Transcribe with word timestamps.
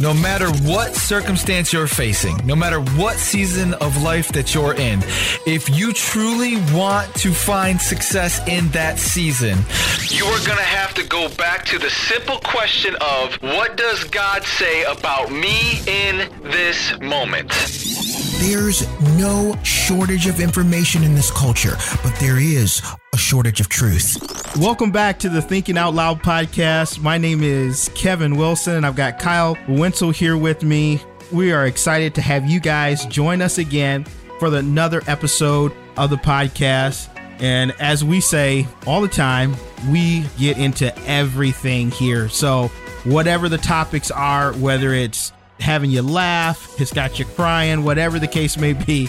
No 0.00 0.14
matter 0.14 0.50
what 0.66 0.94
circumstance 0.94 1.74
you're 1.74 1.86
facing, 1.86 2.34
no 2.46 2.56
matter 2.56 2.80
what 2.80 3.16
season 3.16 3.74
of 3.74 4.02
life 4.02 4.28
that 4.32 4.54
you're 4.54 4.72
in, 4.72 5.00
if 5.46 5.68
you 5.68 5.92
truly 5.92 6.56
want 6.72 7.14
to 7.16 7.34
find 7.34 7.78
success 7.78 8.40
in 8.48 8.68
that 8.68 8.98
season, 8.98 9.58
you 10.08 10.24
are 10.24 10.46
going 10.46 10.56
to 10.56 10.64
have 10.64 10.94
to 10.94 11.04
go 11.06 11.28
back 11.36 11.66
to 11.66 11.78
the 11.78 11.90
simple 11.90 12.38
question 12.38 12.96
of 13.02 13.34
what 13.42 13.76
does 13.76 14.04
God 14.04 14.42
say 14.42 14.84
about 14.84 15.30
me 15.30 15.82
in 15.86 16.30
this 16.44 16.98
moment? 17.02 17.50
There's 18.40 18.88
no 19.18 19.54
shortage 19.64 20.26
of 20.26 20.40
information 20.40 21.02
in 21.02 21.14
this 21.14 21.30
culture, 21.30 21.76
but 22.02 22.16
there 22.20 22.38
is 22.38 22.80
a 23.12 23.18
shortage 23.18 23.60
of 23.60 23.68
truth. 23.68 24.16
Welcome 24.56 24.90
back 24.90 25.18
to 25.18 25.28
the 25.28 25.42
Thinking 25.42 25.76
Out 25.76 25.92
Loud 25.92 26.22
podcast. 26.22 27.02
My 27.02 27.18
name 27.18 27.42
is 27.42 27.90
Kevin 27.94 28.36
Wilson, 28.36 28.76
and 28.76 28.86
I've 28.86 28.96
got 28.96 29.18
Kyle 29.18 29.58
Wenzel 29.68 30.10
here 30.10 30.38
with 30.38 30.62
me. 30.62 31.02
We 31.30 31.52
are 31.52 31.66
excited 31.66 32.14
to 32.14 32.22
have 32.22 32.46
you 32.46 32.60
guys 32.60 33.04
join 33.04 33.42
us 33.42 33.58
again 33.58 34.04
for 34.38 34.46
another 34.56 35.02
episode 35.06 35.74
of 35.98 36.08
the 36.08 36.16
podcast. 36.16 37.10
And 37.40 37.72
as 37.72 38.02
we 38.02 38.22
say 38.22 38.66
all 38.86 39.02
the 39.02 39.08
time, 39.08 39.54
we 39.90 40.24
get 40.38 40.56
into 40.56 40.96
everything 41.06 41.90
here. 41.90 42.30
So, 42.30 42.68
whatever 43.04 43.50
the 43.50 43.58
topics 43.58 44.10
are, 44.10 44.54
whether 44.54 44.94
it's 44.94 45.30
having 45.60 45.90
you 45.90 46.02
laugh, 46.02 46.80
it's 46.80 46.92
got 46.92 47.18
you 47.18 47.24
crying, 47.24 47.84
whatever 47.84 48.18
the 48.18 48.28
case 48.28 48.56
may 48.56 48.72
be, 48.72 49.08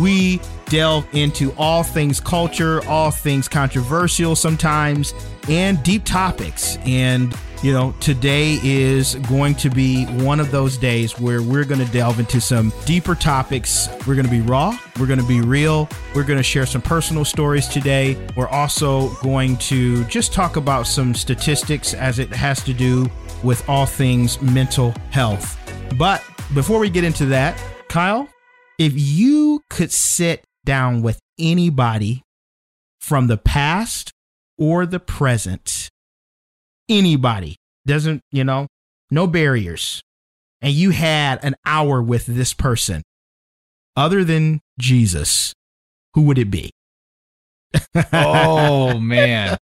we 0.00 0.40
delve 0.66 1.06
into 1.12 1.52
all 1.58 1.82
things 1.82 2.20
culture, 2.20 2.86
all 2.86 3.10
things 3.10 3.48
controversial 3.48 4.34
sometimes, 4.34 5.12
and 5.48 5.82
deep 5.82 6.04
topics. 6.04 6.78
And, 6.84 7.34
you 7.62 7.72
know, 7.72 7.94
today 8.00 8.58
is 8.62 9.16
going 9.28 9.54
to 9.56 9.70
be 9.70 10.06
one 10.06 10.40
of 10.40 10.50
those 10.50 10.78
days 10.78 11.18
where 11.20 11.42
we're 11.42 11.64
going 11.64 11.84
to 11.84 11.92
delve 11.92 12.20
into 12.20 12.40
some 12.40 12.72
deeper 12.86 13.14
topics. 13.14 13.88
We're 14.06 14.14
going 14.14 14.24
to 14.24 14.30
be 14.30 14.40
raw, 14.40 14.76
we're 14.98 15.06
going 15.06 15.20
to 15.20 15.26
be 15.26 15.40
real, 15.40 15.88
we're 16.14 16.24
going 16.24 16.38
to 16.38 16.44
share 16.44 16.66
some 16.66 16.82
personal 16.82 17.24
stories 17.24 17.68
today. 17.68 18.16
We're 18.36 18.48
also 18.48 19.10
going 19.16 19.58
to 19.58 20.04
just 20.04 20.32
talk 20.32 20.56
about 20.56 20.86
some 20.86 21.14
statistics 21.14 21.92
as 21.92 22.18
it 22.18 22.30
has 22.32 22.62
to 22.64 22.72
do 22.72 23.10
with 23.42 23.68
all 23.68 23.86
things 23.86 24.40
mental 24.40 24.94
health. 25.10 25.58
But 25.96 26.22
before 26.54 26.78
we 26.78 26.90
get 26.90 27.04
into 27.04 27.26
that, 27.26 27.62
Kyle, 27.88 28.28
if 28.78 28.92
you 28.96 29.62
could 29.70 29.92
sit 29.92 30.44
down 30.64 31.02
with 31.02 31.18
anybody 31.38 32.22
from 33.00 33.26
the 33.26 33.36
past 33.36 34.10
or 34.58 34.86
the 34.86 35.00
present, 35.00 35.88
anybody, 36.88 37.56
doesn't, 37.86 38.20
you 38.30 38.44
know, 38.44 38.66
no 39.10 39.26
barriers, 39.26 40.02
and 40.60 40.72
you 40.72 40.90
had 40.90 41.44
an 41.44 41.54
hour 41.66 42.00
with 42.02 42.26
this 42.26 42.54
person 42.54 43.02
other 43.96 44.24
than 44.24 44.60
Jesus, 44.78 45.52
who 46.14 46.22
would 46.22 46.38
it 46.38 46.50
be? 46.50 46.70
oh, 48.12 48.98
man. 48.98 49.56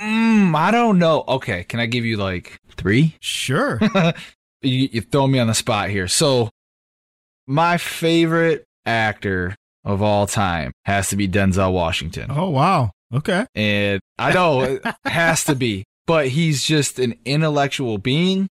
Mm, 0.00 0.54
I 0.54 0.70
don't 0.70 0.98
know. 0.98 1.24
Okay, 1.26 1.64
can 1.64 1.80
I 1.80 1.86
give 1.86 2.04
you 2.04 2.16
like 2.16 2.58
three? 2.76 3.16
Sure. 3.20 3.80
you, 4.62 4.88
you 4.92 5.00
throw 5.00 5.26
me 5.26 5.38
on 5.38 5.46
the 5.46 5.54
spot 5.54 5.90
here. 5.90 6.08
So, 6.08 6.50
my 7.46 7.78
favorite 7.78 8.64
actor 8.84 9.54
of 9.84 10.02
all 10.02 10.26
time 10.26 10.72
has 10.84 11.08
to 11.10 11.16
be 11.16 11.28
Denzel 11.28 11.72
Washington. 11.72 12.30
Oh 12.30 12.50
wow. 12.50 12.90
Okay. 13.14 13.46
And 13.54 14.00
I 14.18 14.32
know 14.32 14.62
it 14.62 14.84
has 15.04 15.44
to 15.44 15.54
be, 15.54 15.84
but 16.06 16.28
he's 16.28 16.64
just 16.64 16.98
an 16.98 17.14
intellectual 17.24 17.98
being. 17.98 18.48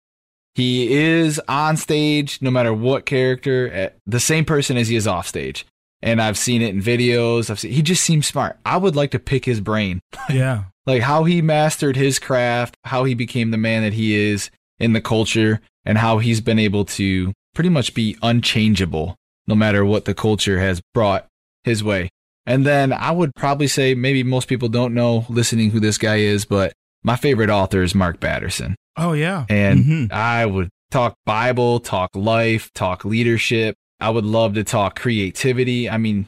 He 0.56 0.92
is 0.92 1.40
on 1.48 1.78
stage, 1.78 2.42
no 2.42 2.52
matter 2.52 2.74
what 2.74 3.06
character, 3.06 3.70
eh, 3.72 3.90
the 4.08 4.20
same 4.20 4.44
person 4.44 4.76
as 4.76 4.88
he 4.88 4.96
is 4.96 5.08
off 5.08 5.28
stage. 5.28 5.66
And 6.02 6.22
I've 6.22 6.38
seen 6.38 6.62
it 6.62 6.74
in 6.74 6.82
videos. 6.82 7.50
I've 7.50 7.60
seen 7.60 7.72
he 7.72 7.82
just 7.82 8.04
seems 8.04 8.26
smart. 8.26 8.58
I 8.66 8.78
would 8.78 8.96
like 8.96 9.12
to 9.12 9.20
pick 9.20 9.46
his 9.46 9.62
brain. 9.62 10.02
Yeah. 10.30 10.66
Like 10.90 11.04
how 11.04 11.24
he 11.24 11.42
mastered 11.42 11.96
his 11.96 12.18
craft, 12.18 12.76
how 12.84 13.04
he 13.04 13.14
became 13.14 13.52
the 13.52 13.58
man 13.58 13.84
that 13.84 13.94
he 13.94 14.16
is 14.16 14.50
in 14.80 14.94
the 14.94 15.02
culture, 15.02 15.62
and 15.86 16.00
how 16.00 16.18
he's 16.18 16.42
been 16.42 16.58
able 16.58 16.84
to 16.84 17.32
pretty 17.54 17.70
much 17.70 17.94
be 17.94 18.18
unchangeable 18.24 19.16
no 19.46 19.54
matter 19.54 19.86
what 19.86 20.06
the 20.06 20.16
culture 20.16 20.60
has 20.60 20.82
brought 20.94 21.28
his 21.64 21.84
way. 21.84 22.10
And 22.46 22.66
then 22.66 22.92
I 22.92 23.12
would 23.12 23.36
probably 23.36 23.68
say 23.68 23.94
maybe 23.94 24.24
most 24.24 24.48
people 24.48 24.68
don't 24.68 24.96
know 24.96 25.26
listening 25.30 25.70
who 25.70 25.80
this 25.80 26.00
guy 26.00 26.18
is, 26.18 26.46
but 26.46 26.74
my 27.04 27.16
favorite 27.16 27.52
author 27.52 27.84
is 27.84 27.94
Mark 27.94 28.20
Batterson. 28.20 28.76
Oh 28.98 29.14
yeah. 29.14 29.46
And 29.48 29.80
mm-hmm. 29.80 30.14
I 30.14 30.48
would 30.48 30.70
talk 30.90 31.14
Bible, 31.26 31.80
talk 31.80 32.16
life, 32.16 32.72
talk 32.74 33.06
leadership. 33.06 33.76
I 34.00 34.10
would 34.10 34.26
love 34.26 34.56
to 34.56 34.64
talk 34.64 34.98
creativity. 34.98 35.88
I 35.88 35.98
mean, 35.98 36.28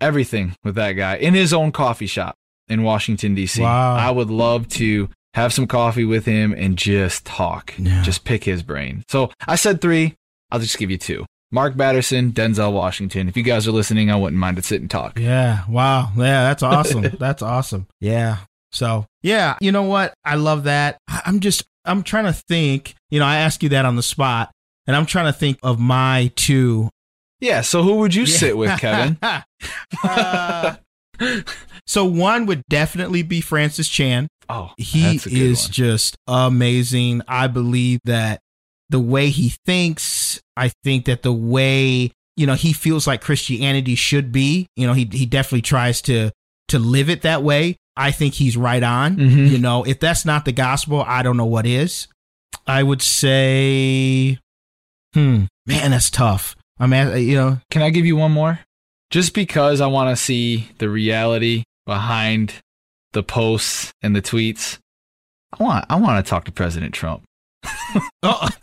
everything 0.00 0.54
with 0.64 0.76
that 0.76 0.92
guy 0.92 1.16
in 1.16 1.34
his 1.34 1.52
own 1.52 1.72
coffee 1.72 2.06
shop 2.06 2.36
in 2.68 2.82
Washington 2.82 3.34
D.C. 3.34 3.62
Wow. 3.62 3.96
I 3.96 4.10
would 4.10 4.30
love 4.30 4.68
to 4.70 5.08
have 5.34 5.52
some 5.52 5.66
coffee 5.66 6.04
with 6.04 6.24
him 6.24 6.52
and 6.52 6.76
just 6.76 7.24
talk, 7.24 7.74
yeah. 7.78 8.02
just 8.02 8.24
pick 8.24 8.44
his 8.44 8.62
brain. 8.62 9.04
So 9.08 9.30
I 9.46 9.56
said 9.56 9.80
three. 9.80 10.14
I'll 10.50 10.60
just 10.60 10.78
give 10.78 10.90
you 10.90 10.98
two. 10.98 11.26
Mark 11.50 11.74
Batterson, 11.74 12.32
Denzel 12.32 12.72
Washington. 12.72 13.28
If 13.28 13.36
you 13.36 13.42
guys 13.42 13.66
are 13.66 13.72
listening, 13.72 14.10
I 14.10 14.16
wouldn't 14.16 14.38
mind 14.38 14.56
to 14.56 14.62
sit 14.62 14.80
and 14.80 14.90
talk. 14.90 15.18
Yeah. 15.18 15.64
Wow. 15.68 16.10
Yeah, 16.16 16.42
that's 16.48 16.62
awesome. 16.62 17.02
that's 17.18 17.42
awesome. 17.42 17.86
Yeah. 18.00 18.38
So, 18.70 19.06
yeah, 19.22 19.56
you 19.60 19.72
know 19.72 19.84
what? 19.84 20.12
I 20.24 20.34
love 20.34 20.64
that. 20.64 20.98
I'm 21.08 21.40
just, 21.40 21.64
I'm 21.84 22.02
trying 22.02 22.26
to 22.26 22.34
think, 22.34 22.94
you 23.10 23.18
know, 23.18 23.24
I 23.24 23.36
ask 23.36 23.62
you 23.62 23.70
that 23.70 23.86
on 23.86 23.96
the 23.96 24.02
spot, 24.02 24.50
and 24.86 24.94
I'm 24.94 25.06
trying 25.06 25.26
to 25.26 25.32
think 25.32 25.58
of 25.62 25.78
my 25.78 26.30
two. 26.36 26.90
Yeah. 27.40 27.62
So, 27.62 27.82
who 27.82 27.96
would 27.96 28.14
you 28.14 28.24
yeah. 28.24 28.36
sit 28.36 28.56
with, 28.58 28.78
Kevin? 28.78 29.18
uh, 30.02 30.76
so, 31.88 32.04
one 32.04 32.44
would 32.44 32.62
definitely 32.68 33.22
be 33.22 33.40
Francis 33.40 33.88
Chan. 33.88 34.28
Oh, 34.50 34.72
he 34.76 35.16
is 35.16 35.64
one. 35.64 35.72
just 35.72 36.16
amazing. 36.26 37.22
I 37.26 37.46
believe 37.46 38.00
that 38.04 38.40
the 38.90 39.00
way 39.00 39.30
he 39.30 39.54
thinks. 39.64 40.38
I 40.54 40.70
think 40.84 41.06
that 41.06 41.22
the 41.22 41.32
way 41.32 42.12
you 42.36 42.46
know 42.46 42.54
he 42.54 42.74
feels 42.74 43.06
like 43.06 43.22
Christianity 43.22 43.94
should 43.94 44.32
be. 44.32 44.66
You 44.76 44.86
know, 44.86 44.92
he 44.92 45.08
he 45.10 45.24
definitely 45.24 45.62
tries 45.62 46.02
to 46.02 46.30
to 46.68 46.78
live 46.78 47.08
it 47.08 47.22
that 47.22 47.42
way. 47.42 47.76
I 47.96 48.10
think 48.10 48.34
he's 48.34 48.56
right 48.56 48.82
on. 48.82 49.16
Mm-hmm. 49.16 49.46
You 49.46 49.58
know, 49.58 49.84
if 49.84 49.98
that's 49.98 50.26
not 50.26 50.44
the 50.44 50.52
gospel, 50.52 51.02
I 51.06 51.22
don't 51.22 51.38
know 51.38 51.46
what 51.46 51.66
is. 51.66 52.06
I 52.66 52.82
would 52.82 53.00
say, 53.00 54.38
hmm, 55.14 55.44
man, 55.66 55.90
that's 55.90 56.10
tough. 56.10 56.54
I'm 56.78 56.92
at, 56.92 57.16
you 57.22 57.34
know. 57.34 57.60
Can 57.70 57.80
I 57.80 57.88
give 57.88 58.04
you 58.04 58.16
one 58.16 58.32
more? 58.32 58.60
Just 59.10 59.32
because 59.32 59.80
I 59.80 59.86
want 59.86 60.16
to 60.16 60.22
see 60.22 60.68
the 60.78 60.90
reality 60.90 61.64
behind 61.88 62.52
the 63.14 63.22
posts 63.22 63.90
and 64.02 64.14
the 64.14 64.20
tweets. 64.20 64.78
I 65.58 65.62
want 65.64 65.86
I 65.88 65.96
want 65.96 66.24
to 66.24 66.28
talk 66.28 66.44
to 66.44 66.52
President 66.52 66.92
Trump 66.92 67.24
oh. 68.22 68.48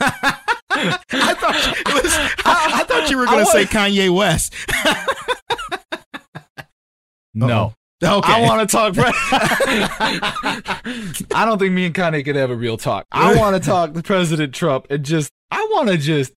I 0.78 1.34
thought 1.34 1.56
it 1.78 1.88
was. 1.88 2.14
I, 2.46 2.72
I 2.74 2.84
thought 2.84 3.10
you 3.10 3.18
were 3.18 3.26
going 3.26 3.44
to 3.44 3.52
say 3.52 3.66
Kanye 3.66 4.14
West. 4.14 4.54
no. 7.34 7.74
Okay. 8.04 8.34
I 8.34 8.42
want 8.42 8.70
to 8.70 8.76
talk. 8.76 8.94
I 11.34 11.46
don't 11.46 11.58
think 11.58 11.74
me 11.74 11.86
and 11.86 11.96
Kanye 11.96 12.24
could 12.26 12.36
have 12.36 12.52
a 12.52 12.56
real 12.56 12.78
talk. 12.78 13.08
I 13.12 13.36
want 13.36 13.56
to 13.56 13.68
talk 13.68 13.94
to 13.94 14.04
President 14.04 14.54
Trump 14.54 14.88
and 14.90 15.04
just. 15.04 15.32
I 15.50 15.68
want 15.72 15.90
to 15.90 15.98
just. 15.98 16.34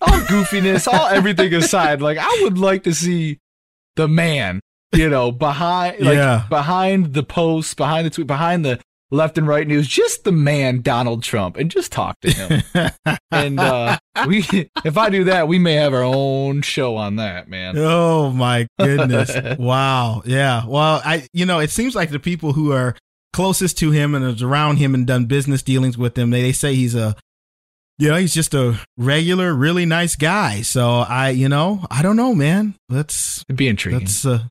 All 0.00 0.08
goofiness, 0.08 0.86
all 0.90 1.08
everything 1.08 1.52
aside, 1.52 2.00
like 2.00 2.16
I 2.18 2.40
would 2.44 2.56
like 2.56 2.84
to 2.84 2.94
see 2.94 3.38
the 3.96 4.08
man, 4.08 4.60
you 4.92 5.08
know, 5.08 5.32
behind, 5.32 6.00
like 6.00 6.16
yeah. 6.16 6.44
behind 6.48 7.14
the 7.14 7.22
post, 7.22 7.76
behind 7.76 8.06
the 8.06 8.10
tweet, 8.10 8.26
behind 8.26 8.64
the 8.64 8.80
left 9.10 9.38
and 9.38 9.46
right 9.46 9.66
news, 9.66 9.86
just 9.86 10.24
the 10.24 10.32
man 10.32 10.82
Donald 10.82 11.22
Trump, 11.22 11.56
and 11.56 11.70
just 11.70 11.92
talk 11.92 12.18
to 12.20 12.30
him. 12.30 12.90
and 13.30 13.60
uh, 13.60 13.98
we, 14.26 14.44
if 14.84 14.96
I 14.96 15.10
do 15.10 15.24
that, 15.24 15.48
we 15.48 15.58
may 15.58 15.74
have 15.74 15.94
our 15.94 16.04
own 16.04 16.62
show 16.62 16.96
on 16.96 17.16
that, 17.16 17.48
man. 17.48 17.76
Oh 17.76 18.30
my 18.30 18.66
goodness! 18.78 19.30
wow, 19.58 20.22
yeah. 20.24 20.66
Well, 20.66 21.00
I, 21.04 21.26
you 21.32 21.46
know, 21.46 21.58
it 21.58 21.70
seems 21.70 21.94
like 21.94 22.10
the 22.10 22.20
people 22.20 22.52
who 22.52 22.72
are 22.72 22.96
closest 23.32 23.78
to 23.78 23.90
him 23.90 24.14
and 24.14 24.24
is 24.24 24.42
around 24.42 24.76
him 24.76 24.94
and 24.94 25.06
done 25.06 25.26
business 25.26 25.62
dealings 25.62 25.96
with 25.96 26.18
him, 26.18 26.30
they, 26.30 26.42
they 26.42 26.52
say 26.52 26.74
he's 26.74 26.94
a 26.94 27.16
you 28.00 28.08
know, 28.08 28.16
he's 28.16 28.32
just 28.32 28.54
a 28.54 28.80
regular, 28.96 29.52
really 29.52 29.84
nice 29.84 30.16
guy. 30.16 30.62
So 30.62 31.00
I, 31.00 31.30
you 31.30 31.50
know, 31.50 31.84
I 31.90 32.00
don't 32.00 32.16
know, 32.16 32.34
man. 32.34 32.74
Let's 32.88 33.42
It'd 33.42 33.56
be 33.56 33.68
intriguing. 33.68 34.00
Let's 34.00 34.24
uh, 34.24 34.44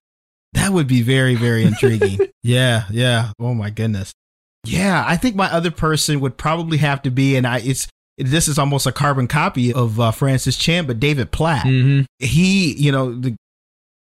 That 0.54 0.72
would 0.72 0.88
be 0.88 1.02
very, 1.02 1.36
very 1.36 1.64
intriguing. 1.64 2.20
yeah, 2.44 2.86
yeah. 2.90 3.32
Oh 3.40 3.54
my 3.54 3.70
goodness. 3.70 4.14
Yeah, 4.66 5.04
I 5.08 5.16
think 5.16 5.36
my 5.36 5.52
other 5.52 5.72
person 5.72 6.20
would 6.20 6.38
probably 6.38 6.80
have 6.80 7.02
to 7.04 7.12
be, 7.12 7.36
and 7.36 7.48
I 7.48 7.60
it's 7.60 7.88
this 8.18 8.48
is 8.48 8.60
almost 8.60 8.86
a 8.86 8.92
carbon 8.92 9.28
copy 9.28 9.74
of 9.74 10.00
uh, 10.00 10.12
Francis 10.12 10.58
Chan, 10.58 10.86
but 10.86 11.00
David 11.00 11.32
Platt. 11.32 11.66
Mm-hmm. 11.66 12.02
He, 12.20 12.74
you 12.74 12.92
know, 12.92 13.14
the, 13.18 13.36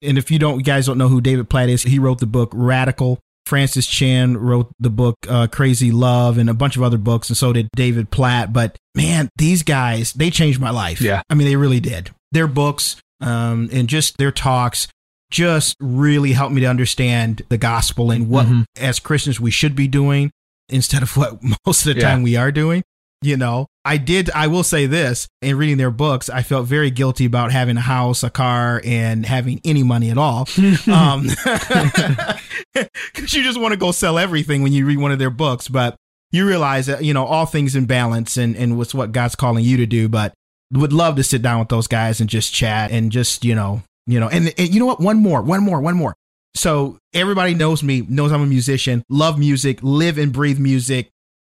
and 0.02 0.18
if 0.18 0.30
you 0.30 0.38
don't, 0.38 0.58
you 0.58 0.64
guys 0.64 0.86
don't 0.86 0.98
know 0.98 1.08
who 1.08 1.20
David 1.20 1.48
Platt 1.48 1.68
is, 1.68 1.82
he 1.82 1.98
wrote 1.98 2.18
the 2.18 2.26
book 2.26 2.50
Radical. 2.52 3.20
Francis 3.46 3.86
Chan 3.86 4.36
wrote 4.36 4.70
the 4.78 4.90
book 4.90 5.16
uh, 5.26 5.46
Crazy 5.46 5.90
Love 5.90 6.36
and 6.36 6.50
a 6.50 6.54
bunch 6.54 6.76
of 6.76 6.82
other 6.82 6.98
books, 6.98 7.30
and 7.30 7.36
so 7.36 7.52
did 7.52 7.68
David 7.74 8.10
Platt. 8.10 8.52
But 8.52 8.76
man, 8.94 9.30
these 9.36 9.62
guys, 9.62 10.12
they 10.12 10.30
changed 10.30 10.60
my 10.60 10.70
life. 10.70 11.00
Yeah. 11.00 11.22
I 11.30 11.34
mean, 11.34 11.46
they 11.46 11.56
really 11.56 11.80
did. 11.80 12.10
Their 12.32 12.46
books 12.46 12.96
um, 13.20 13.70
and 13.72 13.88
just 13.88 14.18
their 14.18 14.32
talks 14.32 14.88
just 15.30 15.76
really 15.80 16.32
helped 16.32 16.54
me 16.54 16.60
to 16.62 16.66
understand 16.66 17.42
the 17.48 17.58
gospel 17.58 18.10
and 18.10 18.28
what, 18.28 18.46
Mhm. 18.46 18.64
as 18.80 18.98
Christians, 18.98 19.38
we 19.40 19.50
should 19.50 19.74
be 19.76 19.86
doing 19.88 20.30
instead 20.68 21.02
of 21.02 21.16
what 21.16 21.38
most 21.66 21.86
of 21.86 21.94
the 21.94 22.00
Yeah. 22.00 22.08
time 22.10 22.22
we 22.22 22.36
are 22.36 22.50
doing. 22.52 22.82
You 23.20 23.36
know, 23.36 23.66
I 23.84 23.96
did, 23.96 24.30
I 24.30 24.46
will 24.46 24.62
say 24.62 24.86
this 24.86 25.26
in 25.42 25.56
reading 25.56 25.76
their 25.76 25.90
books, 25.90 26.30
I 26.30 26.42
felt 26.44 26.68
very 26.68 26.88
guilty 26.92 27.24
about 27.24 27.50
having 27.50 27.76
a 27.76 27.80
house, 27.80 28.22
a 28.22 28.30
car, 28.30 28.80
and 28.84 29.26
having 29.26 29.60
any 29.64 29.82
money 29.82 30.10
at 30.10 30.18
all. 30.18 30.46
um, 30.86 31.28
cause 33.14 33.34
you 33.34 33.42
just 33.42 33.60
want 33.60 33.72
to 33.72 33.76
go 33.78 33.90
sell 33.92 34.18
everything 34.18 34.62
when 34.62 34.72
you 34.72 34.86
read 34.86 34.98
one 34.98 35.12
of 35.12 35.18
their 35.18 35.30
books, 35.30 35.68
but 35.68 35.96
you 36.30 36.46
realize 36.46 36.86
that, 36.86 37.02
you 37.04 37.12
know, 37.14 37.24
all 37.24 37.46
things 37.46 37.74
in 37.74 37.86
balance 37.86 38.36
and, 38.36 38.54
and 38.56 38.76
what's 38.78 38.94
what 38.94 39.12
God's 39.12 39.34
calling 39.34 39.64
you 39.64 39.76
to 39.78 39.86
do. 39.86 40.08
But 40.08 40.32
would 40.72 40.92
love 40.92 41.16
to 41.16 41.22
sit 41.24 41.42
down 41.42 41.58
with 41.58 41.68
those 41.70 41.86
guys 41.86 42.20
and 42.20 42.28
just 42.28 42.52
chat 42.52 42.90
and 42.90 43.10
just, 43.10 43.44
you 43.44 43.54
know, 43.54 43.82
you 44.08 44.18
know, 44.18 44.28
and, 44.28 44.52
and 44.58 44.74
you 44.74 44.80
know 44.80 44.86
what? 44.86 45.00
One 45.00 45.18
more, 45.18 45.42
one 45.42 45.62
more, 45.62 45.80
one 45.80 45.94
more. 45.94 46.16
So 46.56 46.98
everybody 47.12 47.54
knows 47.54 47.82
me, 47.82 48.04
knows 48.08 48.32
I'm 48.32 48.42
a 48.42 48.46
musician, 48.46 49.04
love 49.08 49.38
music, 49.38 49.78
live 49.82 50.18
and 50.18 50.32
breathe 50.32 50.58
music. 50.58 51.10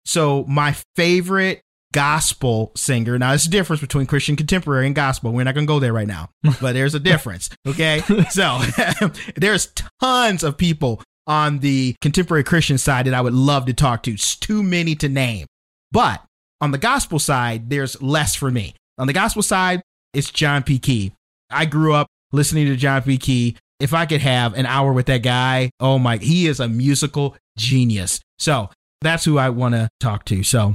So 0.07 0.45
my 0.49 0.77
favorite 0.95 1.61
gospel 1.93 2.73
singer. 2.77 3.19
Now, 3.19 3.31
there's 3.31 3.47
a 3.47 3.51
difference 3.51 3.81
between 3.81 4.07
Christian 4.07 4.35
contemporary 4.37 4.87
and 4.87 4.95
gospel. 4.95 5.33
We're 5.33 5.45
not 5.45 5.55
going 5.55 5.67
to 5.67 5.73
go 5.73 5.79
there 5.79 5.93
right 5.93 6.07
now, 6.07 6.31
but 6.61 6.73
there's 6.73 6.95
a 6.95 7.01
difference. 7.01 7.51
Okay. 7.67 8.03
So 8.31 8.61
there's 9.37 9.73
tons 10.01 10.43
of 10.43 10.57
people 10.57 11.03
on 11.27 11.59
the 11.61 11.95
contemporary 12.01 12.43
Christian 12.43 12.79
side 12.79 13.07
that 13.07 13.15
I 13.15 13.21
would 13.21 13.35
love 13.35 13.67
to 13.67 13.73
talk 13.73 14.03
to. 14.05 14.13
It's 14.13 14.35
too 14.35 14.63
many 14.63 14.95
to 14.97 15.09
name. 15.09 15.47
But 15.93 16.23
on 16.61 16.71
the 16.73 16.79
gospel 16.79 17.19
side, 17.19 17.71
there's 17.71 18.01
less 18.03 18.35
for 18.35 18.51
me. 18.51 18.75
On 18.99 19.07
the 19.07 19.13
gospel 19.13 19.43
side, 19.43 19.83
it's 20.13 20.31
John 20.31 20.63
P. 20.63 20.79
Kee. 20.79 21.13
I 21.51 21.67
grew 21.67 21.95
up 21.95 22.09
listening 22.35 22.67
to 22.67 22.77
John 22.77 23.03
P. 23.03 23.17
Kee. 23.17 23.57
If 23.81 23.95
I 23.95 24.07
could 24.07 24.21
have 24.21 24.55
an 24.55 24.67
hour 24.67 24.93
with 24.93 25.07
that 25.07 25.23
guy, 25.23 25.71
oh 25.81 25.99
my, 25.99 26.19
he 26.19 26.47
is 26.47 26.61
a 26.61 26.69
musical 26.69 27.37
genius. 27.57 28.21
So 28.39 28.71
that's 29.01 29.25
who 29.25 29.39
I 29.39 29.51
want 29.51 29.75
to 29.75 29.89
talk 30.01 30.25
to. 30.27 30.43
So, 30.43 30.75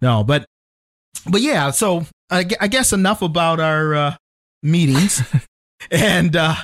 no, 0.00 0.22
but, 0.24 0.46
but 1.28 1.40
yeah, 1.40 1.70
so 1.70 2.06
I, 2.30 2.46
I 2.60 2.68
guess 2.68 2.92
enough 2.92 3.22
about 3.22 3.60
our 3.60 3.94
uh, 3.94 4.16
meetings. 4.62 5.22
and 5.90 6.36
uh, 6.36 6.56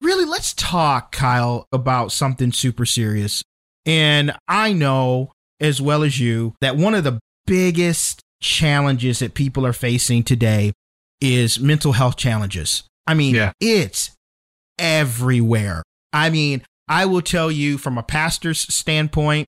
really, 0.00 0.24
let's 0.24 0.54
talk, 0.54 1.12
Kyle, 1.12 1.66
about 1.72 2.12
something 2.12 2.52
super 2.52 2.86
serious. 2.86 3.42
And 3.84 4.34
I 4.46 4.72
know 4.72 5.32
as 5.60 5.80
well 5.80 6.02
as 6.02 6.18
you 6.18 6.54
that 6.60 6.76
one 6.76 6.94
of 6.94 7.04
the 7.04 7.18
biggest 7.46 8.20
challenges 8.40 9.18
that 9.18 9.34
people 9.34 9.66
are 9.66 9.72
facing 9.72 10.22
today 10.22 10.72
is 11.20 11.58
mental 11.58 11.92
health 11.92 12.16
challenges. 12.16 12.84
I 13.08 13.14
mean, 13.14 13.34
Yeah. 13.34 13.52
it's 13.60 14.12
everywhere. 14.78 15.82
I 16.12 16.30
mean, 16.30 16.62
I 16.88 17.04
will 17.06 17.22
tell 17.22 17.50
you 17.50 17.78
from 17.78 17.98
a 17.98 18.02
pastor's 18.02 18.60
standpoint, 18.72 19.46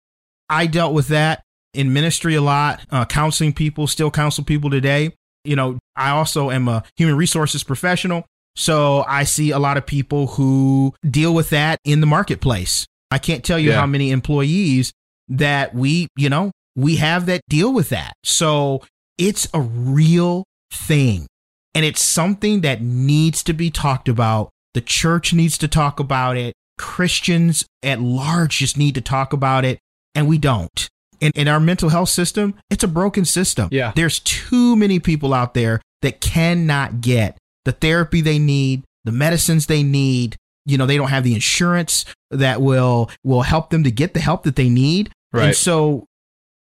I 0.49 0.67
dealt 0.67 0.93
with 0.95 1.09
that 1.09 1.43
in 1.73 1.93
ministry 1.93 2.35
a 2.35 2.43
lot, 2.43 2.81
uh, 2.91 3.05
counseling 3.05 3.53
people, 3.53 3.87
still 3.87 4.11
counsel 4.11 4.45
people 4.45 4.71
today. 4.71 5.13
You 5.45 5.57
know, 5.57 5.79
I 5.97 6.11
also 6.11 6.51
am 6.51 6.69
a 6.69 6.83
human 6.97 7.17
resources 7.17 7.63
professional. 7.65 8.27
So 8.57 9.05
I 9.09 9.25
see 9.25 9.53
a 9.53 9.59
lot 9.59 9.77
of 9.77 9.87
people 9.87 10.27
who 10.27 10.93
deal 11.09 11.33
with 11.33 11.51
that 11.51 11.79
in 11.85 12.01
the 12.01 12.07
marketplace. 12.07 12.85
I 13.11 13.19
can't 13.19 13.45
tell 13.45 13.59
you 13.59 13.71
Yeah. 13.71 13.81
how 13.81 13.87
many 13.87 14.11
employees 14.11 14.93
that 15.29 15.75
we, 15.75 16.09
you 16.17 16.29
know, 16.29 16.51
we 16.77 16.97
have 16.97 17.27
that 17.27 17.41
deal 17.49 17.73
with 17.73 17.89
that. 17.91 18.13
So 18.25 18.83
it's 19.17 19.47
a 19.55 19.61
real 19.61 20.45
thing. 20.73 21.27
And 21.75 21.85
it's 21.85 22.03
something 22.03 22.63
that 22.63 22.83
needs 22.83 23.43
to 23.45 23.53
be 23.53 23.71
talked 23.71 24.09
about. 24.09 24.51
The 24.75 24.81
church 24.81 25.33
needs 25.33 25.57
to 25.59 25.69
talk 25.69 26.01
about 26.01 26.37
it. 26.37 26.55
Christians 26.79 27.67
at 27.83 28.01
large 28.01 28.59
just 28.59 28.77
need 28.77 28.95
to 28.95 29.01
talk 29.01 29.33
about 29.33 29.65
it. 29.65 29.79
And 30.15 30.29
we 30.29 30.39
don't. 30.39 30.89
In, 31.21 31.31
in 31.35 31.49
our 31.49 31.61
mental 31.61 31.91
health 31.91 32.09
system, 32.09 32.55
it's 32.71 32.83
a 32.83 32.89
broken 32.89 33.25
system. 33.25 33.69
Yeah. 33.71 33.93
There's 33.95 34.19
too 34.21 34.75
many 34.75 34.99
people 34.99 35.35
out 35.35 35.55
there 35.55 35.81
that 36.03 36.21
cannot 36.21 37.01
get 37.03 37.37
the 37.65 37.73
therapy 37.73 38.21
they 38.23 38.39
need, 38.39 38.83
the 39.05 39.13
medicines 39.13 39.67
they 39.67 39.83
need. 39.83 40.37
You 40.65 40.79
know, 40.79 40.87
they 40.87 40.97
don't 40.97 41.11
have 41.11 41.25
the 41.25 41.35
insurance 41.35 42.05
that 42.31 42.61
will 42.63 43.11
will 43.23 43.43
help 43.43 43.71
them 43.71 43.85
to 43.85 43.91
get 43.91 44.15
the 44.15 44.21
help 44.21 44.43
that 44.45 44.57
they 44.57 44.69
need. 44.69 45.11
And 45.33 45.43
Right. 45.43 45.57
so 45.57 46.07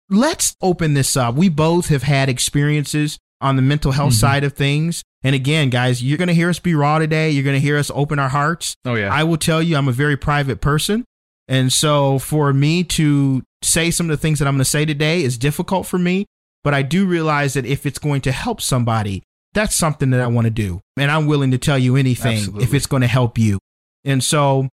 let's 0.09 0.55
open 0.61 0.93
this 0.93 1.15
up. 1.15 1.35
We 1.35 1.49
both 1.49 1.87
have 1.87 2.03
had 2.03 2.29
experiences 2.29 3.17
on 3.41 3.55
the 3.55 3.61
mental 3.61 3.91
health 3.91 4.13
Mhm. 4.13 4.19
side 4.19 4.43
of 4.43 4.53
things. 4.53 5.03
And 5.23 5.35
again, 5.35 5.69
guys, 5.69 6.01
you're 6.03 6.17
going 6.17 6.27
to 6.29 6.33
hear 6.33 6.49
us 6.49 6.59
be 6.59 6.73
raw 6.75 6.99
today. 6.99 7.29
You're 7.31 7.43
going 7.43 7.55
to 7.55 7.59
hear 7.61 7.77
us 7.77 7.91
open 7.93 8.17
our 8.19 8.29
hearts. 8.29 8.75
Oh 8.85 8.95
yeah. 8.95 9.13
I 9.13 9.23
will 9.23 9.37
tell 9.37 9.61
you, 9.61 9.75
I'm 9.77 9.87
a 9.87 9.91
very 9.93 10.17
private 10.17 10.61
person. 10.61 11.05
And 11.47 11.71
so 11.71 12.17
for 12.19 12.53
me 12.53 12.83
to 12.85 13.43
say 13.61 13.91
some 13.91 14.09
of 14.09 14.17
the 14.17 14.21
things 14.21 14.39
that 14.39 14.47
I'm 14.47 14.53
going 14.55 14.59
to 14.63 14.65
say 14.69 14.85
today 14.85 15.23
is 15.23 15.37
difficult 15.37 15.85
for 15.85 15.97
me. 15.99 16.25
But 16.63 16.73
I 16.73 16.81
do 16.83 17.05
realize 17.05 17.53
that 17.55 17.65
if 17.65 17.85
it's 17.85 17.99
going 17.99 18.21
to 18.21 18.31
help 18.31 18.61
somebody, 18.61 19.23
that's 19.53 19.75
something 19.75 20.11
that 20.11 20.21
I 20.21 20.27
want 20.27 20.45
to 20.45 20.51
do. 20.51 20.79
And 20.97 21.09
I'm 21.11 21.25
willing 21.27 21.51
to 21.51 21.57
tell 21.57 21.77
you 21.77 21.95
anything 21.95 22.59
if 22.61 22.73
it's 22.73 22.85
going 22.85 23.01
to 23.01 23.07
help 23.07 23.37
you. 23.37 23.57
And 24.05 24.23
so 24.23 24.69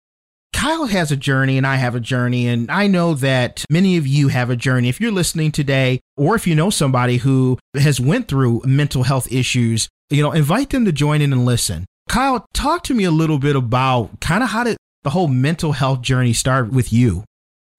Kyle 0.54 0.86
has 0.86 1.12
a 1.12 1.16
journey 1.16 1.58
and 1.58 1.68
I 1.68 1.76
have 1.76 1.94
a 1.96 2.00
journey. 2.00 2.48
And 2.48 2.72
I 2.72 2.88
know 2.88 3.14
that 3.16 3.64
many 3.70 3.98
of 3.98 4.08
you 4.08 4.30
have 4.30 4.50
a 4.50 4.56
journey. 4.56 4.90
If 4.90 5.00
you're 5.00 5.12
listening 5.12 5.52
today, 5.52 6.00
or 6.16 6.36
if 6.36 6.48
you 6.48 6.56
know 6.56 6.70
somebody 6.70 7.18
who 7.18 7.60
has 7.76 8.00
went 8.00 8.28
through 8.28 8.62
mental 8.66 9.04
health 9.04 9.32
issues, 9.32 9.88
you 10.10 10.24
know, 10.24 10.32
invite 10.32 10.72
them 10.72 10.86
to 10.86 10.92
join 10.92 11.22
in 11.22 11.32
and 11.32 11.46
listen. 11.46 11.86
Kyle, 12.10 12.46
talk 12.54 12.84
to 12.86 12.94
me 12.94 13.04
a 13.04 13.12
little 13.12 13.38
bit 13.38 13.56
about 13.56 14.20
kind 14.22 14.44
of 14.44 14.50
how 14.50 14.64
did 14.64 14.78
the 15.04 15.10
whole 15.12 15.28
mental 15.28 15.74
health 15.74 16.02
journey 16.02 16.34
start 16.34 16.72
with 16.72 16.92
you? 16.92 17.24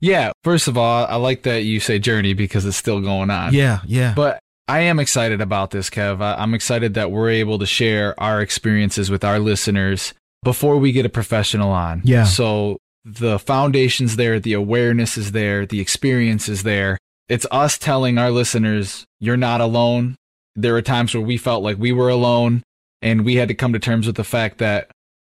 yeah. 0.00 0.30
First 0.44 0.68
of 0.68 0.78
all, 0.78 1.06
I 1.06 1.16
like 1.16 1.42
that 1.42 1.64
you 1.64 1.80
say 1.80 1.98
journey 1.98 2.32
because 2.32 2.64
it's 2.64 2.76
still 2.76 3.00
going 3.00 3.30
on. 3.30 3.52
Yeah, 3.52 3.80
yeah. 3.84 4.12
But 4.14 4.38
I 4.68 4.80
am 4.80 5.00
excited 5.00 5.40
about 5.40 5.70
this, 5.70 5.90
Kev. 5.90 6.20
I'm 6.20 6.54
excited 6.54 6.94
that 6.94 7.10
we're 7.10 7.30
able 7.30 7.58
to 7.58 7.66
share 7.66 8.14
our 8.20 8.40
experiences 8.40 9.10
with 9.10 9.24
our 9.24 9.38
listeners 9.38 10.14
before 10.42 10.76
we 10.76 10.92
get 10.92 11.06
a 11.06 11.08
professional 11.10 11.70
on. 11.70 12.02
Yeah. 12.04 12.24
So 12.24 12.78
the 13.04 13.38
foundation's 13.38 14.16
there, 14.16 14.38
the 14.38 14.52
awareness 14.52 15.16
is 15.16 15.32
there, 15.32 15.66
the 15.66 15.80
experience 15.80 16.48
is 16.48 16.62
there. 16.62 16.98
It's 17.28 17.46
us 17.50 17.78
telling 17.78 18.18
our 18.18 18.30
listeners, 18.30 19.04
you're 19.20 19.36
not 19.36 19.60
alone. 19.60 20.16
There 20.56 20.76
are 20.76 20.82
times 20.82 21.14
where 21.14 21.22
we 21.22 21.36
felt 21.36 21.62
like 21.62 21.78
we 21.78 21.92
were 21.92 22.08
alone 22.08 22.62
and 23.02 23.24
we 23.24 23.36
had 23.36 23.48
to 23.48 23.54
come 23.54 23.72
to 23.72 23.78
terms 23.78 24.06
with 24.06 24.16
the 24.16 24.24
fact 24.24 24.58
that 24.58 24.90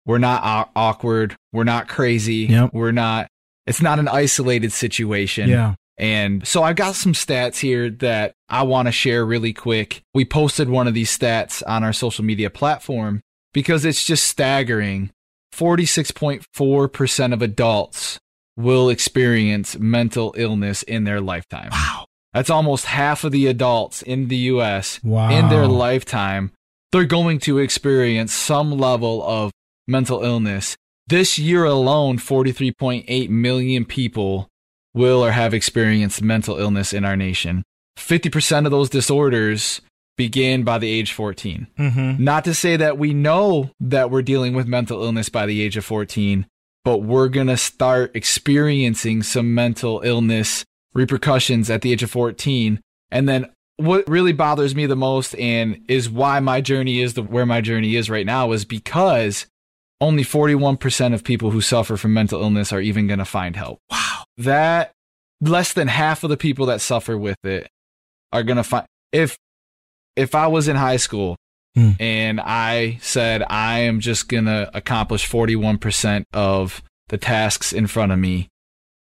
we're 0.04 0.18
not 0.18 0.70
awkward. 0.74 1.36
We're 1.52 1.64
not 1.64 1.88
crazy. 1.88 2.46
Yep. 2.46 2.72
We're 2.72 2.92
not, 2.92 3.28
it's 3.66 3.82
not 3.82 3.98
an 3.98 4.08
isolated 4.08 4.72
situation. 4.72 5.48
yeah. 5.48 5.74
And 5.98 6.46
so 6.48 6.62
I've 6.62 6.76
got 6.76 6.94
some 6.94 7.12
stats 7.12 7.60
here 7.60 7.90
that 7.90 8.32
I 8.48 8.62
want 8.62 8.88
to 8.88 8.92
share 8.92 9.24
really 9.24 9.52
quick. 9.52 10.02
We 10.14 10.24
posted 10.24 10.68
one 10.68 10.88
of 10.88 10.94
these 10.94 11.16
stats 11.16 11.62
on 11.66 11.84
our 11.84 11.92
social 11.92 12.24
media 12.24 12.50
platform 12.50 13.20
because 13.52 13.84
it's 13.84 14.04
just 14.04 14.24
staggering. 14.24 15.10
46.4% 15.54 17.32
of 17.32 17.42
adults 17.42 18.18
will 18.56 18.88
experience 18.88 19.78
mental 19.78 20.34
illness 20.36 20.82
in 20.82 21.04
their 21.04 21.20
lifetime. 21.20 21.70
Wow. 21.72 22.06
That's 22.32 22.50
almost 22.50 22.86
half 22.86 23.24
of 23.24 23.32
the 23.32 23.46
adults 23.46 24.02
in 24.02 24.28
the 24.28 24.36
US 24.36 25.00
Wow. 25.02 25.30
in 25.30 25.48
their 25.48 25.66
lifetime. 25.66 26.52
They're 26.90 27.04
going 27.04 27.38
to 27.40 27.58
experience 27.58 28.32
some 28.32 28.72
level 28.78 29.22
of 29.22 29.50
mental 29.86 30.22
illness. 30.22 30.76
This 31.06 31.38
year 31.38 31.64
alone, 31.64 32.18
43.8 32.18 33.28
million 33.28 33.84
people 33.84 34.48
will 34.94 35.24
or 35.24 35.32
have 35.32 35.54
experienced 35.54 36.22
mental 36.22 36.58
illness 36.58 36.92
in 36.92 37.04
our 37.04 37.16
nation. 37.16 37.64
50% 37.98 38.64
of 38.66 38.70
those 38.70 38.88
disorders 38.90 39.80
begin 40.16 40.64
by 40.64 40.78
the 40.78 40.90
age 40.90 41.12
14. 41.12 41.66
Mm-hmm. 41.78 42.22
Not 42.22 42.44
to 42.44 42.54
say 42.54 42.76
that 42.76 42.98
we 42.98 43.14
know 43.14 43.70
that 43.80 44.10
we're 44.10 44.22
dealing 44.22 44.54
with 44.54 44.66
mental 44.66 45.02
illness 45.02 45.28
by 45.28 45.46
the 45.46 45.62
age 45.62 45.76
of 45.76 45.84
14, 45.84 46.46
but 46.84 46.98
we're 46.98 47.28
going 47.28 47.46
to 47.46 47.56
start 47.56 48.14
experiencing 48.14 49.22
some 49.22 49.54
mental 49.54 50.00
illness 50.04 50.64
repercussions 50.94 51.70
at 51.70 51.82
the 51.82 51.92
age 51.92 52.02
of 52.02 52.10
14. 52.10 52.80
And 53.10 53.28
then 53.28 53.50
what 53.76 54.08
really 54.08 54.32
bothers 54.32 54.74
me 54.74 54.86
the 54.86 54.96
most 54.96 55.34
and 55.36 55.82
is 55.88 56.10
why 56.10 56.40
my 56.40 56.60
journey 56.60 57.00
is 57.00 57.14
the 57.14 57.22
where 57.22 57.46
my 57.46 57.60
journey 57.60 57.96
is 57.96 58.10
right 58.10 58.26
now 58.26 58.52
is 58.52 58.64
because 58.64 59.46
only 60.00 60.24
41% 60.24 61.14
of 61.14 61.24
people 61.24 61.50
who 61.50 61.60
suffer 61.60 61.96
from 61.96 62.12
mental 62.12 62.42
illness 62.42 62.72
are 62.72 62.80
even 62.80 63.06
going 63.06 63.18
to 63.18 63.24
find 63.24 63.56
help. 63.56 63.78
Wow. 63.90 64.24
That 64.36 64.92
less 65.40 65.72
than 65.72 65.88
half 65.88 66.24
of 66.24 66.30
the 66.30 66.36
people 66.36 66.66
that 66.66 66.80
suffer 66.80 67.16
with 67.16 67.38
it 67.44 67.68
are 68.32 68.42
going 68.42 68.56
to 68.56 68.64
find 68.64 68.86
if 69.12 69.36
if 70.16 70.34
I 70.34 70.46
was 70.46 70.68
in 70.68 70.76
high 70.76 70.96
school 70.98 71.36
Hmm. 71.74 71.92
and 71.98 72.38
I 72.38 72.98
said 73.00 73.42
I 73.48 73.78
am 73.80 74.00
just 74.00 74.28
going 74.28 74.44
to 74.44 74.70
accomplish 74.74 75.26
41% 75.26 76.24
of 76.34 76.82
the 77.08 77.16
tasks 77.16 77.72
in 77.72 77.86
front 77.86 78.12
of 78.12 78.18
me, 78.18 78.48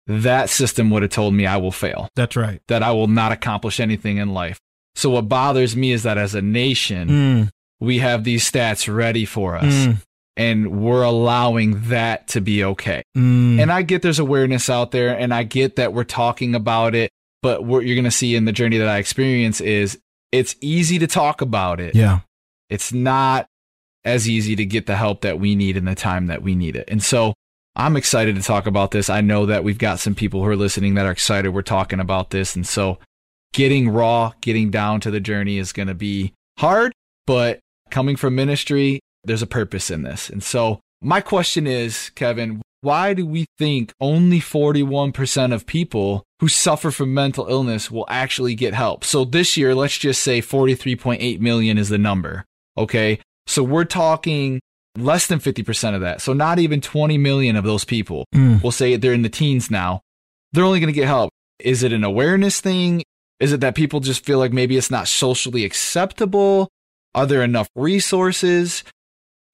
that 0.07 0.49
system 0.49 0.89
would 0.91 1.03
have 1.03 1.11
told 1.11 1.35
me 1.35 1.45
I 1.47 1.59
will 1.59 1.73
fail, 1.73 2.09
That's 2.17 2.37
right. 2.37 2.63
that 2.69 2.83
I 2.83 2.91
will 2.93 3.07
not 3.07 3.33
accomplish 3.33 3.81
anything 3.81 4.17
in 4.17 4.33
life. 4.33 4.59
So 4.95 5.11
what 5.11 5.29
bothers 5.29 5.77
me 5.77 5.93
is 5.93 6.05
that 6.05 6.17
as 6.17 6.35
a 6.35 6.41
nation, 6.41 7.09
Mm, 7.09 7.49
we 7.81 7.99
have 7.99 8.25
these 8.25 8.51
stats 8.51 8.93
ready 8.95 9.27
for 9.27 9.57
us 9.57 9.65
mm, 9.75 9.97
and 10.37 10.81
we're 10.83 11.03
allowing 11.03 11.89
that 11.91 12.29
to 12.29 12.41
be 12.41 12.65
okay. 12.65 13.03
mm. 13.15 13.61
And 13.61 13.71
I 13.71 13.83
get 13.83 14.01
there's 14.01 14.19
awareness 14.19 14.71
out 14.71 14.91
there 14.91 15.19
and 15.19 15.35
I 15.35 15.43
get 15.43 15.77
that 15.77 15.93
we're 15.93 16.05
talking 16.05 16.55
about 16.55 16.95
it, 16.95 17.11
but 17.43 17.63
what 17.65 17.85
you're 17.85 17.95
going 17.97 18.05
to 18.05 18.11
see 18.11 18.35
in 18.37 18.47
the 18.47 18.53
journey 18.53 18.79
that 18.79 18.89
I 18.89 18.97
experience 18.97 19.61
is 19.61 19.99
it's 20.39 20.57
easy 20.61 20.99
to 20.99 21.07
talk 21.07 21.41
about 21.41 21.81
it. 21.81 21.95
yeah. 21.95 22.21
It's 22.71 22.93
not 22.93 23.47
as 24.05 24.29
easy 24.29 24.57
to 24.57 24.65
get 24.65 24.87
the 24.87 24.97
help 24.97 25.21
that 25.21 25.39
we 25.39 25.55
need 25.55 25.77
in 25.77 25.85
the 25.85 25.95
time 25.95 26.27
that 26.27 26.43
we 26.43 26.55
need 26.55 26.77
it. 26.77 26.89
And 26.89 27.03
so 27.03 27.35
I'm 27.77 27.97
excited 27.97 28.35
to 28.37 28.43
talk 28.43 28.67
about 28.67 28.91
this. 28.91 29.09
I 29.09 29.21
know 29.21 29.47
that 29.47 29.65
we've 29.65 29.79
got 29.79 30.01
some 30.01 30.15
people 30.15 30.43
who 30.43 30.49
are 30.49 30.57
listening 30.57 30.95
that 30.95 31.07
are 31.07 31.13
excited 31.13 31.51
we're 31.51 31.63
talking 31.63 32.01
about 32.01 32.31
this. 32.31 32.57
And 32.57 32.67
so 32.67 32.99
getting 33.53 33.89
raw, 33.89 34.33
getting 34.41 34.71
down 34.71 35.01
to 35.01 35.11
the 35.11 35.21
journey 35.21 35.59
is 35.59 35.73
going 35.73 35.89
to 35.89 35.95
be 35.95 36.33
hard, 36.59 36.93
but 37.27 37.61
coming 37.91 38.17
from 38.17 38.35
ministry, 38.35 39.01
there's 39.25 39.43
a 39.43 39.47
purpose 39.47 39.91
in 39.91 40.03
this. 40.03 40.29
And 40.29 40.43
so 40.43 40.81
my 41.01 41.21
question 41.21 41.67
is, 41.67 42.11
Kevin, 42.15 42.61
why 42.81 43.15
do 43.15 43.25
we 43.25 43.47
think 43.59 43.93
only 44.01 44.41
41% 44.41 45.55
of 45.55 45.67
people 45.67 46.25
who 46.45 46.49
suffer 46.49 46.91
from 46.91 47.15
mental 47.15 47.47
illness 47.49 47.91
will 47.91 48.05
actually 48.07 48.55
get 48.55 48.75
help? 48.75 49.03
So 49.03 49.25
this 49.25 49.57
year, 49.57 49.75
let's 49.75 49.97
just 49.97 50.23
say 50.23 50.43
43.8 50.43 51.41
million 51.41 51.79
is 51.79 51.89
the 51.89 51.97
number. 51.97 52.45
Okay. 52.77 53.19
So 53.47 53.63
we're 53.63 53.87
talking 53.87 54.61
less 54.95 55.27
than 55.27 55.39
50% 55.39 55.95
of 55.95 56.03
that. 56.03 56.21
So 56.21 56.35
not 56.35 56.59
even 56.59 56.83
20 56.83 57.17
million 57.17 57.57
of 57.57 57.65
those 57.65 57.87
people. 57.87 58.27
Mm. 58.35 58.63
We'll 58.63 58.73
say 58.73 58.97
they're 58.97 59.15
in 59.15 59.23
the 59.23 59.31
teens 59.31 59.71
now. 59.71 60.03
They're 60.53 60.67
only 60.67 60.81
going 60.81 60.93
to 60.93 61.01
get 61.01 61.07
help. 61.07 61.31
Is 61.61 61.83
it 61.83 61.95
an 61.95 62.05
awareness 62.05 62.61
thing? 62.61 63.03
Is 63.41 63.55
it 63.55 63.61
that 63.63 63.75
people 63.75 64.01
just 64.01 64.23
feel 64.23 64.39
like 64.39 64.53
maybe 64.53 64.77
it's 64.77 64.91
not 64.91 65.09
socially 65.09 65.65
acceptable? 65.65 66.69
Are 67.15 67.25
there 67.25 67.43
enough 67.43 67.69
resources? 67.75 68.85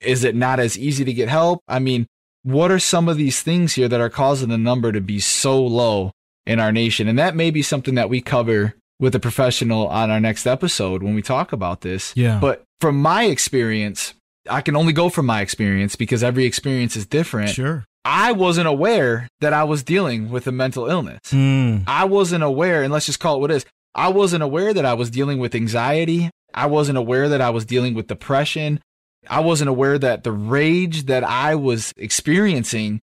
Is 0.00 0.24
it 0.24 0.34
not 0.34 0.58
as 0.58 0.76
easy 0.76 1.04
to 1.04 1.12
get 1.12 1.28
help? 1.28 1.60
I 1.68 1.78
mean, 1.78 2.08
what 2.42 2.72
are 2.72 2.80
some 2.80 3.08
of 3.08 3.16
these 3.16 3.42
things 3.42 3.74
here 3.74 3.86
that 3.86 4.00
are 4.00 4.10
causing 4.10 4.48
the 4.48 4.58
number 4.58 4.90
to 4.90 5.00
be 5.00 5.20
so 5.20 5.64
low 5.64 6.10
in 6.50 6.58
our 6.60 6.72
nation? 6.72 7.08
And 7.08 7.18
that 7.18 7.36
may 7.36 7.50
be 7.50 7.62
something 7.62 7.94
that 7.94 8.10
we 8.10 8.20
cover 8.20 8.74
with 8.98 9.14
a 9.14 9.20
professional 9.20 9.86
on 9.88 10.10
our 10.10 10.20
next 10.20 10.46
episode 10.46 11.02
when 11.02 11.14
we 11.14 11.22
talk 11.22 11.52
about 11.52 11.80
this. 11.80 12.12
Yeah. 12.16 12.38
But 12.40 12.64
from 12.80 13.00
my 13.00 13.24
experience, 13.24 14.14
I 14.48 14.60
can 14.60 14.76
only 14.76 14.92
go 14.92 15.08
from 15.08 15.26
my 15.26 15.40
experience 15.40 15.96
because 15.96 16.22
every 16.22 16.44
experience 16.44 16.96
is 16.96 17.06
different. 17.06 17.50
Sure. 17.50 17.84
I 18.04 18.32
wasn't 18.32 18.66
aware 18.66 19.28
that 19.40 19.52
I 19.52 19.64
was 19.64 19.82
dealing 19.82 20.30
with 20.30 20.46
a 20.46 20.52
mental 20.52 20.88
illness. 20.88 21.20
Mm. 21.30 21.84
I 21.86 22.04
wasn't 22.04 22.42
aware, 22.42 22.82
and 22.82 22.92
let's 22.92 23.06
just 23.06 23.20
call 23.20 23.36
it 23.36 23.40
what 23.40 23.50
it 23.50 23.56
is. 23.56 23.66
I 23.94 24.08
wasn't 24.08 24.42
aware 24.42 24.72
that 24.72 24.86
I 24.86 24.94
was 24.94 25.10
dealing 25.10 25.38
with 25.38 25.54
anxiety. 25.54 26.30
I 26.54 26.66
wasn't 26.66 26.98
aware 26.98 27.28
that 27.28 27.40
I 27.40 27.50
was 27.50 27.64
dealing 27.64 27.94
with 27.94 28.06
depression. 28.06 28.80
I 29.28 29.40
wasn't 29.40 29.70
aware 29.70 29.98
that 29.98 30.24
the 30.24 30.32
rage 30.32 31.06
that 31.06 31.24
I 31.24 31.54
was 31.54 31.92
experiencing 31.96 33.00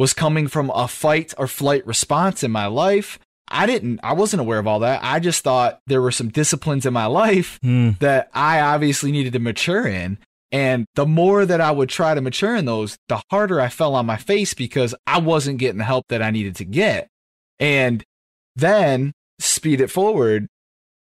was 0.00 0.14
coming 0.14 0.46
from 0.48 0.70
a 0.74 0.88
fight 0.88 1.34
or 1.36 1.46
flight 1.46 1.86
response 1.86 2.42
in 2.42 2.50
my 2.50 2.66
life. 2.66 3.18
I 3.48 3.66
didn't, 3.66 4.00
I 4.02 4.14
wasn't 4.14 4.40
aware 4.40 4.58
of 4.58 4.66
all 4.66 4.78
that. 4.80 5.00
I 5.02 5.18
just 5.20 5.42
thought 5.44 5.80
there 5.86 6.00
were 6.00 6.10
some 6.12 6.28
disciplines 6.30 6.86
in 6.86 6.92
my 6.94 7.06
life 7.06 7.58
Mm. 7.62 7.98
that 7.98 8.30
I 8.32 8.60
obviously 8.60 9.12
needed 9.12 9.32
to 9.34 9.38
mature 9.40 9.86
in. 9.86 10.16
And 10.52 10.86
the 10.94 11.04
more 11.06 11.44
that 11.44 11.60
I 11.60 11.70
would 11.70 11.88
try 11.90 12.14
to 12.14 12.20
mature 12.20 12.56
in 12.56 12.64
those, 12.64 12.96
the 13.08 13.22
harder 13.30 13.60
I 13.60 13.68
fell 13.68 13.94
on 13.94 14.06
my 14.06 14.16
face 14.16 14.54
because 14.54 14.94
I 15.06 15.18
wasn't 15.18 15.58
getting 15.58 15.78
the 15.78 15.84
help 15.84 16.06
that 16.08 16.22
I 16.22 16.30
needed 16.30 16.56
to 16.56 16.64
get. 16.64 17.08
And 17.58 18.02
then 18.56 19.12
speed 19.38 19.80
it 19.80 19.90
forward. 19.90 20.46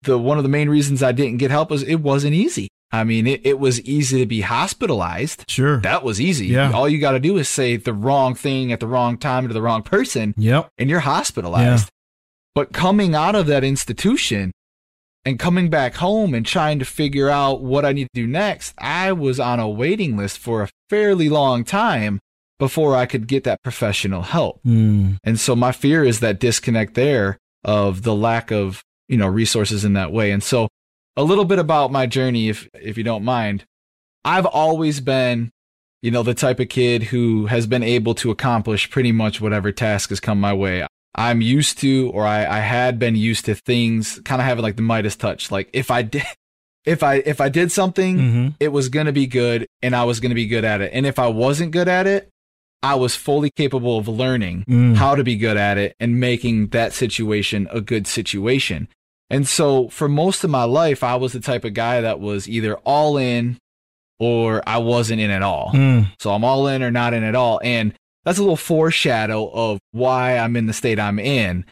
The 0.04 0.18
one 0.18 0.38
of 0.38 0.44
the 0.44 0.50
main 0.50 0.70
reasons 0.70 1.02
I 1.02 1.12
didn't 1.14 1.38
get 1.38 1.52
help 1.52 1.70
was 1.72 1.84
it 1.84 2.02
wasn't 2.02 2.34
easy. 2.36 2.68
I 2.92 3.04
mean, 3.04 3.28
it, 3.28 3.42
it 3.46 3.60
was 3.60 3.80
easy 3.82 4.20
to 4.20 4.26
be 4.26 4.42
hospitalized. 4.42 5.46
Sure. 5.48 5.78
That 5.82 6.04
was 6.04 6.20
easy. 6.20 6.48
Yeah. 6.48 6.72
All 6.72 6.90
you 6.90 7.00
got 7.00 7.12
to 7.12 7.20
do 7.20 7.38
is 7.38 7.48
say 7.48 7.78
the 7.78 7.94
wrong 7.94 8.34
thing 8.34 8.72
at 8.72 8.80
the 8.80 8.88
wrong 8.88 9.18
time 9.18 9.48
to 9.48 9.54
the 9.54 9.62
wrong 9.62 9.84
person 9.84 10.34
Yep. 10.38 10.70
and 10.78 10.90
you're 10.90 11.02
hospitalized. 11.02 11.90
But 12.56 12.74
coming 12.74 13.14
out 13.14 13.36
of 13.36 13.46
that 13.46 13.64
institution 13.64 14.52
and 15.24 15.38
coming 15.38 15.70
back 15.70 15.96
home 15.96 16.34
and 16.34 16.46
trying 16.46 16.80
to 16.80 16.86
figure 16.86 17.30
out 17.30 17.62
what 17.62 17.86
I 17.86 17.94
need 17.94 18.08
to 18.16 18.22
do 18.22 18.28
next, 18.28 18.74
I 18.80 19.12
was 19.12 19.40
on 19.40 19.60
a 19.60 19.70
waiting 19.70 20.18
list 20.18 20.40
for 20.40 20.64
a 20.64 20.70
fairly 20.90 21.30
long 21.30 21.64
time 21.64 22.20
before 22.58 22.96
I 22.96 23.06
could 23.06 23.28
get 23.28 23.44
that 23.44 23.62
professional 23.64 24.24
help. 24.24 24.62
Mm. 24.66 25.18
And 25.24 25.40
so 25.40 25.56
my 25.56 25.72
fear 25.72 26.04
is 26.04 26.20
that 26.22 26.40
disconnect 26.40 26.96
there 26.96 27.38
of 27.64 28.02
the 28.02 28.16
lack 28.16 28.52
of, 28.52 28.84
you 29.08 29.18
know, 29.18 29.28
resources 29.28 29.86
in 29.86 29.94
that 29.94 30.12
way. 30.12 30.32
And 30.32 30.44
so 30.44 30.68
a 31.20 31.24
little 31.24 31.46
bit 31.46 31.60
about 31.60 31.92
my 31.92 32.06
journey, 32.06 32.50
if, 32.50 32.68
if 32.74 32.98
you 32.98 33.04
don't 33.04 33.24
mind. 33.24 33.66
I've 34.24 34.46
always 34.46 35.00
been, 35.02 35.52
you 36.02 36.12
know, 36.12 36.24
the 36.24 36.34
type 36.34 36.60
of 36.60 36.70
kid 36.70 37.04
who 37.04 37.46
has 37.48 37.68
been 37.68 37.84
able 37.84 38.14
to 38.16 38.32
accomplish 38.32 38.90
pretty 38.90 39.12
much 39.12 39.42
whatever 39.42 39.72
task 39.72 40.10
has 40.10 40.20
come 40.20 40.40
my 40.40 40.54
way. 40.54 40.86
I'm 41.16 41.42
used 41.42 41.80
to, 41.80 42.10
or 42.14 42.26
I, 42.26 42.46
I 42.46 42.60
had 42.60 43.00
been 43.00 43.16
used 43.16 43.46
to 43.46 43.56
things 43.56 44.20
kind 44.26 44.42
of 44.42 44.46
having 44.46 44.64
like 44.64 44.76
the 44.78 44.82
Midas 44.82 45.16
touch. 45.16 45.52
Like 45.52 45.70
if 45.74 45.90
I 45.92 46.02
did, 46.04 46.24
if 46.86 47.04
I, 47.04 47.16
if 47.26 47.42
I 47.42 47.50
did 47.50 47.72
something, 47.72 48.18
Mhm. 48.18 48.56
it 48.60 48.70
was 48.70 48.88
going 48.90 49.06
to 49.08 49.12
be 49.12 49.28
good 49.28 49.68
and 49.82 49.96
I 49.96 50.04
was 50.06 50.20
going 50.20 50.30
to 50.30 50.36
be 50.36 50.48
good 50.48 50.64
at 50.64 50.80
it. 50.82 50.92
And 50.94 51.06
if 51.06 51.20
I 51.20 51.28
wasn't 51.28 51.72
good 51.72 51.88
at 51.90 52.08
it, 52.08 52.30
I 52.82 52.96
was 52.96 53.16
fully 53.16 53.50
capable 53.50 53.98
of 53.98 54.08
learning 54.08 54.64
Mm. 54.70 54.96
how 54.96 55.16
to 55.16 55.24
be 55.24 55.36
good 55.36 55.58
at 55.58 55.78
it 55.78 55.96
and 56.00 56.20
making 56.20 56.68
that 56.68 56.94
situation 56.94 57.68
a 57.72 57.82
good 57.82 58.08
situation. 58.08 58.88
And 59.30 59.48
so 59.48 59.90
for 59.90 60.10
most 60.10 60.44
of 60.44 60.50
my 60.50 60.64
life, 60.64 61.04
I 61.04 61.16
was 61.16 61.34
the 61.34 61.40
type 61.40 61.64
of 61.64 61.74
guy 61.74 62.02
that 62.02 62.20
was 62.20 62.50
either 62.50 62.76
all 62.78 63.18
in 63.18 63.58
or 64.20 64.62
I 64.68 64.80
wasn't 64.80 65.22
in 65.22 65.30
at 65.30 65.44
all. 65.44 65.72
Mm. 65.74 66.12
So 66.20 66.32
I'm 66.32 66.44
all 66.44 66.68
in 66.68 66.84
or 66.84 66.92
not 66.92 67.14
in 67.14 67.24
at 67.24 67.36
all. 67.36 67.62
And 67.64 67.94
that's 68.26 68.38
a 68.38 68.42
little 68.42 68.58
foreshadow 68.58 69.50
of 69.50 69.80
why 69.92 70.38
I'm 70.38 70.56
in 70.56 70.66
the 70.66 70.74
state 70.74 71.00
I'm 71.00 71.20
in. 71.20 71.66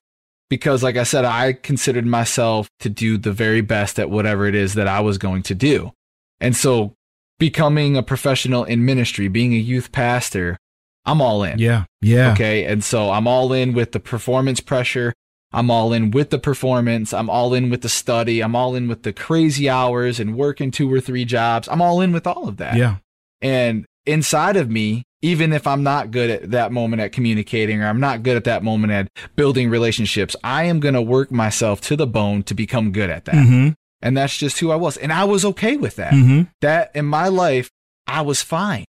Because, 0.50 0.82
like 0.82 0.96
I 0.96 1.04
said, 1.04 1.26
I 1.26 1.52
considered 1.52 2.06
myself 2.06 2.70
to 2.80 2.90
do 2.90 3.18
the 3.18 3.34
very 3.34 3.60
best 3.60 4.00
at 4.00 4.10
whatever 4.10 4.46
it 4.46 4.56
is 4.56 4.76
that 4.76 4.88
I 4.88 5.02
was 5.02 5.18
going 5.18 5.44
to 5.44 5.54
do. 5.54 5.92
And 6.40 6.56
so, 6.56 6.94
becoming 7.38 7.98
a 7.98 8.04
professional 8.04 8.64
in 8.64 8.86
ministry, 8.86 9.28
being 9.28 9.54
a 9.54 9.58
youth 9.58 9.92
pastor, 9.92 10.58
I'm 11.06 11.22
all 11.22 11.44
in. 11.44 11.60
Yeah. 11.60 11.86
Yeah. 12.02 12.34
Okay. 12.34 12.66
And 12.66 12.84
so 12.84 13.10
I'm 13.10 13.28
all 13.28 13.52
in 13.54 13.74
with 13.74 13.94
the 13.94 14.00
performance 14.00 14.60
pressure. 14.60 15.14
I'm 15.58 15.72
all 15.72 15.92
in 15.92 16.12
with 16.12 16.30
the 16.30 16.38
performance. 16.38 17.14
I'm 17.14 17.32
all 17.32 17.56
in 17.56 17.72
with 17.72 17.82
the 17.82 17.90
study. 17.90 18.42
I'm 18.42 18.56
all 18.56 18.76
in 18.76 18.88
with 18.88 19.02
the 19.02 19.12
crazy 19.12 19.68
hours 19.68 20.20
and 20.20 20.36
working 20.38 20.70
two 20.70 20.94
or 20.94 21.00
three 21.02 21.26
jobs. 21.26 21.68
I'm 21.68 21.82
all 21.82 22.00
in 22.00 22.12
with 22.12 22.28
all 22.28 22.48
of 22.48 22.58
that. 22.58 22.76
Yeah. 22.76 22.98
And 23.42 23.86
inside 24.06 24.56
of 24.56 24.70
me, 24.70 25.04
even 25.24 25.52
if 25.54 25.66
I'm 25.66 25.82
not 25.82 26.12
good 26.12 26.30
at 26.30 26.52
that 26.52 26.72
moment 26.72 27.02
at 27.02 27.12
communicating 27.12 27.82
or 27.82 27.88
I'm 27.88 28.00
not 28.00 28.22
good 28.22 28.38
at 28.38 28.44
that 28.44 28.64
moment 28.64 28.94
at 28.94 29.10
building 29.36 29.72
relationships, 29.72 30.36
I 30.44 30.66
am 30.66 30.80
going 30.80 30.94
to 30.94 31.02
work 31.02 31.32
myself 31.32 31.82
to 31.82 31.96
the 31.96 32.06
bone 32.06 32.44
to 32.44 32.54
become 32.54 32.92
good 32.92 33.10
at 33.10 33.26
that. 33.26 33.34
Mm-hmm. 33.34 33.70
And 34.04 34.16
that's 34.16 34.38
just 34.38 34.60
who 34.60 34.70
I 34.70 34.76
was. 34.76 34.96
And 34.96 35.12
I 35.12 35.24
was 35.24 35.44
okay 35.44 35.76
with 35.76 35.96
that 35.96 36.14
Mm-hmm. 36.14 36.50
that 36.62 36.92
in 36.94 37.06
my 37.06 37.30
life, 37.30 37.72
I 38.06 38.22
was 38.22 38.44
fine. 38.44 38.86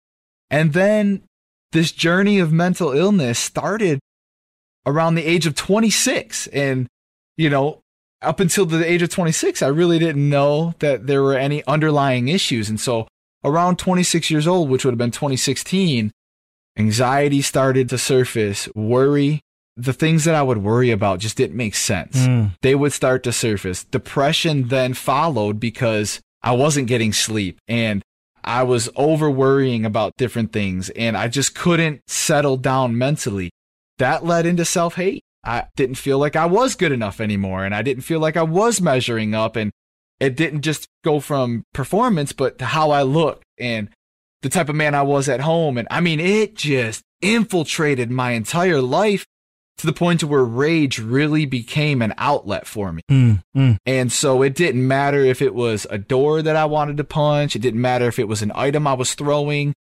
And 0.50 0.74
then 0.74 1.22
this 1.72 1.92
journey 1.92 2.38
of 2.38 2.52
mental 2.52 2.92
illness 2.92 3.38
started 3.38 4.00
around 4.86 5.14
the 5.14 5.24
age 5.24 5.46
of 5.46 5.54
26. 5.54 6.46
And, 6.48 6.86
you 7.36 7.50
know, 7.50 7.80
up 8.22 8.40
until 8.40 8.66
the 8.66 8.84
age 8.90 9.02
of 9.02 9.10
26, 9.10 9.62
I 9.62 9.68
really 9.68 9.98
didn't 9.98 10.28
know 10.28 10.74
that 10.80 11.06
there 11.06 11.22
were 11.22 11.36
any 11.36 11.64
underlying 11.66 12.28
issues. 12.28 12.68
And 12.68 12.80
so 12.80 13.06
around 13.44 13.78
26 13.78 14.30
years 14.30 14.46
old, 14.46 14.68
which 14.68 14.84
would 14.84 14.92
have 14.92 14.98
been 14.98 15.10
2016, 15.12 16.10
anxiety 16.78 17.42
started 17.42 17.88
to 17.90 17.98
surface, 17.98 18.68
worry. 18.74 19.40
The 19.76 19.92
things 19.92 20.24
that 20.24 20.34
I 20.34 20.42
would 20.42 20.58
worry 20.58 20.90
about 20.90 21.20
just 21.20 21.36
didn't 21.36 21.56
make 21.56 21.76
sense 21.76 22.16
Mm. 22.16 22.56
they 22.62 22.74
would 22.74 22.92
start 22.92 23.22
to 23.22 23.32
surface. 23.32 23.84
Depression 23.84 24.68
then 24.68 24.92
followed 24.94 25.60
because 25.60 26.20
I 26.42 26.52
wasn't 26.52 26.88
getting 26.88 27.12
sleep 27.12 27.58
and 27.68 28.02
I 28.42 28.64
was 28.64 28.88
over 28.96 29.30
worrying 29.30 29.84
about 29.84 30.14
different 30.16 30.52
things 30.52 30.90
and 30.90 31.16
I 31.16 31.28
just 31.28 31.54
couldn't 31.54 32.00
settle 32.08 32.56
down 32.56 32.98
mentally. 32.98 33.50
That 33.98 34.24
led 34.24 34.46
into 34.46 34.64
self 34.64 34.94
hate. 34.94 35.22
I 35.44 35.66
didn't 35.76 35.96
feel 35.96 36.18
like 36.18 36.36
I 36.36 36.46
was 36.46 36.74
good 36.74 36.92
enough 36.92 37.20
anymore 37.20 37.64
and 37.64 37.74
I 37.74 37.82
didn't 37.82 38.02
feel 38.02 38.20
like 38.20 38.36
I 38.36 38.42
was 38.42 38.80
measuring 38.80 39.34
up 39.34 39.56
and 39.56 39.70
it 40.20 40.36
didn't 40.36 40.62
just 40.62 40.88
go 41.04 41.20
from 41.20 41.64
performance, 41.72 42.32
but 42.32 42.58
to 42.58 42.66
how 42.66 42.90
I 42.90 43.02
looked 43.02 43.44
and 43.58 43.88
the 44.42 44.48
type 44.48 44.68
of 44.68 44.76
man 44.76 44.94
I 44.94 45.02
was 45.02 45.28
at 45.28 45.40
home. 45.40 45.78
And 45.78 45.86
I 45.90 46.00
mean, 46.00 46.20
it 46.20 46.54
just 46.54 47.02
infiltrated 47.20 48.10
my 48.10 48.32
entire 48.32 48.82
life 48.82 49.26
to 49.78 49.86
the 49.86 49.92
point 49.92 50.20
to 50.20 50.26
where 50.26 50.44
rage 50.44 50.98
really 50.98 51.46
became 51.46 52.02
an 52.02 52.14
outlet 52.18 52.66
for 52.66 52.92
me. 52.92 53.02
Mm, 53.10 53.42
mm. 53.56 53.76
And 53.86 54.12
so 54.12 54.42
it 54.42 54.54
didn't 54.54 54.86
matter 54.86 55.20
if 55.20 55.40
it 55.40 55.54
was 55.54 55.86
a 55.88 55.98
door 55.98 56.42
that 56.42 56.56
I 56.56 56.64
wanted 56.64 56.96
to 56.96 57.04
punch. 57.04 57.54
It 57.54 57.60
didn't 57.60 57.80
matter 57.80 58.06
if 58.06 58.18
it 58.18 58.28
was 58.28 58.42
an 58.42 58.52
item 58.54 58.86
I 58.86 58.94
was 58.94 59.14
throwing. 59.14 59.74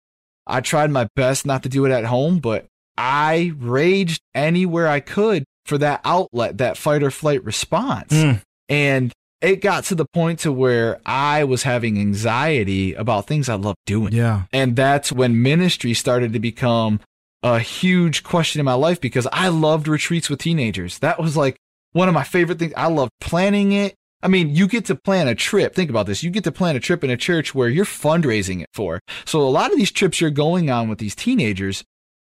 I 0.46 0.61
tried 0.61 0.90
my 0.90 1.08
best 1.16 1.46
not 1.46 1.62
to 1.62 1.68
do 1.68 1.87
it 1.87 1.92
at 1.92 2.04
home, 2.04 2.38
but 2.38 2.66
I 2.96 3.52
raged 3.58 4.22
anywhere 4.34 4.88
I 4.88 5.00
could 5.00 5.44
for 5.64 5.78
that 5.78 6.00
outlet, 6.04 6.58
that 6.58 6.76
fight 6.76 7.02
or 7.02 7.10
flight 7.10 7.44
response. 7.44 8.12
Mm. 8.12 8.42
And 8.68 9.12
it 9.40 9.60
got 9.60 9.84
to 9.84 9.94
the 9.94 10.06
point 10.06 10.40
to 10.40 10.52
where 10.52 11.00
I 11.04 11.44
was 11.44 11.62
having 11.62 11.98
anxiety 11.98 12.94
about 12.94 13.26
things 13.26 13.48
I 13.48 13.54
loved 13.54 13.78
doing. 13.84 14.12
Yeah. 14.12 14.44
And 14.52 14.76
that's 14.76 15.12
when 15.12 15.42
ministry 15.42 15.94
started 15.94 16.32
to 16.32 16.38
become 16.38 17.00
a 17.42 17.58
huge 17.58 18.22
question 18.22 18.60
in 18.60 18.64
my 18.64 18.74
life 18.74 19.00
because 19.00 19.28
I 19.32 19.48
loved 19.48 19.88
retreats 19.88 20.30
with 20.30 20.40
teenagers. 20.40 20.98
That 21.00 21.20
was 21.20 21.36
like 21.36 21.56
one 21.92 22.08
of 22.08 22.14
my 22.14 22.24
favorite 22.24 22.58
things. 22.58 22.72
I 22.76 22.88
loved 22.88 23.12
planning 23.20 23.72
it. 23.72 23.94
I 24.22 24.28
mean, 24.28 24.54
you 24.54 24.66
get 24.66 24.86
to 24.86 24.94
plan 24.94 25.28
a 25.28 25.34
trip. 25.34 25.74
Think 25.74 25.90
about 25.90 26.06
this. 26.06 26.22
You 26.22 26.30
get 26.30 26.44
to 26.44 26.52
plan 26.52 26.74
a 26.74 26.80
trip 26.80 27.04
in 27.04 27.10
a 27.10 27.16
church 27.16 27.54
where 27.54 27.68
you're 27.68 27.84
fundraising 27.84 28.62
it 28.62 28.70
for. 28.72 29.00
So 29.24 29.40
a 29.40 29.44
lot 29.50 29.70
of 29.70 29.76
these 29.76 29.92
trips 29.92 30.20
you're 30.20 30.30
going 30.30 30.70
on 30.70 30.88
with 30.88 30.98
these 30.98 31.14
teenagers, 31.14 31.84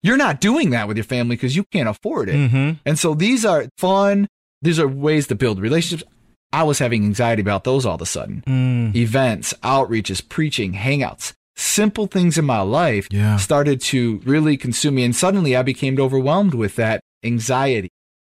you're 0.03 0.17
not 0.17 0.41
doing 0.41 0.71
that 0.71 0.89
with 0.89 0.97
your 0.97 1.05
family 1.05 1.37
because 1.37 1.55
you 1.57 1.65
can't 1.73 1.89
afford 1.89 2.29
it. 2.29 2.35
Mm-hmm. 2.35 2.73
And 2.85 2.99
so 2.99 3.15
these 3.15 3.45
are 3.45 3.67
fun. 3.79 4.27
These 4.61 4.79
are 4.79 4.89
ways 4.89 5.27
to 5.29 5.35
build 5.35 5.61
relationships. 5.61 6.09
I 6.53 6.65
was 6.65 6.79
having 6.79 7.05
anxiety 7.05 7.41
about 7.41 7.65
those 7.65 7.87
all 7.87 7.95
of 7.95 8.03
a 8.03 8.07
sudden. 8.07 8.43
Mm. 8.47 8.95
Events, 8.95 9.55
outreaches, 9.63 10.27
preaching, 10.29 10.75
hangouts, 10.75 11.33
simple 11.57 12.07
things 12.07 12.37
in 12.37 12.45
my 12.45 12.61
life 12.61 13.09
Yeah. 13.11 13.37
started 13.39 13.81
to 13.83 14.21
really 14.25 14.57
consume 14.57 14.97
me. 14.97 15.05
And 15.05 15.17
suddenly 15.17 15.57
I 15.57 15.63
became 15.63 15.99
overwhelmed 15.99 16.53
with 16.55 16.77
that 16.77 17.01
anxiety. 17.25 17.89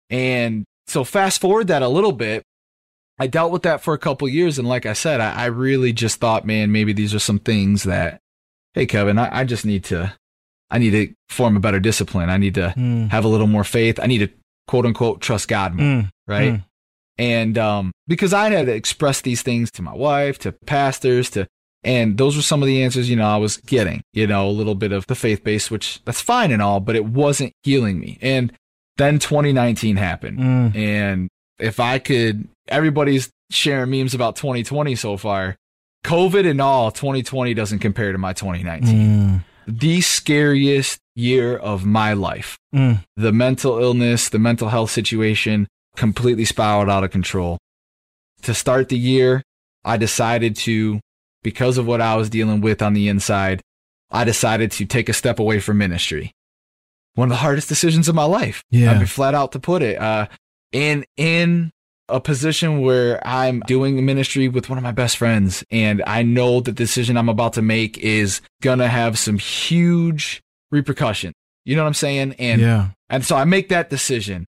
And 0.10 0.66
so 0.88 1.04
fast 1.04 1.40
forward 1.40 1.68
that 1.68 1.82
a 1.82 1.88
little 1.88 2.12
bit, 2.12 2.44
I 3.20 3.28
dealt 3.28 3.52
with 3.52 3.64
that 3.64 3.82
for 3.82 3.94
a 3.94 3.98
couple 3.98 4.28
years. 4.28 4.58
And 4.60 4.68
like 4.68 4.86
I 4.86 4.94
said, 4.94 5.22
I, 5.22 5.34
I 5.34 5.46
really 5.46 5.94
just 5.94 6.20
thought, 6.20 6.46
man, 6.46 6.72
maybe 6.72 6.94
these 6.94 7.14
are 7.14 7.20
some 7.20 7.40
things 7.40 7.84
that, 7.84 8.20
hey, 8.74 8.86
Kevin, 8.86 9.18
I, 9.18 9.40
I 9.42 9.44
just 9.44 9.66
need 9.66 9.84
to, 9.86 10.14
I 10.72 10.78
need 10.78 10.92
to 10.92 11.14
form 11.30 11.58
a 11.58 11.60
better 11.60 11.80
discipline. 11.80 12.30
I 12.30 12.38
need 12.38 12.56
to 12.56 12.74
Mm. 12.78 13.10
have 13.10 13.26
a 13.26 13.28
little 13.28 13.48
more 13.48 13.64
faith. 13.64 14.00
I 14.02 14.08
need 14.08 14.20
to 14.20 14.30
quote 14.68 14.86
unquote 14.86 15.22
trust 15.22 15.48
God 15.48 15.74
more 15.76 15.86
Mm. 15.86 16.10
right? 16.28 16.54
Mm. 16.54 16.64
And 17.18 17.58
um, 17.58 17.92
because 18.08 18.34
I 18.34 18.50
had 18.50 18.70
expressed 18.70 19.24
these 19.24 19.42
things 19.42 19.70
to 19.72 19.82
my 19.82 19.94
wife, 19.94 20.40
to 20.40 20.52
pastors, 20.54 21.30
to 21.32 21.48
and 21.84 22.18
those 22.18 22.36
were 22.36 22.42
some 22.42 22.62
of 22.62 22.68
the 22.68 22.84
answers, 22.84 23.10
you 23.10 23.16
know, 23.16 23.26
I 23.28 23.38
was 23.38 23.56
getting, 23.58 24.02
you 24.14 24.28
know, 24.28 24.50
a 24.50 24.52
little 24.52 24.76
bit 24.76 24.92
of 24.92 25.08
the 25.08 25.16
faith 25.16 25.44
base, 25.46 25.72
which 25.72 26.02
that's 26.06 26.20
fine 26.22 26.52
and 26.52 26.62
all, 26.62 26.80
but 26.82 26.96
it 26.98 27.06
wasn't 27.06 27.54
healing 27.64 28.00
me. 28.00 28.18
And 28.22 28.52
then 28.98 29.18
2019 29.18 29.96
happened. 29.96 30.40
Mm. 30.40 30.76
And 30.76 31.30
if 31.58 31.80
I 31.80 32.00
could, 32.00 32.50
everybody's 32.68 33.30
sharing 33.50 33.92
memes 33.92 34.14
about 34.14 34.36
2020 34.36 34.94
so 34.96 35.16
far. 35.16 35.56
COVID 36.06 36.50
and 36.50 36.60
all, 36.62 36.92
2020 36.92 37.54
doesn't 37.54 37.80
compare 37.80 38.12
to 38.12 38.18
my 38.18 38.34
2019. 38.34 39.44
The 39.72 40.02
scariest 40.02 41.00
year 41.16 41.56
of 41.56 41.86
my 41.86 42.14
life 42.14 42.58
Mm. 42.74 43.04
the 43.16 43.32
mental 43.32 43.80
illness, 43.80 44.30
the 44.30 44.40
mental 44.40 44.70
health 44.70 44.90
situation 44.92 45.68
completely 45.96 46.46
spiraled 46.46 46.90
out 46.90 47.04
of 47.04 47.12
control. 47.12 47.58
To 48.44 48.54
start 48.54 48.90
the 48.90 48.98
year, 48.98 49.44
I 49.84 49.98
decided 49.98 50.56
to, 50.58 51.00
because 51.44 51.78
of 51.78 51.86
what 51.86 52.00
I 52.02 52.16
was 52.16 52.30
dealing 52.30 52.62
with 52.62 52.82
on 52.82 52.94
the 52.94 53.08
inside, 53.10 53.62
I 54.12 54.24
decided 54.24 54.72
to 54.74 54.86
take 54.86 55.10
a 55.10 55.14
step 55.14 55.40
away 55.40 55.60
from 55.60 55.78
ministry. 55.78 56.32
One 57.16 57.28
of 57.28 57.32
the 57.32 57.38
hardest 57.44 57.70
decisions 57.70 58.08
of 58.08 58.16
my 58.16 58.24
life. 58.24 58.64
Yeah. 58.72 58.92
I 58.92 58.98
mean, 58.98 59.08
flat 59.08 59.36
out 59.36 59.52
to 59.54 59.60
put 59.60 59.82
it. 59.82 60.00
Uh, 60.00 60.28
in, 60.72 61.06
in 61.18 61.72
a 62.10 62.20
position 62.20 62.82
where 62.82 63.26
I'm 63.26 63.62
doing 63.62 64.06
ministry 64.06 64.48
with 64.48 64.70
one 64.70 64.78
of 64.78 64.84
my 64.84 64.92
best 64.92 65.18
friends 65.18 65.64
and 65.72 66.04
I 66.06 66.24
know 66.24 66.60
the 66.60 66.72
decision 66.72 67.18
I'm 67.18 67.30
about 67.30 67.54
to 67.54 67.62
make 67.62 67.98
is 67.98 68.42
gonna 68.62 68.88
have 68.88 69.18
some 69.18 69.38
huge 69.38 70.42
repercussions. 70.72 71.34
You 71.66 71.76
know 71.76 71.84
what 71.84 71.88
I'm 71.88 71.94
saying? 71.94 72.36
And 72.40 72.62
yeah. 72.62 72.88
and 73.10 73.24
so 73.26 73.36
I 73.36 73.44
make 73.46 73.70
that 73.70 73.90
decision. 73.90 74.46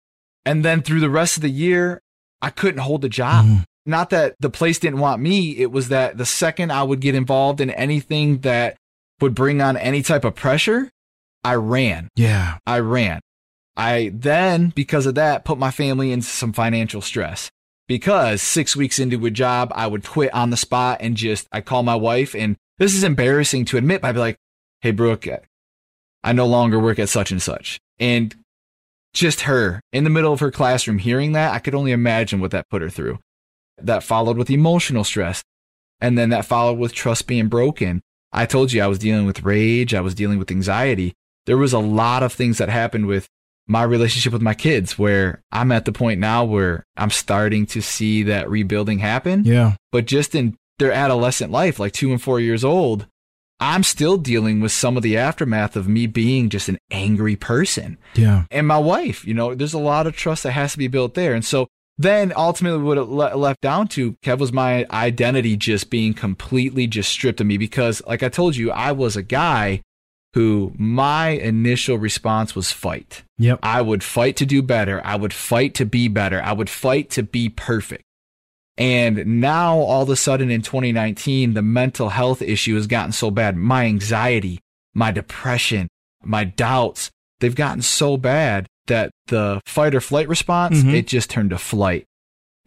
And 0.45 0.65
then 0.65 0.83
through 0.83 1.01
the 1.01 1.11
rest 1.11 1.37
of 1.37 1.43
the 1.43 1.51
year, 1.51 2.01
I 2.43 2.51
couldn't 2.51 2.81
hold 2.81 3.05
a 3.05 3.09
job. 3.09 3.47
Mhm. 3.47 3.65
Not 3.87 4.11
that 4.11 4.35
the 4.41 4.51
place 4.51 4.79
didn't 4.79 4.99
want 4.99 5.23
me. 5.23 5.57
It 5.59 5.71
was 5.71 5.89
that 5.89 6.19
the 6.19 6.27
second 6.27 6.73
I 6.73 6.83
would 6.83 7.01
get 7.01 7.15
involved 7.15 7.61
in 7.61 7.71
anything 7.71 8.39
that 8.41 8.77
would 9.21 9.35
bring 9.35 9.63
on 9.63 9.77
any 9.77 10.03
type 10.03 10.25
of 10.25 10.35
pressure, 10.35 10.91
I 11.45 11.55
ran. 11.55 12.09
Yeah. 12.17 12.59
I 12.67 12.81
ran. 12.81 13.21
I 13.77 14.11
then, 14.15 14.73
because 14.75 15.07
of 15.07 15.15
that, 15.17 15.45
put 15.45 15.59
my 15.59 15.71
family 15.71 16.13
into 16.13 16.27
some 16.27 16.53
financial 16.53 17.01
stress. 17.01 17.51
Because 17.89 18.43
six 18.43 18.75
weeks 18.75 18.99
into 18.99 19.25
a 19.27 19.31
job, 19.31 19.71
I 19.75 19.87
would 19.87 20.05
quit 20.05 20.35
on 20.35 20.51
the 20.51 20.57
spot 20.57 20.99
and 21.01 21.17
just, 21.17 21.47
I 21.53 21.61
call 21.61 21.83
my 21.83 21.95
wife, 21.95 22.35
and 22.35 22.57
this 22.79 22.95
is 22.95 23.05
embarrassing 23.05 23.65
to 23.67 23.77
admit, 23.77 24.03
but 24.03 24.09
I'd 24.09 24.13
be 24.13 24.19
like, 24.19 24.37
hey, 24.81 24.91
Brooke, 24.91 25.27
I 26.25 26.33
no 26.33 26.47
longer 26.47 26.81
work 26.81 26.99
at 26.99 27.09
such 27.09 27.31
and 27.31 27.41
such. 27.41 27.79
And 28.01 28.35
just 29.15 29.43
her 29.43 29.81
in 29.93 30.05
the 30.05 30.11
middle 30.11 30.33
of 30.33 30.41
her 30.41 30.51
classroom 30.51 30.99
hearing 30.99 31.33
that, 31.33 31.55
I 31.55 31.59
could 31.59 31.75
only 31.75 31.93
imagine 31.93 32.41
what 32.41 32.51
that 32.51 32.69
put 32.69 32.83
her 32.83 32.91
through. 32.91 33.19
That 33.79 34.03
followed 34.03 34.37
with 34.37 34.51
emotional 34.51 35.05
stress. 35.05 35.43
And 36.01 36.19
then 36.19 36.31
that 36.31 36.45
followed 36.45 36.79
with 36.79 36.93
trust 36.93 37.27
being 37.27 37.49
broken. 37.49 38.03
I 38.33 38.45
told 38.45 38.73
you 38.73 38.83
I 38.83 38.87
was 38.87 38.99
dealing 38.99 39.25
with 39.25 39.45
rage. 39.45 39.95
I 39.95 40.01
was 40.01 40.15
dealing 40.15 40.39
with 40.39 40.51
anxiety. 40.51 41.15
There 41.47 41.57
was 41.57 41.73
a 41.73 41.79
lot 41.79 42.23
of 42.23 42.33
things 42.33 42.59
that 42.59 42.69
happened 42.69 43.07
with 43.07 43.29
my 43.69 43.83
relationship 43.83 44.33
with 44.33 44.43
my 44.43 44.55
kids 44.55 44.99
where 44.99 45.43
I'm 45.51 45.73
at 45.73 45.85
the 45.85 45.93
point 45.93 46.21
now 46.21 46.45
where 46.45 46.85
I'm 46.97 47.11
starting 47.11 47.67
to 47.67 47.81
see 47.83 48.23
that 48.25 48.49
rebuilding 48.49 49.01
happen. 49.01 49.45
Yeah. 49.45 49.75
But 49.93 50.07
just 50.07 50.35
in 50.35 50.57
their 50.79 50.93
adolescent 50.93 51.51
life, 51.51 51.79
like 51.81 51.93
two 51.93 52.11
and 52.13 52.23
four 52.23 52.39
years 52.39 52.65
old, 52.65 53.07
I'm 53.59 53.83
still 53.83 54.19
dealing 54.19 54.61
with 54.61 54.71
some 54.73 54.97
of 54.97 55.03
the 55.03 55.17
aftermath 55.17 55.77
of 55.77 55.89
me 55.89 56.07
being 56.07 56.51
just 56.51 56.69
an 56.69 56.79
angry 56.91 57.35
person 57.37 57.97
Yeah. 58.15 58.45
and 58.51 58.67
my 58.67 58.79
wife. 58.79 59.27
You 59.27 59.35
know, 59.35 59.55
there's 59.55 59.73
a 59.75 59.79
lot 59.79 60.07
of 60.07 60.15
trust 60.15 60.43
that 60.43 60.53
has 60.53 60.73
to 60.73 60.79
be 60.79 60.89
built 60.89 61.15
there. 61.15 61.33
And 61.35 61.45
so 61.45 61.67
then 61.99 62.33
ultimately 62.37 62.83
what 62.83 62.99
it 62.99 63.05
le- 63.05 63.35
left 63.35 63.63
down 63.63 63.89
to, 63.89 64.13
Kev, 64.23 64.39
was 64.39 64.53
my 64.53 64.85
identity 64.91 65.57
just 65.57 65.89
being 65.89 66.13
completely 66.13 66.87
just 66.87 67.11
stripped 67.11 67.41
of 67.41 67.47
me 67.47 67.57
because, 67.57 68.03
like 68.07 68.23
I 68.23 68.29
told 68.29 68.55
you, 68.55 68.71
I 68.71 68.93
was 68.93 69.17
a 69.17 69.23
guy 69.23 69.81
who 70.37 70.71
my 70.77 71.29
initial 71.31 71.97
response 71.97 72.55
was 72.55 72.71
fight. 72.71 73.23
Yep. 73.39 73.61
I 73.63 73.81
would 73.81 74.05
fight 74.05 74.37
to 74.37 74.45
do 74.45 74.61
better. 74.61 75.01
I 75.03 75.17
would 75.17 75.33
fight 75.33 75.73
to 75.77 75.87
be 75.87 76.09
better. 76.09 76.43
I 76.43 76.53
would 76.53 76.69
fight 76.69 77.09
to 77.13 77.23
be 77.23 77.49
perfect. 77.49 78.03
And 78.77 79.41
now 79.41 79.79
all 79.79 80.03
of 80.03 80.11
a 80.11 80.17
sudden 80.17 80.51
in 80.51 80.61
2019, 80.61 81.55
the 81.55 81.63
mental 81.63 82.11
health 82.11 82.43
issue 82.43 82.75
has 82.75 82.87
gotten 82.87 83.13
so 83.13 83.31
bad. 83.31 83.57
My 83.57 83.87
anxiety, 83.87 84.61
my 84.95 85.11
depression, 85.11 85.89
my 86.23 86.45
doubts, 86.45 87.11
they've 87.41 87.55
gotten 87.55 87.81
so 87.81 88.19
bad 88.19 88.67
that 88.89 89.13
the 89.29 89.63
fight 89.65 89.95
or 89.95 90.03
flight 90.03 90.29
response, 90.29 90.83
Mhm. 90.83 90.93
it 90.93 91.07
just 91.07 91.31
turned 91.31 91.49
to 91.51 91.59
flight. 91.59 92.05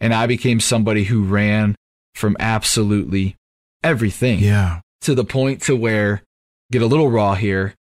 And 0.00 0.12
I 0.12 0.26
became 0.26 0.58
somebody 0.58 1.04
who 1.04 1.22
ran 1.22 1.76
from 2.16 2.36
absolutely 2.40 3.36
everything 3.84 4.40
Yeah. 4.40 4.80
to 5.02 5.14
the 5.14 5.24
point 5.24 5.62
to 5.62 5.76
where 5.76 6.22
get 6.70 6.82
a 6.82 6.86
little 6.86 7.10
raw 7.10 7.34
here. 7.34 7.74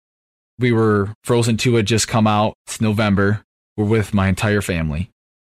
We 0.58 0.72
were 0.72 1.14
Frozen 1.24 1.58
2 1.58 1.74
had 1.74 1.86
just 1.86 2.08
come 2.08 2.26
out. 2.26 2.54
It's 2.66 2.80
November. 2.80 3.44
We're 3.76 3.84
with 3.84 4.14
my 4.14 4.28
entire 4.28 4.62
family. 4.62 5.10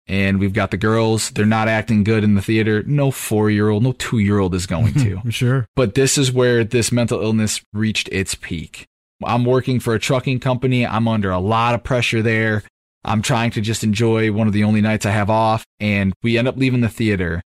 And 0.07 0.39
we've 0.39 0.53
got 0.53 0.71
the 0.71 0.77
girls. 0.77 1.31
They're 1.31 1.45
not 1.45 1.67
acting 1.67 2.03
good 2.03 2.23
in 2.23 2.35
the 2.35 2.41
theater. 2.41 2.83
No 2.83 3.11
four 3.11 3.49
year 3.49 3.69
old, 3.69 3.83
no 3.83 3.93
two 3.93 4.19
year 4.19 4.39
old 4.39 4.53
is 4.53 4.65
going 4.65 4.93
to. 4.95 5.21
Sure. 5.31 5.65
But 5.75 5.95
this 5.95 6.17
is 6.17 6.31
where 6.31 6.63
this 6.63 6.91
mental 6.91 7.21
illness 7.21 7.61
reached 7.73 8.09
its 8.11 8.35
peak. 8.35 8.85
I'm 9.23 9.45
working 9.45 9.79
for 9.79 9.93
a 9.93 9.99
trucking 9.99 10.39
company. 10.39 10.85
I'm 10.85 11.07
under 11.07 11.31
a 11.31 11.39
lot 11.39 11.75
of 11.75 11.83
pressure 11.83 12.21
there. 12.21 12.63
I'm 13.03 13.21
trying 13.21 13.51
to 13.51 13.61
just 13.61 13.83
enjoy 13.83 14.31
one 14.31 14.47
of 14.47 14.53
the 14.53 14.63
only 14.63 14.81
nights 14.81 15.05
I 15.05 15.11
have 15.11 15.29
off. 15.29 15.63
And 15.79 16.13
we 16.21 16.37
end 16.37 16.47
up 16.47 16.57
leaving 16.57 16.81
the 16.81 16.89
theater. 16.89 17.41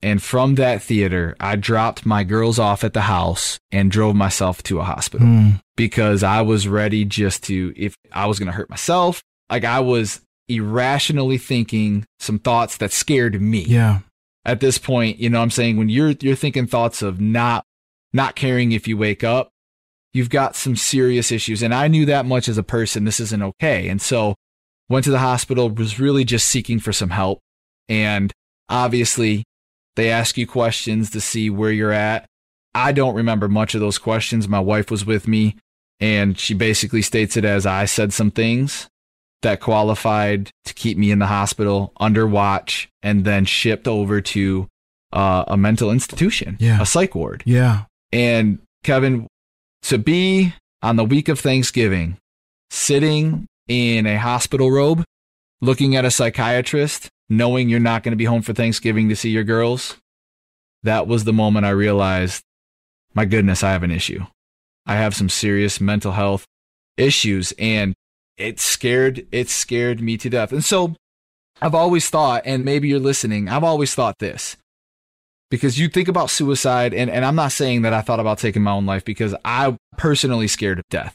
And 0.00 0.22
from 0.22 0.54
that 0.56 0.82
theater, 0.82 1.34
I 1.40 1.56
dropped 1.56 2.06
my 2.06 2.22
girls 2.24 2.58
off 2.58 2.84
at 2.84 2.92
the 2.94 3.00
house 3.02 3.58
and 3.72 3.90
drove 3.90 4.14
myself 4.14 4.62
to 4.64 4.78
a 4.80 4.84
hospital 4.84 5.26
Mm. 5.26 5.60
because 5.76 6.22
I 6.22 6.40
was 6.42 6.68
ready 6.68 7.04
just 7.04 7.42
to, 7.44 7.72
if 7.76 7.94
I 8.12 8.26
was 8.26 8.38
going 8.38 8.46
to 8.46 8.52
hurt 8.52 8.70
myself, 8.70 9.20
like 9.50 9.64
I 9.64 9.80
was 9.80 10.20
irrationally 10.48 11.36
thinking 11.38 12.04
some 12.20 12.38
thoughts 12.38 12.76
that 12.78 12.92
scared 12.92 13.40
me 13.42 13.64
Yeah. 13.64 14.00
at 14.44 14.60
this 14.60 14.78
point, 14.78 15.18
you 15.18 15.28
know 15.30 15.38
what 15.38 15.44
I'm 15.44 15.50
saying 15.50 15.76
when 15.76 15.88
you're 15.88 16.14
you're 16.20 16.36
thinking 16.36 16.66
thoughts 16.66 17.02
of 17.02 17.20
not 17.20 17.64
not 18.12 18.34
caring 18.36 18.72
if 18.72 18.86
you 18.88 18.96
wake 18.96 19.22
up, 19.24 19.50
you've 20.14 20.30
got 20.30 20.56
some 20.56 20.74
serious 20.76 21.30
issues 21.32 21.62
and 21.62 21.74
I 21.74 21.88
knew 21.88 22.06
that 22.06 22.24
much 22.24 22.48
as 22.48 22.56
a 22.56 22.62
person 22.62 23.04
this 23.04 23.20
isn't 23.20 23.42
okay. 23.42 23.88
And 23.88 24.00
so 24.00 24.36
went 24.88 25.04
to 25.04 25.10
the 25.10 25.18
hospital 25.18 25.68
was 25.68 25.98
really 26.00 26.24
just 26.24 26.46
seeking 26.48 26.78
for 26.80 26.92
some 26.92 27.10
help 27.10 27.40
and 27.88 28.32
obviously 28.70 29.44
they 29.98 30.10
ask 30.10 30.38
you 30.38 30.46
questions 30.46 31.10
to 31.10 31.20
see 31.20 31.50
where 31.50 31.72
you're 31.72 31.92
at. 31.92 32.24
I 32.74 32.92
don't 32.92 33.16
remember 33.16 33.48
much 33.48 33.74
of 33.74 33.80
those 33.80 33.98
questions. 33.98 34.46
My 34.48 34.60
wife 34.60 34.90
was 34.90 35.04
with 35.04 35.26
me, 35.26 35.56
and 35.98 36.38
she 36.38 36.54
basically 36.54 37.02
states 37.02 37.36
it 37.36 37.44
as 37.44 37.66
I 37.66 37.84
said 37.86 38.12
some 38.12 38.30
things 38.30 38.88
that 39.42 39.60
qualified 39.60 40.50
to 40.66 40.74
keep 40.74 40.96
me 40.96 41.10
in 41.10 41.18
the 41.18 41.26
hospital 41.26 41.92
under 41.98 42.26
watch 42.26 42.88
and 43.02 43.24
then 43.24 43.44
shipped 43.44 43.88
over 43.88 44.20
to 44.20 44.68
uh, 45.12 45.44
a 45.48 45.56
mental 45.56 45.90
institution, 45.90 46.56
Yeah. 46.60 46.80
a 46.80 46.86
psych 46.86 47.14
ward. 47.14 47.42
Yeah. 47.44 47.84
And 48.12 48.58
Kevin, 48.84 49.26
to 49.82 49.98
be 49.98 50.54
on 50.82 50.94
the 50.96 51.04
week 51.04 51.28
of 51.28 51.40
Thanksgiving, 51.40 52.18
sitting 52.70 53.46
in 53.68 54.06
a 54.06 54.16
hospital 54.16 54.70
robe, 54.70 55.04
looking 55.60 55.96
at 55.96 56.04
a 56.04 56.10
psychiatrist, 56.10 57.08
knowing 57.28 57.68
you're 57.68 57.80
not 57.80 58.02
going 58.02 58.12
to 58.12 58.16
be 58.16 58.24
home 58.24 58.42
for 58.42 58.52
Thanksgiving 58.52 59.08
to 59.08 59.16
see 59.16 59.30
your 59.30 59.44
girls, 59.44 59.96
that 60.82 61.06
was 61.06 61.24
the 61.24 61.32
moment 61.32 61.66
I 61.66 61.70
realized, 61.70 62.42
my 63.14 63.24
goodness, 63.24 63.62
I 63.62 63.72
have 63.72 63.82
an 63.82 63.90
issue. 63.90 64.24
I 64.86 64.96
have 64.96 65.14
some 65.14 65.28
serious 65.28 65.80
mental 65.80 66.12
health 66.12 66.46
issues 66.96 67.52
and 67.58 67.94
it 68.36 68.58
scared 68.60 69.26
it 69.32 69.48
scared 69.48 70.00
me 70.00 70.16
to 70.16 70.30
death. 70.30 70.52
And 70.52 70.64
so 70.64 70.94
I've 71.60 71.74
always 71.74 72.08
thought, 72.08 72.42
and 72.44 72.64
maybe 72.64 72.88
you're 72.88 73.00
listening, 73.00 73.48
I've 73.48 73.64
always 73.64 73.94
thought 73.94 74.18
this 74.18 74.56
because 75.50 75.78
you 75.78 75.88
think 75.88 76.08
about 76.08 76.30
suicide 76.30 76.92
and, 76.94 77.10
and 77.10 77.24
i'm 77.24 77.34
not 77.34 77.52
saying 77.52 77.82
that 77.82 77.92
i 77.92 78.00
thought 78.00 78.20
about 78.20 78.38
taking 78.38 78.62
my 78.62 78.72
own 78.72 78.86
life 78.86 79.04
because 79.04 79.34
i'm 79.44 79.76
personally 79.96 80.48
scared 80.48 80.78
of 80.78 80.84
death 80.90 81.14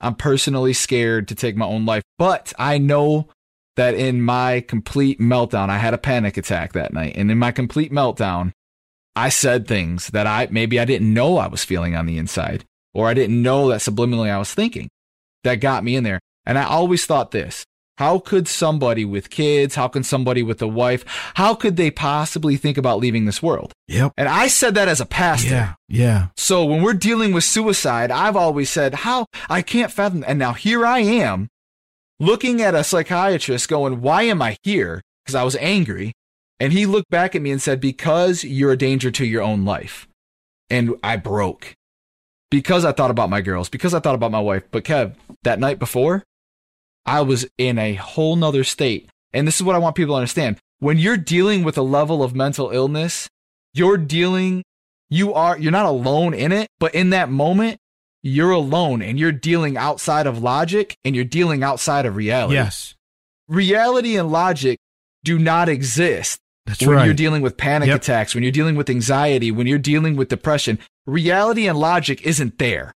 i'm 0.00 0.14
personally 0.14 0.72
scared 0.72 1.28
to 1.28 1.34
take 1.34 1.56
my 1.56 1.66
own 1.66 1.84
life 1.84 2.02
but 2.18 2.52
i 2.58 2.78
know 2.78 3.28
that 3.76 3.94
in 3.94 4.22
my 4.22 4.60
complete 4.60 5.18
meltdown 5.20 5.68
i 5.68 5.78
had 5.78 5.94
a 5.94 5.98
panic 5.98 6.36
attack 6.36 6.72
that 6.72 6.92
night 6.92 7.14
and 7.16 7.30
in 7.30 7.38
my 7.38 7.50
complete 7.50 7.92
meltdown 7.92 8.52
i 9.16 9.28
said 9.28 9.66
things 9.66 10.08
that 10.08 10.26
i 10.26 10.46
maybe 10.50 10.78
i 10.78 10.84
didn't 10.84 11.12
know 11.12 11.38
i 11.38 11.46
was 11.46 11.64
feeling 11.64 11.94
on 11.94 12.06
the 12.06 12.18
inside 12.18 12.64
or 12.94 13.08
i 13.08 13.14
didn't 13.14 13.42
know 13.42 13.68
that 13.68 13.80
subliminally 13.80 14.30
i 14.30 14.38
was 14.38 14.52
thinking 14.52 14.88
that 15.44 15.56
got 15.56 15.84
me 15.84 15.96
in 15.96 16.04
there 16.04 16.20
and 16.46 16.58
i 16.58 16.64
always 16.64 17.06
thought 17.06 17.30
this 17.30 17.64
how 17.98 18.18
could 18.18 18.48
somebody 18.48 19.04
with 19.04 19.30
kids, 19.30 19.74
how 19.74 19.86
can 19.86 20.02
somebody 20.02 20.42
with 20.42 20.62
a 20.62 20.66
wife, 20.66 21.04
how 21.34 21.54
could 21.54 21.76
they 21.76 21.90
possibly 21.90 22.56
think 22.56 22.78
about 22.78 22.98
leaving 22.98 23.26
this 23.26 23.42
world? 23.42 23.72
Yep. 23.88 24.12
And 24.16 24.28
I 24.28 24.48
said 24.48 24.74
that 24.74 24.88
as 24.88 25.00
a 25.00 25.06
pastor. 25.06 25.50
Yeah. 25.50 25.74
Yeah. 25.88 26.26
So 26.36 26.64
when 26.64 26.82
we're 26.82 26.94
dealing 26.94 27.32
with 27.32 27.44
suicide, 27.44 28.10
I've 28.10 28.36
always 28.36 28.70
said, 28.70 28.94
how 28.94 29.26
I 29.48 29.62
can't 29.62 29.92
fathom. 29.92 30.24
And 30.26 30.38
now 30.38 30.52
here 30.52 30.86
I 30.86 31.00
am 31.00 31.48
looking 32.22 32.62
at 32.62 32.74
a 32.74 32.84
psychiatrist 32.84 33.68
going, 33.68 34.00
why 34.00 34.22
am 34.22 34.40
I 34.40 34.56
here? 34.62 35.02
Because 35.24 35.34
I 35.34 35.42
was 35.42 35.56
angry. 35.56 36.12
And 36.60 36.72
he 36.72 36.86
looked 36.86 37.10
back 37.10 37.34
at 37.34 37.42
me 37.42 37.50
and 37.50 37.60
said, 37.60 37.80
because 37.80 38.44
you're 38.44 38.70
a 38.70 38.78
danger 38.78 39.10
to 39.10 39.26
your 39.26 39.42
own 39.42 39.64
life. 39.64 40.06
And 40.70 40.94
I 41.02 41.16
broke 41.16 41.74
because 42.50 42.84
I 42.84 42.92
thought 42.92 43.10
about 43.10 43.28
my 43.28 43.40
girls, 43.40 43.68
because 43.68 43.92
I 43.92 43.98
thought 43.98 44.14
about 44.14 44.30
my 44.30 44.40
wife. 44.40 44.62
But 44.70 44.84
Kev, 44.84 45.16
that 45.42 45.58
night 45.58 45.80
before, 45.80 46.22
I 47.04 47.22
was 47.22 47.46
in 47.58 47.78
a 47.78 47.94
whole 47.94 48.36
nother 48.36 48.62
state. 48.62 49.10
And 49.32 49.46
this 49.46 49.56
is 49.56 49.64
what 49.64 49.74
I 49.74 49.78
want 49.80 49.96
people 49.96 50.14
to 50.14 50.18
understand. 50.18 50.58
When 50.78 50.98
you're 50.98 51.16
dealing 51.16 51.64
with 51.64 51.76
a 51.76 51.82
level 51.82 52.22
of 52.22 52.34
mental 52.34 52.70
illness, 52.70 53.28
you're 53.74 53.96
dealing, 53.96 54.62
you 55.10 55.34
are, 55.34 55.58
you're 55.58 55.72
not 55.72 55.86
alone 55.86 56.34
in 56.34 56.52
it, 56.52 56.68
but 56.78 56.94
in 56.94 57.10
that 57.10 57.30
moment, 57.30 57.78
you're 58.22 58.50
alone 58.52 59.02
and 59.02 59.18
you're 59.18 59.32
dealing 59.32 59.76
outside 59.76 60.26
of 60.26 60.42
logic 60.42 60.96
and 61.04 61.14
you're 61.16 61.24
dealing 61.24 61.62
outside 61.62 62.06
of 62.06 62.16
reality. 62.16 62.54
Yes. 62.54 62.94
Reality 63.48 64.16
and 64.16 64.30
logic 64.30 64.78
do 65.24 65.38
not 65.38 65.68
exist 65.68 66.38
That's 66.66 66.80
when 66.86 66.96
right. 66.96 67.04
you're 67.04 67.14
dealing 67.14 67.42
with 67.42 67.56
panic 67.56 67.88
Yep. 67.88 67.96
attacks, 67.96 68.34
when 68.34 68.42
you're 68.44 68.52
dealing 68.52 68.76
with 68.76 68.88
anxiety, 68.88 69.50
when 69.50 69.66
you're 69.66 69.78
dealing 69.78 70.16
with 70.16 70.28
depression. 70.28 70.78
Reality 71.06 71.66
and 71.66 71.78
logic 71.78 72.22
isn't 72.22 72.58
there. 72.58 72.92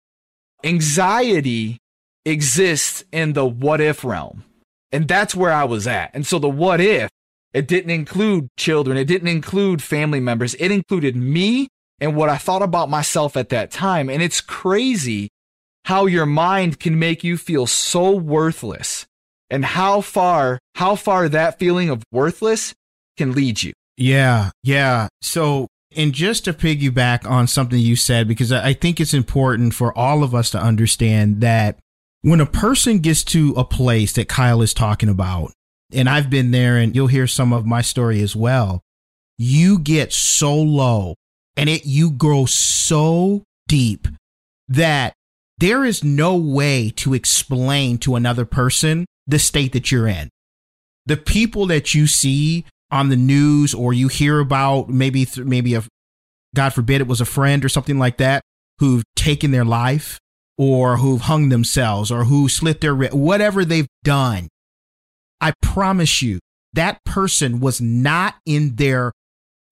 Anxiety 0.64 1.78
exists 2.24 3.04
in 3.12 3.32
the 3.32 3.44
what 3.46 3.80
if 3.80 4.04
realm. 4.04 4.44
And 4.90 5.08
that's 5.08 5.34
where 5.34 5.52
I 5.52 5.64
was 5.64 5.86
at. 5.86 6.10
And 6.14 6.26
so 6.26 6.38
the 6.38 6.48
what 6.48 6.80
if, 6.80 7.10
it 7.52 7.68
didn't 7.68 7.90
include 7.90 8.48
children, 8.56 8.96
it 8.96 9.04
didn't 9.04 9.28
include 9.28 9.82
family 9.82 10.20
members, 10.20 10.54
it 10.54 10.70
included 10.70 11.16
me 11.16 11.68
and 12.02 12.16
what 12.16 12.28
I 12.28 12.36
thought 12.36 12.62
about 12.62 12.90
myself 12.90 13.36
at 13.36 13.50
that 13.50 13.70
time. 13.70 14.10
And 14.10 14.20
it's 14.20 14.40
crazy 14.40 15.28
how 15.84 16.06
your 16.06 16.26
mind 16.26 16.80
can 16.80 16.98
make 16.98 17.22
you 17.22 17.38
feel 17.38 17.64
so 17.68 18.10
worthless 18.10 19.06
and 19.48 19.64
how 19.64 20.00
far, 20.00 20.58
how 20.74 20.96
far 20.96 21.28
that 21.28 21.60
feeling 21.60 21.90
of 21.90 22.02
worthless 22.10 22.74
can 23.16 23.32
lead 23.32 23.62
you. 23.62 23.72
Yeah, 23.96 24.50
yeah. 24.64 25.06
So, 25.20 25.68
and 25.94 26.12
just 26.12 26.44
to 26.46 26.52
piggyback 26.52 27.24
on 27.24 27.46
something 27.46 27.78
you 27.78 27.94
said, 27.94 28.26
because 28.26 28.50
I 28.50 28.72
think 28.72 28.98
it's 28.98 29.14
important 29.14 29.72
for 29.72 29.96
all 29.96 30.24
of 30.24 30.34
us 30.34 30.50
to 30.50 30.58
understand 30.58 31.40
that 31.40 31.78
when 32.22 32.40
a 32.40 32.46
person 32.46 32.98
gets 32.98 33.22
to 33.24 33.54
a 33.56 33.64
place 33.64 34.12
that 34.14 34.28
Kyle 34.28 34.60
is 34.60 34.74
talking 34.74 35.08
about, 35.08 35.52
and 35.92 36.08
I've 36.08 36.30
been 36.30 36.50
there, 36.50 36.78
and 36.78 36.96
you'll 36.96 37.06
hear 37.06 37.28
some 37.28 37.52
of 37.52 37.64
my 37.64 37.80
story 37.80 38.22
as 38.22 38.34
well, 38.34 38.80
you 39.38 39.78
get 39.78 40.12
so 40.12 40.56
low 40.56 41.14
and 41.56 41.68
it 41.68 41.84
you 41.84 42.10
grow 42.10 42.46
so 42.46 43.42
deep 43.68 44.08
that 44.68 45.14
there 45.58 45.84
is 45.84 46.02
no 46.02 46.36
way 46.36 46.90
to 46.96 47.14
explain 47.14 47.98
to 47.98 48.16
another 48.16 48.44
person 48.44 49.06
the 49.26 49.38
state 49.38 49.72
that 49.72 49.92
you're 49.92 50.08
in. 50.08 50.28
The 51.06 51.16
people 51.16 51.66
that 51.66 51.94
you 51.94 52.06
see 52.06 52.64
on 52.90 53.08
the 53.08 53.16
news 53.16 53.74
or 53.74 53.92
you 53.92 54.08
hear 54.08 54.40
about 54.40 54.88
maybe 54.88 55.24
th- 55.24 55.46
maybe 55.46 55.74
a 55.74 55.82
God 56.54 56.74
forbid 56.74 57.00
it 57.00 57.06
was 57.06 57.20
a 57.20 57.26
friend 57.26 57.64
or 57.64 57.68
something 57.68 57.98
like 57.98 58.18
that 58.18 58.42
who've 58.78 59.04
taken 59.16 59.50
their 59.50 59.64
life 59.64 60.18
or 60.58 60.98
who've 60.98 61.22
hung 61.22 61.48
themselves 61.48 62.10
or 62.10 62.24
who 62.24 62.48
slit 62.48 62.80
their 62.80 62.94
wrist, 62.94 63.14
whatever 63.14 63.64
they've 63.64 63.88
done. 64.04 64.48
I 65.40 65.52
promise 65.62 66.22
you 66.22 66.40
that 66.74 67.02
person 67.04 67.60
was 67.60 67.80
not 67.80 68.34
in 68.44 68.76
their 68.76 69.12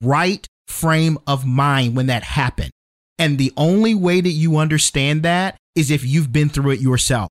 right 0.02 0.46
frame 0.70 1.18
of 1.26 1.44
mind 1.44 1.96
when 1.96 2.06
that 2.06 2.22
happened. 2.22 2.70
And 3.18 3.36
the 3.36 3.52
only 3.56 3.94
way 3.94 4.20
that 4.20 4.30
you 4.30 4.56
understand 4.56 5.22
that 5.24 5.56
is 5.74 5.90
if 5.90 6.04
you've 6.04 6.32
been 6.32 6.48
through 6.48 6.70
it 6.70 6.80
yourself. 6.80 7.28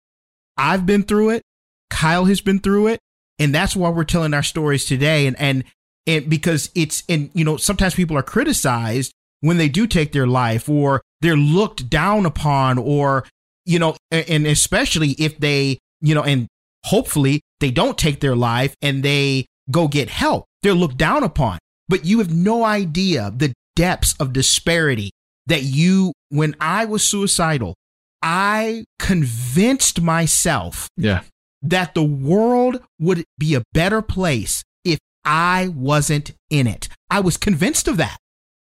I've 0.58 0.86
been 0.86 1.04
through 1.04 1.32
it. 1.32 1.42
Kyle 1.90 2.26
has 2.26 2.42
been 2.42 2.60
through 2.60 2.88
it. 2.88 3.00
And 3.40 3.56
that's 3.56 3.76
why 3.76 3.90
we're 3.90 4.04
telling 4.04 4.34
our 4.34 4.44
stories 4.44 4.86
today. 4.86 5.26
And, 5.26 5.40
and, 5.40 5.64
and 6.06 6.30
because 6.30 6.70
it's, 6.76 7.04
and, 7.10 7.32
you 7.34 7.44
know, 7.44 7.58
sometimes 7.58 7.96
people 7.96 8.18
are 8.18 8.24
criticized 8.24 9.14
when 9.42 9.58
they 9.58 9.70
do 9.70 9.88
take 9.88 10.12
their 10.12 10.28
life 10.28 10.68
or 10.70 11.02
they're 11.22 11.38
looked 11.38 11.90
down 11.90 12.26
upon 12.26 12.78
or, 12.78 13.26
you 13.66 13.80
know, 13.80 13.96
and 14.12 14.46
especially 14.46 15.12
if 15.12 15.40
they, 15.40 15.80
you 16.02 16.14
know, 16.14 16.24
and 16.24 16.48
hopefully 16.86 17.42
they 17.60 17.72
don't 17.72 17.98
take 17.98 18.20
their 18.20 18.36
life 18.36 18.76
and 18.82 19.02
they 19.04 19.46
go 19.72 19.88
get 19.88 20.10
help. 20.10 20.46
They're 20.62 20.74
looked 20.74 20.98
down 20.98 21.24
upon. 21.24 21.60
But 21.90 22.06
you 22.06 22.20
have 22.20 22.32
no 22.34 22.64
idea 22.64 23.34
the 23.36 23.52
depths 23.76 24.16
of 24.20 24.32
disparity 24.32 25.12
that 25.48 25.64
you, 25.64 26.14
when 26.30 26.56
I 26.62 26.86
was 26.86 27.04
suicidal, 27.04 27.76
I 28.22 28.86
convinced 29.00 30.00
myself 30.02 30.88
Yeah. 30.98 31.24
that 31.62 31.96
the 31.96 32.04
world 32.04 32.82
would 33.00 33.26
be 33.38 33.56
a 33.56 33.64
better 33.74 34.02
place 34.02 34.64
if 34.86 35.00
I 35.26 35.70
wasn't 35.70 36.32
in 36.50 36.68
it. 36.68 36.88
I 37.10 37.20
was 37.22 37.38
convinced 37.38 37.88
of 37.88 37.98
that. 37.98 38.18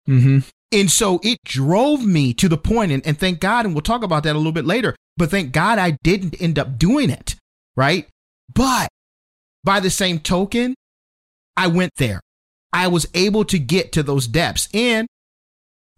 Mm-hmm. 0.09 0.39
And 0.71 0.91
so 0.91 1.19
it 1.25 1.39
drove 1.45 2.05
me 2.05 2.35
to 2.35 2.49
the 2.49 2.59
point, 2.59 2.93
and, 2.93 3.05
and 3.07 3.19
thank 3.19 3.41
God, 3.41 3.65
and 3.65 3.75
we'll 3.75 3.83
talk 3.83 4.03
about 4.03 4.23
that 4.25 4.35
a 4.35 4.39
little 4.39 4.53
bit 4.53 4.67
later, 4.67 4.95
but 5.17 5.31
thank 5.31 5.51
God 5.53 5.79
I 5.79 5.97
didn't 6.03 6.41
end 6.41 6.59
up 6.59 6.79
doing 6.79 7.09
it, 7.11 7.35
right? 7.77 8.07
But 8.55 8.89
by 9.65 9.81
the 9.81 9.91
same 9.91 10.19
token, 10.19 10.75
I 11.57 11.67
went 11.69 11.93
there. 11.97 12.21
I 12.73 12.89
was 12.89 13.07
able 13.15 13.45
to 13.47 13.59
get 13.59 13.93
to 13.93 14.03
those 14.03 14.27
depths. 14.27 14.69
And 14.75 15.07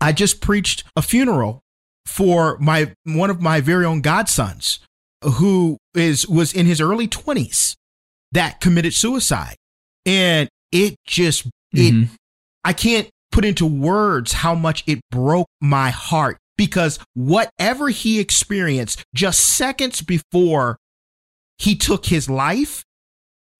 I 0.00 0.12
just 0.12 0.40
preached 0.40 0.84
a 0.96 1.02
funeral 1.02 1.60
for 2.06 2.56
my 2.58 2.92
one 3.04 3.30
of 3.30 3.40
my 3.40 3.60
very 3.60 3.84
own 3.84 4.02
godsons 4.02 4.78
who 5.22 5.76
is 5.94 6.26
was 6.26 6.52
in 6.52 6.66
his 6.66 6.80
early 6.80 7.06
20s 7.06 7.74
that 8.32 8.60
committed 8.60 8.94
suicide. 8.94 9.56
And 10.06 10.48
it 10.72 10.96
just 11.06 11.46
it 11.72 11.94
Mhm. 11.94 12.08
I 12.64 12.72
can't 12.72 13.08
put 13.32 13.44
into 13.44 13.66
words 13.66 14.32
how 14.32 14.54
much 14.54 14.82
it 14.86 15.00
broke 15.10 15.48
my 15.60 15.90
heart 15.90 16.38
because 16.56 16.98
whatever 17.14 17.88
he 17.88 18.18
experienced 18.18 19.02
just 19.14 19.40
seconds 19.40 20.02
before 20.02 20.76
he 21.58 21.76
took 21.76 22.06
his 22.06 22.28
life 22.28 22.82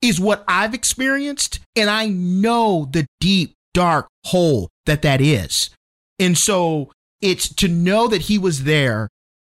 is 0.03 0.21
what 0.21 0.45
I've 0.49 0.75
experienced. 0.75 1.61
And 1.77 1.91
I 1.91 2.09
know 2.09 2.89
the 2.91 3.07
deep, 3.21 3.53
dark 3.75 4.09
hole 4.27 4.69
that 4.87 5.03
that 5.03 5.21
is. 5.21 5.71
And 6.19 6.37
so 6.37 6.91
it's 7.21 7.53
to 7.55 7.69
know 7.69 8.09
that 8.09 8.23
he 8.23 8.39
was 8.39 8.65
there. 8.65 9.09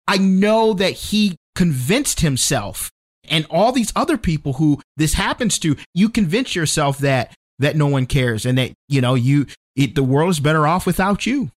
I 0.08 0.18
know 0.18 0.74
that 0.74 0.94
he 0.94 1.36
convinced 1.56 2.22
himself 2.22 2.90
and 3.30 3.46
all 3.50 3.72
these 3.72 3.92
other 3.96 4.18
people 4.18 4.54
who 4.54 4.82
this 4.96 5.14
happens 5.14 5.60
to, 5.60 5.76
you 5.94 6.10
convince 6.10 6.56
yourself 6.56 7.00
that 7.00 7.34
that 7.60 7.76
no 7.76 7.88
one 7.88 8.06
cares 8.06 8.46
and 8.46 8.58
that 8.58 8.72
you 8.88 9.02
know 9.02 9.16
you 9.16 9.48
it, 9.76 9.96
the 9.96 10.04
world 10.04 10.30
is 10.30 10.40
better 10.40 10.68
off 10.68 10.86
without 10.86 11.26
you 11.26 11.52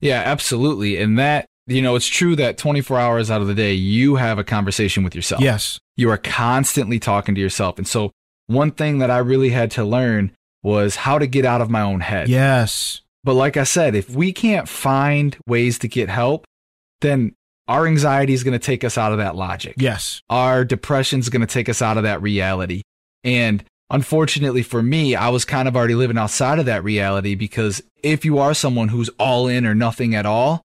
Yeah, 0.00 0.22
absolutely. 0.24 0.96
And 0.96 1.18
that, 1.18 1.46
you 1.66 1.82
know, 1.82 1.94
it's 1.94 2.06
true 2.06 2.36
that 2.36 2.58
24 2.58 2.98
hours 2.98 3.30
out 3.30 3.42
of 3.42 3.46
the 3.46 3.54
day, 3.54 3.72
you 3.74 4.16
have 4.16 4.38
a 4.38 4.44
conversation 4.44 5.04
with 5.04 5.14
yourself. 5.14 5.42
Yes. 5.42 5.78
You 5.96 6.10
are 6.10 6.16
constantly 6.16 6.98
talking 6.98 7.34
to 7.34 7.40
yourself. 7.40 7.76
And 7.76 7.86
so, 7.86 8.12
one 8.50 8.72
thing 8.72 8.98
that 8.98 9.10
I 9.10 9.18
really 9.18 9.50
had 9.50 9.70
to 9.72 9.84
learn 9.84 10.32
was 10.62 10.96
how 10.96 11.18
to 11.18 11.26
get 11.26 11.44
out 11.44 11.60
of 11.60 11.70
my 11.70 11.80
own 11.80 12.00
head. 12.00 12.28
Yes. 12.28 13.00
But 13.22 13.34
like 13.34 13.56
I 13.56 13.64
said, 13.64 13.94
if 13.94 14.10
we 14.10 14.32
can't 14.32 14.68
find 14.68 15.36
ways 15.46 15.78
to 15.80 15.88
get 15.88 16.08
help, 16.08 16.44
then 17.00 17.34
our 17.68 17.86
anxiety 17.86 18.32
is 18.32 18.42
going 18.42 18.58
to 18.58 18.64
take 18.64 18.82
us 18.82 18.98
out 18.98 19.12
of 19.12 19.18
that 19.18 19.36
logic. 19.36 19.74
Yes. 19.78 20.20
Our 20.28 20.64
depression 20.64 21.20
is 21.20 21.28
going 21.28 21.42
to 21.42 21.46
take 21.46 21.68
us 21.68 21.80
out 21.80 21.96
of 21.96 22.02
that 22.02 22.20
reality. 22.20 22.82
And 23.22 23.62
unfortunately 23.90 24.62
for 24.62 24.82
me, 24.82 25.14
I 25.14 25.28
was 25.28 25.44
kind 25.44 25.68
of 25.68 25.76
already 25.76 25.94
living 25.94 26.18
outside 26.18 26.58
of 26.58 26.66
that 26.66 26.82
reality 26.82 27.34
because 27.36 27.82
if 28.02 28.24
you 28.24 28.38
are 28.38 28.54
someone 28.54 28.88
who's 28.88 29.10
all 29.18 29.46
in 29.46 29.64
or 29.64 29.74
nothing 29.74 30.14
at 30.14 30.26
all, 30.26 30.62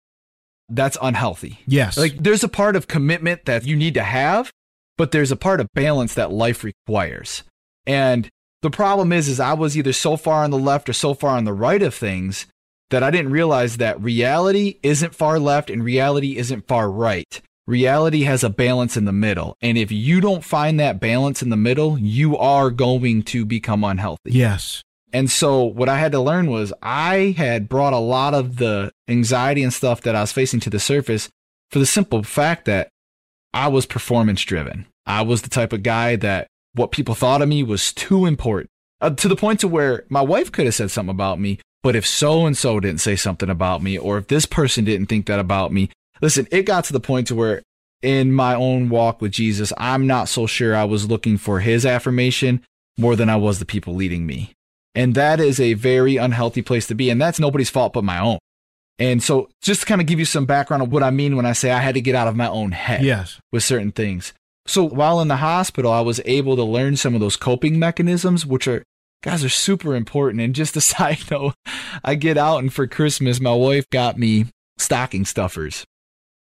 that's 0.69 0.99
unhealthy. 1.01 1.61
Yes. 1.67 1.97
Like 1.97 2.23
there's 2.23 2.45
a 2.45 2.49
part 2.49 2.77
of 2.77 2.89
commitment 2.89 3.47
that 3.47 3.65
you 3.65 3.75
need 3.75 3.95
to 3.95 4.03
have, 4.03 4.51
but 4.99 5.13
there's 5.13 5.33
a 5.33 5.37
part 5.37 5.61
of 5.61 5.67
balance 5.75 6.15
that 6.15 6.31
life 6.31 6.63
requires. 6.63 7.43
And 7.87 8.29
the 8.63 8.71
problem 8.71 9.13
is 9.13 9.29
is 9.29 9.41
I 9.41 9.55
was 9.55 9.77
either 9.77 9.93
so 9.93 10.17
far 10.17 10.45
on 10.45 10.51
the 10.51 10.59
left 10.59 10.89
or 10.89 10.93
so 10.93 11.15
far 11.15 11.37
on 11.37 11.45
the 11.45 11.53
right 11.53 11.83
of 11.83 11.95
things 11.95 12.47
that 12.91 13.03
I 13.03 13.11
didn't 13.11 13.31
realize 13.31 13.77
that 13.77 14.01
reality 14.01 14.79
isn't 14.83 15.15
far 15.15 15.39
left 15.39 15.71
and 15.71 15.83
reality 15.83 16.37
isn't 16.37 16.67
far 16.67 16.91
right. 16.91 17.41
Reality 17.67 18.23
has 18.23 18.43
a 18.43 18.51
balance 18.51 18.97
in 18.97 19.05
the 19.05 19.13
middle. 19.13 19.57
And 19.61 19.79
if 19.79 19.93
you 19.93 20.21
don't 20.21 20.45
find 20.45 20.81
that 20.81 20.99
balance 20.99 21.41
in 21.41 21.51
the 21.51 21.57
middle, 21.57 21.99
you 21.99 22.37
are 22.37 22.71
going 22.71 23.23
to 23.25 23.45
become 23.45 23.85
unhealthy. 23.85 24.33
yes. 24.33 24.83
And 25.13 25.29
so 25.29 25.65
what 25.65 25.89
I 25.89 25.99
had 25.99 26.13
to 26.13 26.21
learn 26.21 26.49
was 26.51 26.73
I 26.83 27.35
had 27.37 27.69
brought 27.69 27.93
a 27.93 27.99
lot 27.99 28.33
of 28.33 28.59
the 28.59 28.93
anxiety 29.09 29.65
and 29.65 29.73
stuff 29.73 30.03
that 30.03 30.15
I 30.15 30.21
was 30.21 30.31
facing 30.31 30.61
to 30.61 30.71
the 30.71 30.79
surface 30.79 31.29
for 31.71 31.81
the 31.81 31.87
simple 31.87 32.23
fact 32.23 32.65
that 32.67 32.91
I 33.53 33.67
was 33.67 33.87
performance 33.87 34.45
driven. 34.45 34.87
I 35.07 35.23
was 35.23 35.43
the 35.43 35.51
type 35.51 35.73
of 35.73 35.83
guy 35.83 36.15
that 36.17 36.47
what 36.75 36.93
people 36.93 37.15
thought 37.15 37.43
of 37.43 37.49
me 37.49 37.63
was 37.63 37.93
too 37.93 38.27
important 38.27 38.71
uh, 39.01 39.11
to 39.11 39.29
the 39.29 39.37
point 39.37 39.61
to 39.61 39.69
where 39.69 40.05
my 40.09 40.21
wife 40.23 40.53
could 40.53 40.67
have 40.67 40.75
said 40.75 40.91
something 40.91 41.11
about 41.11 41.41
me. 41.41 41.59
But 41.83 41.97
if 41.97 42.07
so 42.07 42.45
and 42.47 42.57
so 42.57 42.79
didn't 42.79 43.01
say 43.01 43.17
something 43.17 43.49
about 43.49 43.83
me, 43.83 43.97
or 43.99 44.19
if 44.19 44.29
this 44.29 44.45
person 44.47 44.85
didn't 44.85 45.07
think 45.07 45.27
that 45.27 45.41
about 45.41 45.73
me, 45.73 45.91
listen, 46.21 46.47
it 46.51 46.63
got 46.67 46.85
to 46.85 46.93
the 46.93 47.01
point 47.01 47.27
to 47.29 47.35
where 47.35 47.63
in 48.03 48.33
my 48.33 48.55
own 48.55 48.89
walk 48.91 49.21
with 49.23 49.33
Jesus, 49.33 49.73
I'm 49.79 50.07
not 50.07 50.29
so 50.29 50.47
sure 50.47 50.77
I 50.77 50.85
was 50.85 51.09
looking 51.09 51.39
for 51.39 51.61
his 51.61 51.87
affirmation 51.87 52.63
more 52.99 53.17
than 53.17 53.31
I 53.31 53.37
was 53.37 53.59
the 53.59 53.65
people 53.65 53.95
leading 53.95 54.27
me. 54.27 54.53
And 54.95 55.15
that 55.15 55.41
is 55.41 55.59
a 55.61 55.73
very 55.75 56.17
unhealthy 56.19 56.61
place 56.63 56.87
to 56.89 56.95
be. 56.95 57.09
And 57.09 57.21
that's 57.21 57.41
nobody's 57.41 57.71
fault 57.71 57.93
but 57.95 58.05
my 58.05 58.19
own. 58.19 58.39
And 58.99 59.23
so 59.23 59.49
just 59.63 59.81
to 59.81 59.87
kind 59.87 60.01
of 60.03 60.07
give 60.07 60.19
you 60.19 60.27
some 60.27 60.45
background 60.45 60.83
of 60.83 60.93
what 60.93 61.03
I 61.03 61.11
mean 61.11 61.35
when 61.37 61.47
I 61.47 61.53
say 61.53 61.71
I 61.71 61.79
had 61.79 61.95
to 61.95 62.03
get 62.03 62.15
out 62.15 62.29
of 62.29 62.37
my 62.37 62.49
own 62.49 62.73
head 62.73 63.03
Yes. 63.03 63.39
with 63.53 63.63
certain 63.63 63.93
things. 63.93 64.35
So 64.67 64.85
while 64.85 65.21
in 65.21 65.29
the 65.29 65.37
hospital, 65.37 65.91
I 65.91 66.01
was 66.01 66.21
able 66.25 66.57
to 66.57 66.63
learn 66.63 66.97
some 66.97 67.15
of 67.15 67.21
those 67.21 67.37
coping 67.37 67.79
mechanisms, 67.79 68.47
which 68.47 68.69
are, 68.69 68.85
guys, 69.23 69.45
are 69.45 69.49
super 69.49 69.95
important. 69.95 70.43
And 70.43 70.55
just 70.55 70.77
a 70.77 70.81
side 70.81 71.19
note, 71.31 71.55
I 72.05 72.15
get 72.15 72.37
out 72.37 72.59
and 72.59 72.73
for 72.73 72.87
Christmas, 72.87 73.41
my 73.41 73.55
wife 73.55 73.89
got 73.91 74.19
me 74.19 74.47
stocking 74.79 75.25
stuffers. 75.25 75.85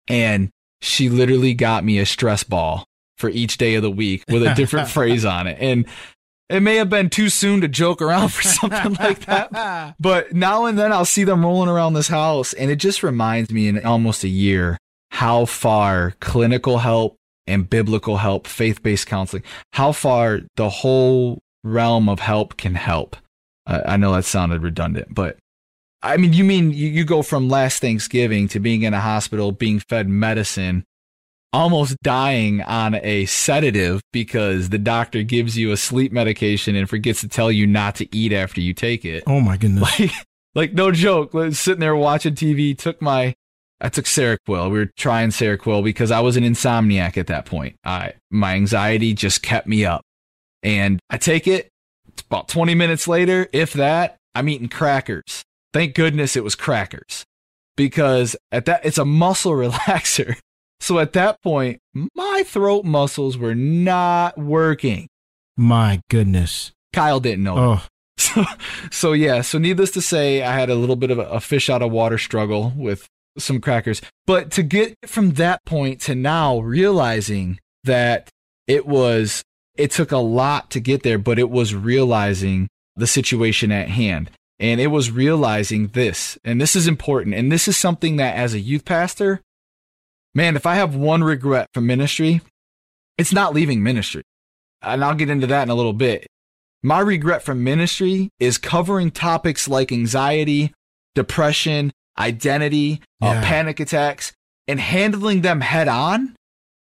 And 0.09 0.51
she 0.81 1.09
literally 1.09 1.55
got 1.55 1.85
me 1.85 1.99
a 1.99 2.07
stress 2.07 2.43
ball 2.43 2.85
for 3.17 3.31
each 3.31 3.57
day 3.57 3.77
of 3.77 3.83
the 3.83 3.91
week 3.91 4.25
with 4.29 4.43
a 4.43 4.55
different 4.55 4.88
phrase 4.91 5.25
on 5.25 5.47
it. 5.47 5.59
And 5.61 5.87
it 6.49 6.61
may 6.61 6.77
have 6.77 6.91
been 6.91 7.09
too 7.09 7.29
soon 7.31 7.62
to 7.62 7.69
joke 7.69 8.03
around 8.03 8.29
for 8.29 8.43
something 8.49 8.95
like 8.95 9.21
that. 9.27 9.95
But 9.99 10.33
now 10.35 10.67
and 10.67 10.79
then 10.79 10.93
I'll 10.93 11.05
see 11.05 11.25
them 11.25 11.45
rolling 11.45 11.69
around 11.69 11.95
this 11.95 12.09
house, 12.09 12.53
and 12.53 12.71
it 12.71 12.77
just 12.77 13.03
reminds 13.03 13.51
me 13.51 13.69
in 13.69 13.85
almost 13.85 14.25
a 14.25 14.29
year 14.29 14.77
how 15.12 15.45
far 15.45 16.15
clinical 16.21 16.79
help 16.79 17.17
and 17.53 17.69
biblical 17.69 18.17
help, 18.17 18.47
faith 18.47 18.83
based 18.83 19.07
counseling, 19.07 19.43
how 19.73 19.93
far 19.93 20.41
the 20.57 20.69
whole 20.69 21.41
realm 21.62 22.09
of 22.09 22.21
help 22.21 22.57
can 22.57 22.75
help. 22.75 23.17
Uh, 23.67 23.83
I 23.87 23.97
know 23.97 24.12
that 24.15 24.25
sounded 24.25 24.62
redundant, 24.62 25.15
but 25.15 25.37
I 26.03 26.17
mean, 26.17 26.33
you 26.33 26.43
mean 26.43 26.73
you, 26.73 26.88
you 26.88 27.05
go 27.05 27.23
from 27.23 27.49
last 27.49 27.81
Thanksgiving 27.81 28.49
to 28.49 28.61
being 28.61 28.83
in 28.83 28.93
a 28.93 29.01
hospital, 29.01 29.53
being 29.53 29.79
fed 29.79 30.09
medicine, 30.09 30.85
almost 31.53 31.97
dying 32.03 32.62
on 32.62 32.95
a 32.97 33.27
sedative 33.27 34.01
because 34.12 34.71
the 34.71 34.79
doctor 34.79 35.23
gives 35.23 35.57
you 35.57 35.71
a 35.71 35.77
sleep 35.77 36.11
medication 36.11 36.75
and 36.75 36.88
forgets 36.88 37.21
to 37.21 37.29
tell 37.29 37.53
you 37.53 37.67
not 37.67 37.95
to 37.97 38.17
eat 38.17 38.33
after 38.33 38.61
you 38.61 38.75
take 38.75 39.05
it. 39.05 39.23
Oh 39.27 39.41
my 39.41 39.57
goodness. 39.57 39.83
Like, 40.01 40.12
like 40.55 40.75
no 40.75 40.93
joke. 40.93 41.33
Sitting 41.53 41.81
there 41.81 41.97
watching 41.97 42.35
TV, 42.35 42.77
took 42.77 43.01
my, 43.01 43.35
I 43.83 43.88
took 43.88 44.05
Seroquel. 44.05 44.71
We 44.71 44.79
were 44.79 44.90
trying 44.97 45.31
Seroquel 45.31 45.83
because 45.83 46.12
I 46.12 46.21
was 46.21 46.37
an 46.37 46.45
insomniac 46.45 47.16
at 47.16 47.27
that 47.27 47.47
point. 47.47 47.75
I, 47.85 48.14
my 48.31 48.55
anxiety 48.55 49.12
just 49.12 49.42
kept 49.42 49.66
me 49.66 49.85
up. 49.85 50.03
And 50.62 51.01
I 51.11 51.18
take 51.18 51.49
it. 51.49 51.68
It's 52.07 52.23
about 52.23 52.47
20 52.47 52.77
minutes 52.77 53.09
later, 53.09 53.49
if 53.53 53.73
that, 53.73 54.16
I'm 54.37 54.49
eating 54.49 54.68
crackers. 54.68 55.42
Thank 55.73 55.95
goodness 55.95 56.37
it 56.37 56.45
was 56.45 56.55
crackers 56.55 57.25
because 57.77 58.37
at 58.53 58.66
that, 58.66 58.85
it's 58.85 58.99
a 58.99 59.05
muscle 59.05 59.53
relaxer. 59.53 60.37
So 60.79 61.01
at 61.01 61.12
that 61.14 61.42
point, 61.42 61.81
my 61.92 62.45
throat 62.47 62.85
muscles 62.85 63.37
were 63.37 63.55
not 63.55 64.38
working. 64.38 65.09
My 65.57 66.01
goodness. 66.09 66.71
Kyle 66.92 67.21
didn't 67.21 67.45
know. 67.45 67.57
Oh, 67.59 67.87
So, 68.18 68.45
so 68.90 69.12
yeah. 69.14 69.40
So 69.40 69.59
needless 69.59 69.90
to 69.92 70.01
say, 70.03 70.42
I 70.42 70.53
had 70.53 70.71
a 70.71 70.75
little 70.77 70.97
bit 70.97 71.11
of 71.11 71.18
a, 71.18 71.23
a 71.23 71.40
fish 71.40 71.68
out 71.68 71.83
of 71.83 71.90
water 71.90 72.18
struggle 72.18 72.73
with 72.77 73.09
some 73.38 73.61
crackers. 73.61 74.01
But 74.27 74.51
to 74.53 74.62
get 74.62 74.97
from 75.07 75.33
that 75.33 75.64
point 75.64 76.01
to 76.03 76.14
now 76.14 76.59
realizing 76.59 77.59
that 77.85 78.29
it 78.66 78.87
was, 78.87 79.42
it 79.77 79.90
took 79.90 80.12
a 80.12 80.18
lot 80.18 80.71
to 80.71 80.81
get 80.81 81.03
there, 81.03 81.18
but 81.18 81.38
it 81.38 81.51
was 81.51 81.75
realizing 81.75 82.68
the 82.97 83.07
situation 83.07 83.73
at 83.73 83.88
hand. 83.88 84.31
And 84.59 84.81
it 84.81 84.88
was 84.88 85.11
realizing 85.11 85.88
this, 85.88 86.38
and 86.45 86.61
this 86.61 86.77
is 86.77 86.87
important. 86.87 87.35
And 87.35 87.51
this 87.51 87.66
is 87.66 87.77
something 87.77 88.16
that 88.16 88.37
as 88.37 88.55
a 88.55 88.61
youth 88.61 88.85
pastor, 88.85 89.40
man, 90.35 90.55
if 90.55 90.66
I 90.66 90.77
have 90.77 90.95
one 90.95 91.25
regret 91.25 91.68
from 91.75 91.87
ministry, 91.87 92.42
it's 93.18 93.33
not 93.33 93.55
leaving 93.55 93.83
ministry. 93.83 94.23
And 94.81 95.05
I'll 95.05 95.14
get 95.14 95.31
into 95.31 95.49
that 95.49 95.64
in 95.64 95.71
a 95.71 95.75
little 95.75 95.92
bit. 95.92 96.27
My 96.83 97.01
regret 97.01 97.42
from 97.42 97.64
ministry 97.64 98.31
is 98.38 98.59
covering 98.59 99.11
topics 99.11 99.68
like 99.68 99.90
anxiety, 99.90 100.73
depression, 101.14 101.92
identity, 102.23 103.01
uh, 103.21 103.41
panic 103.43 103.81
attacks, 103.81 104.33
and 104.69 104.79
handling 104.81 105.43
them 105.43 105.61
head 105.61 105.89
on 105.89 106.35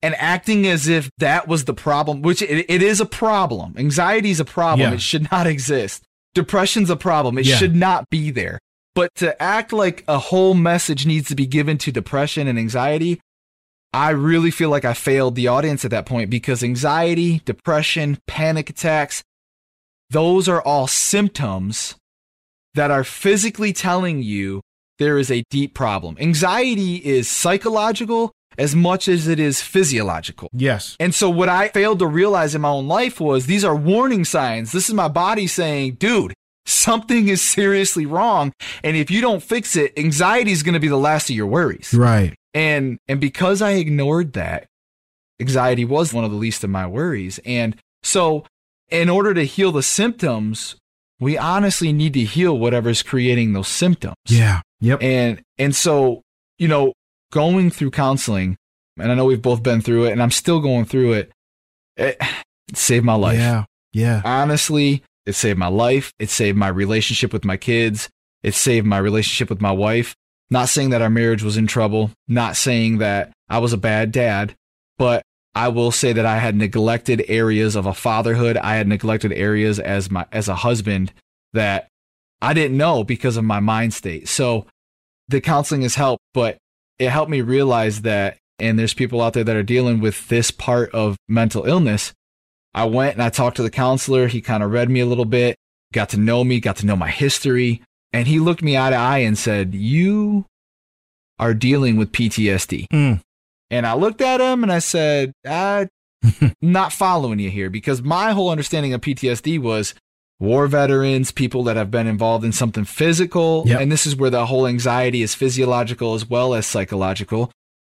and 0.03 0.15
acting 0.17 0.67
as 0.67 0.89
if 0.89 1.11
that 1.19 1.49
was 1.49 1.65
the 1.65 1.75
problem, 1.75 2.23
which 2.23 2.43
it, 2.43 2.67
it 2.71 2.83
is 2.83 3.01
a 3.01 3.07
problem. 3.07 3.75
Anxiety 3.77 4.31
is 4.31 4.41
a 4.41 4.45
problem. 4.45 4.89
Yeah. 4.91 4.95
It 4.95 5.01
should 5.03 5.31
not 5.31 5.47
exist. 5.47 6.03
Depression's 6.35 6.91
a 6.91 6.97
problem. 6.97 7.39
It 7.39 7.47
Yeah. 7.47 7.57
should 7.57 7.75
not 7.77 8.09
be 8.11 8.31
there. 8.31 8.59
But 8.95 9.15
to 9.17 9.41
act 9.43 9.73
like 9.73 10.05
a 10.09 10.19
whole 10.19 10.55
message 10.55 11.07
needs 11.07 11.29
to 11.29 11.35
be 11.35 11.47
given 11.47 11.79
to 11.79 11.93
depression 11.93 12.49
and 12.49 12.59
anxiety, 12.59 13.21
I 13.93 14.11
really 14.11 14.51
feel 14.51 14.69
like 14.71 14.85
I 14.85 14.95
failed 14.95 15.35
the 15.35 15.49
audience 15.49 15.85
at 15.85 15.91
that 15.91 16.07
point 16.07 16.31
because 16.31 16.63
anxiety, 16.63 17.41
depression, 17.45 18.19
panic 18.27 18.71
attacks, 18.71 19.23
those 20.11 20.49
are 20.49 20.63
all 20.63 20.87
symptoms 20.87 21.97
that 22.75 22.91
are 22.91 23.05
physically 23.05 23.73
telling 23.73 24.23
you 24.23 24.61
there 25.01 25.19
is 25.19 25.31
a 25.31 25.43
deep 25.51 25.75
problem. 25.75 26.17
Anxiety 26.21 26.97
is 26.97 27.29
psychological 27.29 28.31
as 28.59 28.77
much 28.77 29.09
as 29.09 29.27
it 29.27 29.41
is 29.41 29.63
physiological. 29.63 30.49
yes. 30.53 30.97
And 31.01 31.15
so 31.15 31.31
what 31.31 31.49
I 31.49 31.69
failed 31.69 31.99
to 32.01 32.07
realize 32.07 32.55
in 32.55 32.61
my 32.61 32.69
own 32.69 32.87
life 32.87 33.19
was 33.19 33.47
these 33.47 33.65
are 33.65 33.75
warning 33.75 34.25
signs. 34.25 34.71
This 34.73 34.89
is 34.89 34.95
my 34.95 35.09
body 35.09 35.47
saying, 35.47 35.95
dude, 35.95 36.35
something 36.67 37.29
is 37.29 37.41
seriously 37.43 38.07
wrong. 38.07 38.53
And 38.85 38.97
if 38.97 39.11
you 39.11 39.21
don't 39.21 39.43
fix 39.43 39.77
it, 39.77 39.99
anxiety 39.99 40.53
is 40.53 40.63
going 40.63 40.75
to 40.75 40.81
be 40.81 40.89
the 40.89 40.97
last 40.97 41.31
of 41.31 41.37
your 41.37 41.47
worries. 41.47 41.95
Right. 41.95 42.35
And 42.53 42.99
and 43.09 43.21
because 43.21 43.63
I 43.63 43.73
ignored 43.73 44.35
that, 44.35 44.67
anxiety 45.41 45.85
was 45.85 46.13
one 46.13 46.25
of 46.25 46.31
the 46.31 46.37
least 46.37 46.63
of 46.63 46.71
my 46.71 46.87
worries. 46.87 47.41
And 47.47 47.77
so 48.03 48.45
in 48.91 49.09
order 49.09 49.33
to 49.33 49.45
heal 49.45 49.73
the 49.73 49.83
symptoms, 49.83 50.77
we 51.21 51.39
honestly 51.39 51.93
need 51.93 52.15
to 52.15 52.21
heal 52.21 52.59
whatever's 52.59 53.03
creating 53.03 53.53
those 53.53 53.69
symptoms. 53.69 54.17
Yeah. 54.29 54.63
Yep. 54.81 55.03
And 55.03 55.43
and 55.59 55.77
so, 55.77 56.23
you 56.59 56.67
know, 56.67 56.95
going 57.31 57.71
through 57.71 57.91
counseling, 57.93 58.57
and 58.99 59.13
I 59.13 59.15
know 59.15 59.27
we've 59.27 59.41
both 59.41 59.63
been 59.63 59.83
through 59.83 60.07
it, 60.07 60.13
and 60.13 60.23
I'm 60.23 60.31
still 60.31 60.61
going 60.61 60.87
through 60.87 61.13
it, 61.13 61.33
it, 61.97 62.17
it 62.69 62.77
saved 62.77 63.05
my 63.05 63.15
life. 63.15 63.39
Yeah. 63.39 63.65
Yeah. 63.93 64.23
Honestly, 64.25 65.03
it 65.27 65.35
saved 65.35 65.59
my 65.59 65.69
life. 65.69 66.13
It 66.19 66.31
saved 66.31 66.57
my 66.57 66.69
relationship 66.69 67.33
with 67.33 67.45
my 67.45 67.57
kids. 67.57 68.09
It 68.43 68.55
saved 68.55 68.87
my 68.87 68.99
relationship 68.99 69.51
with 69.51 69.61
my 69.61 69.73
wife. 69.73 70.15
Not 70.51 70.69
saying 70.69 70.91
that 70.91 71.03
our 71.03 71.11
marriage 71.11 71.43
was 71.43 71.57
in 71.57 71.67
trouble, 71.67 72.11
not 72.27 72.57
saying 72.57 72.99
that 72.99 73.33
I 73.49 73.59
was 73.59 73.73
a 73.73 73.79
bad 73.79 74.11
dad, 74.11 74.57
but 74.99 75.23
I 75.55 75.69
will 75.69 75.91
say 75.91 76.13
that 76.13 76.27
I 76.27 76.39
had 76.39 76.55
neglected 76.55 77.25
areas 77.29 77.75
of 77.75 77.87
a 77.87 77.95
fatherhood. 77.95 78.57
I 78.57 78.77
had 78.77 78.87
neglected 78.87 79.33
areas 79.33 79.79
as 79.79 80.11
my 80.11 80.27
as 80.33 80.49
a 80.49 80.55
husband 80.55 81.13
that 81.53 81.89
I 82.41 82.55
didn't 82.55 82.77
know 82.77 83.05
because 83.05 83.37
of 83.37 83.45
my 83.45 83.61
mind 83.61 83.93
state. 83.93 84.29
So 84.29 84.67
the 85.29 85.41
counseling 85.41 85.83
has 85.83 85.95
helped, 85.97 86.23
but 86.35 86.59
it 86.99 87.11
helped 87.11 87.31
me 87.31 87.41
realize 87.41 88.03
that, 88.03 88.39
and 88.59 88.79
there's 88.79 88.95
people 88.95 89.21
out 89.21 89.33
there 89.33 89.45
that 89.45 89.57
are 89.57 89.63
dealing 89.63 90.01
with 90.01 90.29
this 90.29 90.51
part 90.51 90.91
of 90.95 91.17
mental 91.29 91.65
illness. 91.65 92.13
I 92.75 92.85
went 92.85 93.15
and 93.15 93.23
I 93.23 93.31
talked 93.31 93.57
to 93.57 93.63
the 93.63 93.71
counselor. 93.71 94.29
He 94.29 94.41
kind 94.41 94.63
of 94.63 94.71
read 94.71 94.91
me 94.91 95.01
a 95.01 95.07
little 95.07 95.25
bit, 95.25 95.57
got 95.93 96.11
to 96.11 96.17
know 96.17 96.45
me, 96.45 96.61
got 96.61 96.77
to 96.77 96.87
know 96.87 96.97
my 96.97 97.11
history. 97.11 97.83
And 98.13 98.27
he 98.27 98.39
looked 98.39 98.63
me 98.63 98.77
eye 98.77 98.91
to 98.91 98.97
eye 98.97 99.19
and 99.19 99.39
said, 99.39 99.75
You 99.75 100.47
are 101.39 101.55
dealing 101.55 101.97
with 101.97 102.13
PTSD. 102.13 102.87
Mm. 102.93 103.21
And 103.71 103.87
I 103.87 103.95
looked 103.95 104.21
at 104.21 104.41
him 104.41 104.63
and 104.63 104.73
I 104.73 104.81
said, 104.81 105.33
I'm 105.47 105.89
not 106.63 106.93
following 106.93 107.39
you 107.39 107.51
here 107.51 107.71
because 107.71 108.03
my 108.03 108.33
whole 108.33 108.51
understanding 108.51 108.93
of 108.93 109.01
PTSD 109.01 109.61
was 109.61 109.95
war 110.39 110.67
veterans, 110.67 111.31
people 111.31 111.63
that 111.65 111.77
have 111.77 111.91
been 111.91 112.07
involved 112.07 112.45
in 112.45 112.53
something 112.53 112.85
physical. 112.85 113.65
Yep. 113.67 113.81
And 113.81 113.93
this 113.93 114.07
is 114.07 114.17
where 114.17 114.31
the 114.31 114.47
whole 114.47 114.67
anxiety 114.67 115.23
is 115.23 115.35
physiological 115.35 116.15
as 116.15 116.29
well 116.29 116.55
as 116.55 116.67
psychological. 116.67 117.53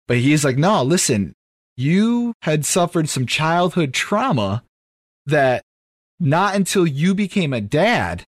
But 0.07 0.17
he's 0.17 0.45
like, 0.45 0.57
no, 0.57 0.83
listen, 0.83 1.33
you 1.75 2.33
had 2.43 2.65
suffered 2.65 3.09
some 3.09 3.25
childhood 3.25 3.93
trauma 3.93 4.63
that 5.25 5.63
not 6.19 6.55
until 6.55 6.87
you 6.87 7.13
became 7.15 7.51
a 7.51 7.61
dad 7.61 8.23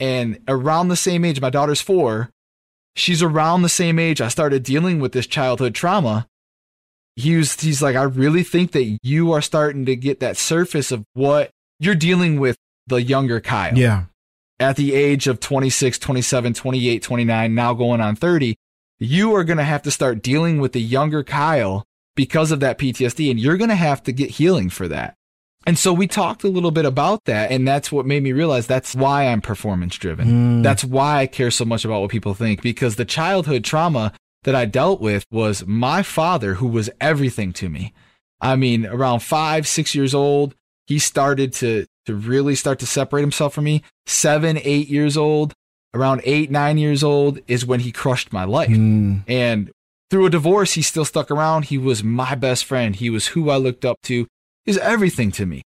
and 0.00 0.38
around 0.48 0.88
the 0.88 0.96
same 0.96 1.24
age, 1.24 1.40
my 1.40 1.50
daughter's 1.50 1.82
four, 1.82 2.30
she's 2.96 3.22
around 3.22 3.62
the 3.62 3.68
same 3.68 3.98
age. 3.98 4.20
I 4.20 4.28
started 4.28 4.62
dealing 4.62 4.98
with 4.98 5.12
this 5.12 5.26
childhood 5.26 5.74
trauma. 5.74 6.26
He 7.16 7.36
was, 7.36 7.60
he's 7.60 7.82
like, 7.82 7.96
I 7.96 8.02
really 8.02 8.42
think 8.42 8.72
that 8.72 8.98
you 9.02 9.32
are 9.32 9.42
starting 9.42 9.84
to 9.86 9.96
get 9.96 10.20
that 10.20 10.36
surface 10.36 10.90
of 10.92 11.04
what 11.14 11.50
you're 11.78 11.94
dealing 11.94 12.38
with 12.40 12.56
the 12.86 13.02
younger 13.02 13.40
Kyle 13.40 13.76
Yeah. 13.76 14.04
at 14.58 14.76
the 14.76 14.94
age 14.94 15.26
of 15.26 15.40
26, 15.40 15.98
27, 15.98 16.54
28, 16.54 17.02
29, 17.02 17.54
now 17.54 17.74
going 17.74 18.00
on 18.00 18.16
30, 18.16 18.56
you 18.98 19.34
are 19.34 19.44
going 19.44 19.58
to 19.58 19.64
have 19.64 19.82
to 19.82 19.90
start 19.90 20.22
dealing 20.22 20.60
with 20.60 20.72
the 20.72 20.80
younger 20.80 21.22
Kyle 21.24 21.84
because 22.16 22.50
of 22.50 22.60
that 22.60 22.78
PTSD, 22.78 23.30
and 23.30 23.40
you're 23.40 23.56
going 23.56 23.70
to 23.70 23.76
have 23.76 24.02
to 24.04 24.12
get 24.12 24.30
healing 24.30 24.68
for 24.68 24.88
that. 24.88 25.14
And 25.66 25.78
so 25.78 25.92
we 25.92 26.06
talked 26.06 26.42
a 26.42 26.48
little 26.48 26.70
bit 26.70 26.84
about 26.86 27.24
that, 27.26 27.50
and 27.50 27.66
that's 27.68 27.92
what 27.92 28.06
made 28.06 28.22
me 28.22 28.32
realize 28.32 28.66
that's 28.66 28.94
why 28.94 29.26
I'm 29.26 29.40
performance 29.40 29.96
driven. 29.96 30.60
Mm. 30.60 30.62
That's 30.62 30.84
why 30.84 31.18
I 31.20 31.26
care 31.26 31.50
so 31.50 31.64
much 31.66 31.84
about 31.84 32.00
what 32.00 32.10
people 32.10 32.34
think 32.34 32.62
because 32.62 32.96
the 32.96 33.04
childhood 33.04 33.62
trauma 33.64 34.12
that 34.44 34.54
I 34.54 34.64
dealt 34.64 35.00
with 35.00 35.24
was 35.30 35.66
my 35.66 36.02
father, 36.02 36.54
who 36.54 36.66
was 36.68 36.90
everything 37.00 37.52
to 37.54 37.68
me. 37.68 37.92
I 38.40 38.56
mean, 38.56 38.86
around 38.86 39.20
five, 39.20 39.68
six 39.68 39.94
years 39.94 40.14
old, 40.14 40.54
he 40.86 40.98
started 40.98 41.52
to 41.54 41.86
to 42.06 42.14
really 42.14 42.54
start 42.54 42.78
to 42.80 42.86
separate 42.86 43.20
himself 43.20 43.54
from 43.54 43.64
me. 43.64 43.82
Seven, 44.06 44.58
eight 44.62 44.88
years 44.88 45.16
old, 45.16 45.52
around 45.94 46.22
eight, 46.24 46.50
nine 46.50 46.78
years 46.78 47.04
old 47.04 47.40
is 47.46 47.66
when 47.66 47.80
he 47.80 47.92
crushed 47.92 48.32
my 48.32 48.44
life. 48.44 48.70
Mm. 48.70 49.22
And 49.28 49.70
through 50.10 50.26
a 50.26 50.30
divorce, 50.30 50.72
he 50.72 50.82
still 50.82 51.04
stuck 51.04 51.30
around. 51.30 51.66
He 51.66 51.78
was 51.78 52.02
my 52.02 52.34
best 52.34 52.64
friend. 52.64 52.96
He 52.96 53.10
was 53.10 53.28
who 53.28 53.50
I 53.50 53.56
looked 53.56 53.84
up 53.84 53.98
to. 54.04 54.26
He 54.64 54.70
was 54.70 54.78
everything 54.78 55.30
to 55.32 55.46
me. 55.46 55.62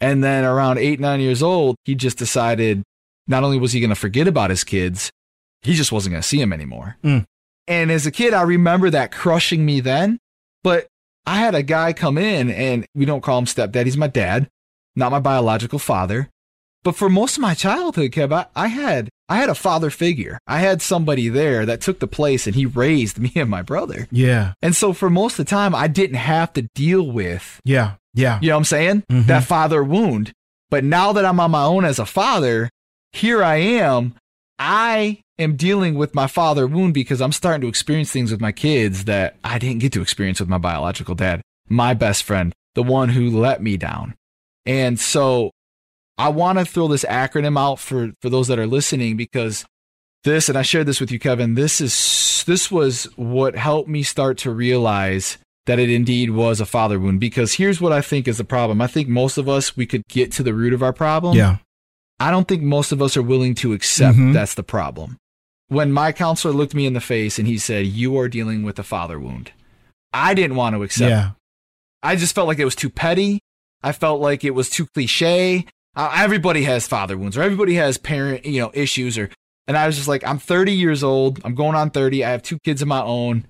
And 0.00 0.22
then 0.24 0.44
around 0.44 0.78
eight, 0.78 0.98
nine 0.98 1.20
years 1.20 1.42
old, 1.42 1.76
he 1.84 1.94
just 1.94 2.18
decided 2.18 2.82
not 3.26 3.44
only 3.44 3.58
was 3.58 3.72
he 3.72 3.80
going 3.80 3.90
to 3.90 3.96
forget 3.96 4.26
about 4.26 4.50
his 4.50 4.64
kids, 4.64 5.10
he 5.62 5.74
just 5.74 5.92
wasn't 5.92 6.12
going 6.12 6.22
to 6.22 6.28
see 6.28 6.38
them 6.38 6.52
anymore. 6.52 6.96
Mm. 7.04 7.24
And 7.72 7.90
as 7.90 8.06
a 8.06 8.10
kid, 8.10 8.34
I 8.34 8.42
remember 8.42 8.90
that 8.90 9.12
crushing 9.12 9.64
me 9.64 9.80
then. 9.80 10.18
But 10.62 10.86
I 11.26 11.36
had 11.38 11.54
a 11.54 11.62
guy 11.62 11.92
come 11.92 12.18
in, 12.18 12.50
and 12.50 12.84
we 12.94 13.04
don't 13.04 13.22
call 13.22 13.38
him 13.38 13.46
stepdad. 13.46 13.84
He's 13.86 13.96
my 13.96 14.08
dad, 14.08 14.48
not 14.94 15.12
my 15.12 15.20
biological 15.20 15.78
father. 15.78 16.28
But 16.84 16.96
for 16.96 17.08
most 17.08 17.36
of 17.36 17.42
my 17.42 17.54
childhood, 17.54 18.10
Kev, 18.10 18.32
I, 18.32 18.46
I 18.56 18.66
had 18.68 19.08
I 19.28 19.36
had 19.36 19.48
a 19.48 19.54
father 19.54 19.88
figure. 19.88 20.38
I 20.46 20.58
had 20.58 20.82
somebody 20.82 21.28
there 21.28 21.64
that 21.64 21.80
took 21.80 22.00
the 22.00 22.06
place, 22.08 22.46
and 22.46 22.54
he 22.56 22.66
raised 22.66 23.18
me 23.24 23.32
and 23.36 23.48
my 23.48 23.62
brother. 23.62 24.06
Yeah. 24.10 24.52
And 24.60 24.74
so 24.76 24.92
for 24.92 25.08
most 25.08 25.38
of 25.38 25.46
the 25.46 25.50
time, 25.50 25.74
I 25.74 25.86
didn't 25.86 26.16
have 26.16 26.52
to 26.54 26.62
deal 26.74 27.10
with 27.10 27.60
Yeah. 27.64 27.94
Yeah. 28.14 28.38
you 28.42 28.48
know 28.48 28.56
what 28.56 28.58
I'm 28.60 28.64
saying? 28.64 29.04
Mhm. 29.10 29.26
That 29.26 29.44
father 29.44 29.82
wound. 29.82 30.32
But 30.70 30.84
now 30.84 31.12
that 31.12 31.24
I'm 31.24 31.40
on 31.40 31.50
my 31.52 31.64
own 31.64 31.84
as 31.84 31.98
a 31.98 32.04
father, 32.06 32.68
here 33.12 33.42
I 33.42 33.56
am. 33.56 34.14
I 34.58 35.20
am 35.42 35.56
dealing 35.56 35.94
with 35.94 36.14
my 36.14 36.26
father 36.26 36.66
wound 36.66 36.94
because 36.94 37.20
I'm 37.20 37.32
starting 37.32 37.60
to 37.62 37.68
experience 37.68 38.10
things 38.10 38.30
with 38.30 38.40
my 38.40 38.52
kids 38.52 39.04
that 39.04 39.36
I 39.44 39.58
didn't 39.58 39.80
get 39.80 39.92
to 39.92 40.02
experience 40.02 40.40
with 40.40 40.48
my 40.48 40.58
biological 40.58 41.14
dad, 41.14 41.42
my 41.68 41.94
best 41.94 42.22
friend, 42.24 42.52
the 42.74 42.82
one 42.82 43.10
who 43.10 43.30
let 43.30 43.62
me 43.62 43.76
down. 43.76 44.14
And 44.66 44.98
so 44.98 45.50
I 46.18 46.28
want 46.28 46.58
to 46.58 46.64
throw 46.64 46.88
this 46.88 47.04
acronym 47.04 47.58
out 47.58 47.78
for, 47.78 48.12
for 48.20 48.30
those 48.30 48.48
that 48.48 48.58
are 48.58 48.66
listening 48.66 49.16
because 49.16 49.64
this, 50.24 50.48
and 50.48 50.56
I 50.56 50.62
shared 50.62 50.86
this 50.86 51.00
with 51.00 51.10
you, 51.10 51.18
Kevin, 51.18 51.54
this 51.54 51.80
is, 51.80 52.44
this 52.46 52.70
was 52.70 53.04
what 53.16 53.56
helped 53.56 53.88
me 53.88 54.02
start 54.02 54.38
to 54.38 54.50
realize 54.50 55.38
that 55.66 55.78
it 55.78 55.90
indeed 55.90 56.30
was 56.30 56.60
a 56.60 56.66
father 56.66 56.98
wound 56.98 57.20
because 57.20 57.54
here's 57.54 57.80
what 57.80 57.92
I 57.92 58.00
think 58.00 58.26
is 58.26 58.38
the 58.38 58.44
problem. 58.44 58.80
I 58.80 58.86
think 58.88 59.08
most 59.08 59.38
of 59.38 59.48
us, 59.48 59.76
we 59.76 59.86
could 59.86 60.02
get 60.08 60.32
to 60.32 60.42
the 60.42 60.54
root 60.54 60.72
of 60.72 60.82
our 60.82 60.92
problem. 60.92 61.36
Yeah. 61.36 61.58
I 62.20 62.30
don't 62.30 62.46
think 62.46 62.62
most 62.62 62.92
of 62.92 63.02
us 63.02 63.16
are 63.16 63.22
willing 63.22 63.54
to 63.56 63.72
accept 63.72 64.16
Mhm. 64.16 64.32
that's 64.32 64.54
the 64.54 64.62
problem. 64.62 65.16
When 65.72 65.90
my 65.90 66.12
counselor 66.12 66.52
looked 66.52 66.74
me 66.74 66.84
in 66.84 66.92
the 66.92 67.00
face 67.00 67.38
and 67.38 67.48
he 67.48 67.56
said, 67.56 67.86
You 67.86 68.18
are 68.18 68.28
dealing 68.28 68.62
with 68.62 68.78
a 68.78 68.82
father 68.82 69.18
wound, 69.18 69.52
I 70.12 70.34
didn't 70.34 70.56
want 70.56 70.76
to 70.76 70.82
accept 70.82 71.10
Yeah. 71.10 71.30
I 72.02 72.16
just 72.16 72.34
felt 72.34 72.46
like 72.46 72.58
it 72.58 72.64
was 72.66 72.74
too 72.74 72.90
petty. 72.90 73.40
I 73.82 73.92
felt 73.92 74.20
like 74.20 74.44
it 74.44 74.50
was 74.50 74.68
too 74.68 74.86
cliche. 74.94 75.64
Uh, 75.96 76.12
everybody 76.14 76.64
has 76.64 76.86
father 76.86 77.16
wounds 77.16 77.38
or 77.38 77.42
everybody 77.42 77.74
has 77.76 77.96
parent, 77.96 78.44
you 78.44 78.60
know, 78.60 78.70
issues 78.74 79.16
or, 79.16 79.30
and 79.66 79.76
I 79.76 79.86
was 79.86 79.96
just 79.96 80.08
like, 80.08 80.26
I'm 80.26 80.38
30 80.38 80.72
years 80.72 81.02
old. 81.02 81.40
I'm 81.44 81.54
going 81.54 81.74
on 81.74 81.90
30. 81.90 82.24
I 82.24 82.30
have 82.30 82.42
two 82.42 82.58
kids 82.64 82.82
of 82.82 82.88
my 82.88 83.02
own. 83.02 83.46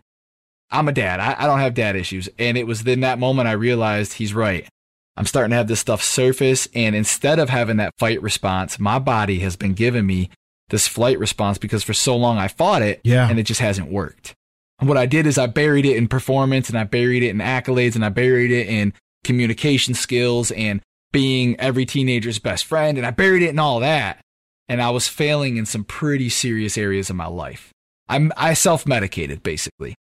I'm 0.71 0.89
a 0.89 0.93
dad. 0.93 1.19
I, 1.19 1.35
I 1.39 1.47
don't 1.47 1.59
have 1.59 1.75
dad 1.75 1.97
issues. 1.97 2.29
And 2.39 2.57
it 2.57 2.69
was 2.69 2.87
in 2.87 3.01
that 3.01 3.19
moment 3.19 3.49
I 3.49 3.53
realized 3.53 4.15
he's 4.15 4.33
right. 4.33 4.69
I'm 5.17 5.27
starting 5.27 5.51
to 5.51 5.57
have 5.57 5.69
this 5.69 5.81
stuff 5.81 6.03
surface. 6.03 6.69
And 6.75 6.95
instead 6.95 7.39
of 7.39 7.49
having 7.49 7.79
that 7.79 7.95
fight 7.99 8.23
response, 8.23 8.79
my 8.79 8.99
body 8.99 9.41
has 9.41 9.57
been 9.57 9.75
giving 9.75 10.07
me 10.07 10.31
this 10.71 10.89
flight 10.89 11.19
response 11.19 11.59
because 11.59 11.83
for 11.83 11.93
so 11.95 12.17
long 12.17 12.39
I 12.39 12.49
fought 12.49 12.83
it 12.83 13.01
Yeah. 13.05 13.29
and 13.29 13.39
it 13.39 13.45
just 13.45 13.61
hasn't 13.61 13.91
worked. 13.91 14.35
And 14.81 14.89
what 14.89 14.99
I 14.99 15.07
did 15.07 15.27
is 15.27 15.39
I 15.39 15.47
buried 15.47 15.87
it 15.87 15.97
in 15.97 16.09
performance 16.09 16.69
and 16.69 16.77
I 16.79 16.85
buried 16.85 17.23
it 17.23 17.29
in 17.31 17.39
accolades 17.39 17.95
and 17.95 18.05
I 18.05 18.09
buried 18.09 18.51
it 18.51 18.67
in 18.69 18.93
communication 19.25 19.95
skills 19.95 20.51
and 20.51 20.81
being 21.13 21.59
every 21.61 21.85
teenager's 21.87 22.39
best 22.39 22.65
friend. 22.65 22.97
And 22.99 23.07
I 23.07 23.11
buried 23.11 23.43
it 23.43 23.51
in 23.51 23.59
all 23.59 23.81
that. 23.81 24.21
And 24.69 24.81
I 24.83 24.91
was 24.91 25.07
failing 25.09 25.57
in 25.57 25.67
some 25.67 25.85
pretty 25.85 26.29
serious 26.31 26.79
areas 26.79 27.11
of 27.11 27.17
my 27.17 27.27
life. 27.27 27.71
I'm, 28.09 28.33
I 28.37 28.55
self 28.55 28.87
medicated 28.87 29.43
basically. 29.43 29.95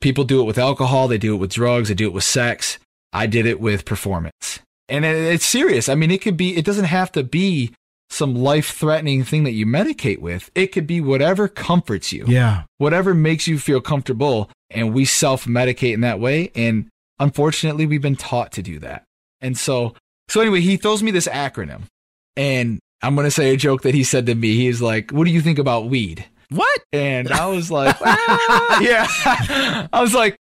People 0.00 0.24
do 0.24 0.40
it 0.40 0.44
with 0.44 0.58
alcohol, 0.58 1.08
they 1.08 1.18
do 1.18 1.34
it 1.34 1.38
with 1.38 1.52
drugs, 1.52 1.88
they 1.88 1.94
do 1.94 2.06
it 2.06 2.12
with 2.12 2.24
sex. 2.24 2.78
I 3.12 3.26
did 3.26 3.44
it 3.46 3.60
with 3.60 3.84
performance. 3.84 4.60
And 4.88 5.04
it, 5.04 5.16
it's 5.16 5.44
serious. 5.44 5.88
I 5.88 5.94
mean, 5.94 6.10
it 6.10 6.22
could 6.22 6.36
be, 6.36 6.56
it 6.56 6.64
doesn't 6.64 6.86
have 6.86 7.12
to 7.12 7.22
be 7.22 7.72
some 8.12 8.34
life 8.34 8.70
threatening 8.72 9.24
thing 9.24 9.44
that 9.44 9.52
you 9.52 9.64
medicate 9.66 10.18
with. 10.18 10.50
It 10.54 10.68
could 10.68 10.86
be 10.86 11.00
whatever 11.00 11.48
comforts 11.48 12.12
you 12.12 12.24
Yeah. 12.28 12.64
whatever 12.78 13.14
makes 13.14 13.46
you 13.46 13.58
feel 13.58 13.80
comfortable 13.80 14.50
and 14.70 14.92
we 14.94 15.04
self 15.04 15.46
medicate 15.46 15.94
in 15.94 16.00
that 16.02 16.20
way 16.20 16.50
and 16.54 16.88
unfortunately 17.18 17.86
we've 17.86 18.02
been 18.02 18.16
taught 18.16 18.52
to 18.52 18.62
do 18.62 18.78
that 18.80 19.04
and 19.40 19.56
so 19.56 19.94
so 20.28 20.40
anyway 20.40 20.60
he 20.60 20.76
throws 20.76 21.02
me 21.02 21.10
this 21.10 21.28
acronym 21.28 21.82
and 22.36 22.78
i'm 23.02 23.14
going 23.14 23.26
to 23.26 23.30
say 23.30 23.52
a 23.52 23.56
joke 23.56 23.82
that 23.82 23.94
he 23.94 24.02
said 24.02 24.26
to 24.26 24.34
me 24.34 24.54
he's 24.56 24.80
like 24.82 25.10
what 25.10 25.24
do 25.24 25.30
you 25.30 25.40
think 25.40 25.58
about 25.58 25.86
weed 25.88 26.24
What? 26.50 26.80
and 26.92 27.30
i 27.30 27.46
was 27.46 27.70
like 27.78 27.94
"Ah." 28.00 28.80
yeah 28.80 29.86
i 29.92 30.00
was 30.00 30.14
like 30.14 30.36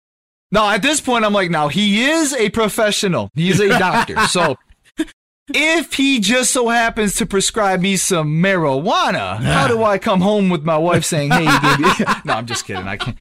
no 0.53 0.69
at 0.69 0.83
this 0.83 1.01
point 1.01 1.25
i'm 1.25 1.33
like 1.33 1.51
now 1.51 1.69
he 1.69 2.05
is 2.05 2.33
a 2.35 2.51
professional 2.51 3.31
he's 3.35 3.61
a 3.61 3.69
doctor 3.71 4.17
so 4.27 4.57
if 5.55 5.95
he 5.95 6.21
just 6.21 6.53
so 6.53 6.69
happens 6.69 7.15
to 7.17 7.27
prescribe 7.27 7.81
me 7.81 7.97
some 7.97 8.43
marijuana, 8.43 9.39
how 9.41 9.67
do 9.67 9.83
I 9.83 9.99
come 9.99 10.21
home 10.21 10.51
with 10.51 10.65
my 10.65 10.77
wife 10.77 11.05
saying, 11.05 11.31
"Hey, 11.31 11.47
me-" 11.47 12.05
no, 12.25 12.35
I'm 12.35 12.47
just 12.47 12.67
kidding. 12.67 12.87
I 12.87 12.97
can't. 12.97 13.19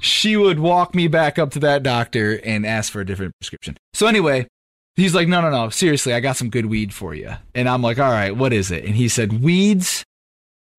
she 0.00 0.36
would 0.36 0.58
walk 0.58 0.94
me 0.94 1.08
back 1.08 1.38
up 1.38 1.50
to 1.52 1.60
that 1.60 1.82
doctor 1.82 2.40
and 2.44 2.66
ask 2.66 2.92
for 2.92 3.00
a 3.00 3.06
different 3.06 3.32
prescription. 3.40 3.76
So 3.94 4.06
anyway, 4.06 4.46
he's 4.96 5.14
like, 5.14 5.28
"No, 5.28 5.40
no, 5.40 5.50
no, 5.50 5.68
seriously, 5.70 6.12
I 6.14 6.20
got 6.20 6.36
some 6.36 6.50
good 6.50 6.66
weed 6.66 6.92
for 6.92 7.14
you." 7.14 7.32
And 7.54 7.68
I'm 7.68 7.82
like, 7.82 7.98
"All 7.98 8.10
right, 8.10 8.36
what 8.36 8.52
is 8.52 8.70
it?" 8.70 8.84
And 8.84 8.96
he 8.96 9.08
said, 9.08 9.42
"Weeds, 9.42 10.04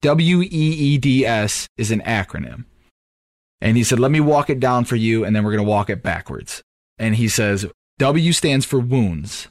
W 0.01 0.41
E 0.41 0.47
E 0.47 0.97
D 0.97 1.25
S, 1.25 1.67
is 1.77 1.91
an 1.91 2.01
acronym." 2.01 2.65
And 3.61 3.77
he 3.77 3.83
said, 3.83 3.99
"Let 3.99 4.11
me 4.11 4.19
walk 4.19 4.49
it 4.49 4.59
down 4.59 4.85
for 4.85 4.97
you, 4.97 5.23
and 5.23 5.35
then 5.35 5.43
we're 5.43 5.55
gonna 5.55 5.63
walk 5.63 5.89
it 5.89 6.03
backwards." 6.03 6.61
And 6.97 7.15
he 7.15 7.27
says, 7.27 7.65
"W 7.99 8.33
stands 8.33 8.65
for 8.65 8.79
wounds." 8.79 9.47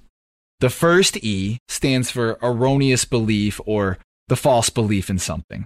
The 0.62 0.70
first 0.70 1.16
E 1.24 1.58
stands 1.66 2.12
for 2.12 2.38
erroneous 2.40 3.04
belief 3.04 3.60
or 3.66 3.98
the 4.28 4.36
false 4.36 4.70
belief 4.70 5.10
in 5.10 5.18
something. 5.18 5.64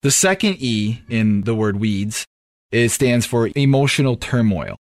The 0.00 0.10
second 0.10 0.56
E 0.60 1.02
in 1.10 1.42
the 1.42 1.54
word 1.54 1.76
weeds, 1.76 2.24
it 2.70 2.88
stands 2.88 3.26
for 3.26 3.50
emotional 3.54 4.16
turmoil. 4.16 4.76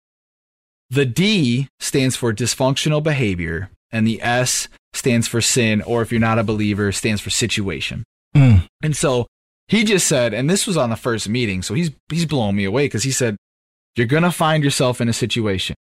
The 0.91 1.07
D 1.07 1.67
stands 1.81 2.15
for 2.15 2.33
dysfunctional 2.33 3.03
behavior, 3.03 3.71
and 3.91 4.07
the 4.07 4.23
S 4.23 4.69
stands 4.93 5.27
for 5.27 5.41
sin, 5.41 5.83
or 5.83 6.03
if 6.03 6.13
you're 6.13 6.21
not 6.21 6.39
a 6.39 6.45
believer, 6.45 6.93
stands 6.93 7.21
for 7.21 7.31
situation. 7.31 8.05
Mm. 8.37 8.69
And 8.81 8.97
so 8.97 9.27
He 9.67 9.83
just 9.83 10.07
said, 10.07 10.33
and 10.33 10.49
this 10.49 10.69
was 10.69 10.77
on 10.77 10.91
the 10.91 10.95
first 10.95 11.29
meeting, 11.29 11.63
so 11.63 11.75
he's 11.75 11.91
he's 12.09 12.27
blowing 12.27 12.55
me 12.55 12.65
away 12.65 12.85
because 12.85 13.03
he 13.03 13.11
said, 13.11 13.37
You're 13.97 14.07
gonna 14.07 14.31
find 14.31 14.63
yourself 14.63 15.01
in 15.01 15.09
a 15.09 15.13
situation 15.13 15.75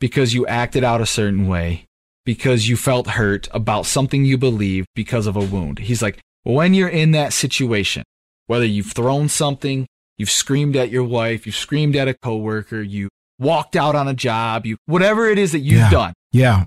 because 0.00 0.32
you 0.32 0.46
acted 0.46 0.84
out 0.84 1.02
a 1.02 1.06
certain 1.06 1.46
way, 1.46 1.84
because 2.24 2.68
you 2.68 2.76
felt 2.76 3.08
hurt 3.08 3.48
about 3.52 3.86
something 3.86 4.24
you 4.24 4.38
believed 4.38 4.86
because 4.94 5.26
of 5.26 5.36
a 5.36 5.40
wound. 5.44 5.80
He's 5.80 6.02
like, 6.02 6.18
when 6.44 6.74
you're 6.74 6.88
in 6.88 7.12
that 7.12 7.32
situation, 7.32 8.02
whether 8.46 8.64
you've 8.64 8.92
thrown 8.92 9.28
something, 9.28 9.86
you've 10.18 10.30
screamed 10.30 10.76
at 10.76 10.90
your 10.90 11.04
wife, 11.04 11.46
you've 11.46 11.56
screamed 11.56 11.96
at 11.96 12.08
a 12.08 12.14
coworker, 12.14 12.80
you 12.82 13.08
walked 13.38 13.74
out 13.76 13.94
on 13.94 14.06
a 14.08 14.14
job, 14.14 14.66
you 14.66 14.76
whatever 14.86 15.26
it 15.28 15.38
is 15.38 15.52
that 15.52 15.60
you've 15.60 15.80
Yeah. 15.80 15.90
done, 15.90 16.12
Yeah. 16.32 16.64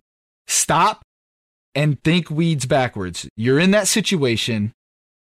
stop 0.47 1.01
and 1.73 2.01
think 2.03 2.29
weeds 2.29 2.65
backwards. 2.65 3.27
You're 3.35 3.59
in 3.59 3.71
that 3.71 3.87
situation, 3.87 4.71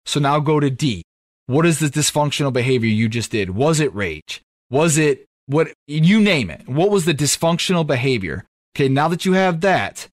so 0.05 0.19
now 0.19 0.39
go 0.39 0.59
to 0.59 0.69
D. 0.69 1.03
What 1.45 1.65
is 1.65 1.79
the 1.79 1.87
dysfunctional 1.89 2.53
behavior 2.53 2.89
you 2.89 3.09
just 3.09 3.31
did? 3.31 3.51
Was 3.51 3.79
it 3.79 3.93
rage? 3.93 4.41
Was 4.69 4.97
it 4.97 5.25
what 5.45 5.73
you 5.87 6.19
name 6.21 6.49
it? 6.49 6.67
What 6.67 6.89
was 6.89 7.05
the 7.05 7.13
dysfunctional 7.13 7.85
behavior? 7.85 8.45
Okay, 8.75 8.87
now 8.87 9.07
that 9.09 9.25
you 9.25 9.33
have 9.33 9.61
that, 9.61 10.07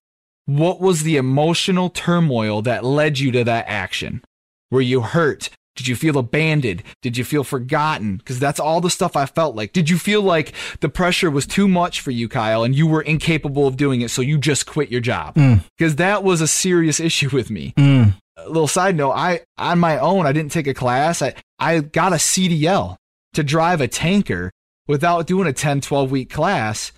what 0.57 0.79
was 0.79 1.03
the 1.03 1.17
emotional 1.17 1.89
turmoil 1.89 2.61
that 2.63 2.83
led 2.83 3.19
you 3.19 3.31
to 3.31 3.43
that 3.43 3.65
action? 3.67 4.23
Were 4.69 4.81
you 4.81 5.01
hurt? 5.01 5.49
Did 5.75 5.87
you 5.87 5.95
feel 5.95 6.17
abandoned? 6.17 6.83
Did 7.01 7.17
you 7.17 7.23
feel 7.23 7.43
forgotten? 7.43 8.17
Because 8.17 8.39
that's 8.39 8.59
all 8.59 8.81
the 8.81 8.89
stuff 8.89 9.15
I 9.15 9.25
felt 9.25 9.55
like. 9.55 9.71
Did 9.71 9.89
you 9.89 9.97
feel 9.97 10.21
like 10.21 10.53
the 10.81 10.89
pressure 10.89 11.31
was 11.31 11.47
too 11.47 11.67
much 11.67 12.01
for 12.01 12.11
you, 12.11 12.27
Kyle, 12.27 12.63
and 12.63 12.75
you 12.75 12.85
were 12.85 13.01
incapable 13.01 13.67
of 13.67 13.77
doing 13.77 14.01
it, 14.01 14.11
so 14.11 14.21
you 14.21 14.37
just 14.37 14.65
quit 14.65 14.91
your 14.91 15.01
job? 15.01 15.35
Because 15.77 15.95
that 15.95 16.23
was 16.23 16.41
a 16.41 16.47
serious 16.47 16.99
issue 17.09 17.29
with 17.29 17.49
me. 17.49 17.73
Mm. 17.77 18.15
A 18.37 18.47
little 18.47 18.67
side 18.67 18.97
note, 18.97 19.11
I 19.11 19.41
on 19.57 19.79
my 19.79 19.97
own, 19.97 20.25
I 20.25 20.33
didn't 20.33 20.51
take 20.51 20.67
a 20.67 20.73
class. 20.73 21.21
I, 21.21 21.35
I 21.59 21.79
got 21.79 22.11
a 22.11 22.17
CDL 22.17 22.97
to 23.33 23.43
drive 23.43 23.79
a 23.79 23.87
tanker 23.87 24.51
without 24.87 25.27
doing 25.27 25.47
a 25.47 25.53
10, 25.53 25.81
12 25.81 26.11
week 26.11 26.29
class. 26.29 26.91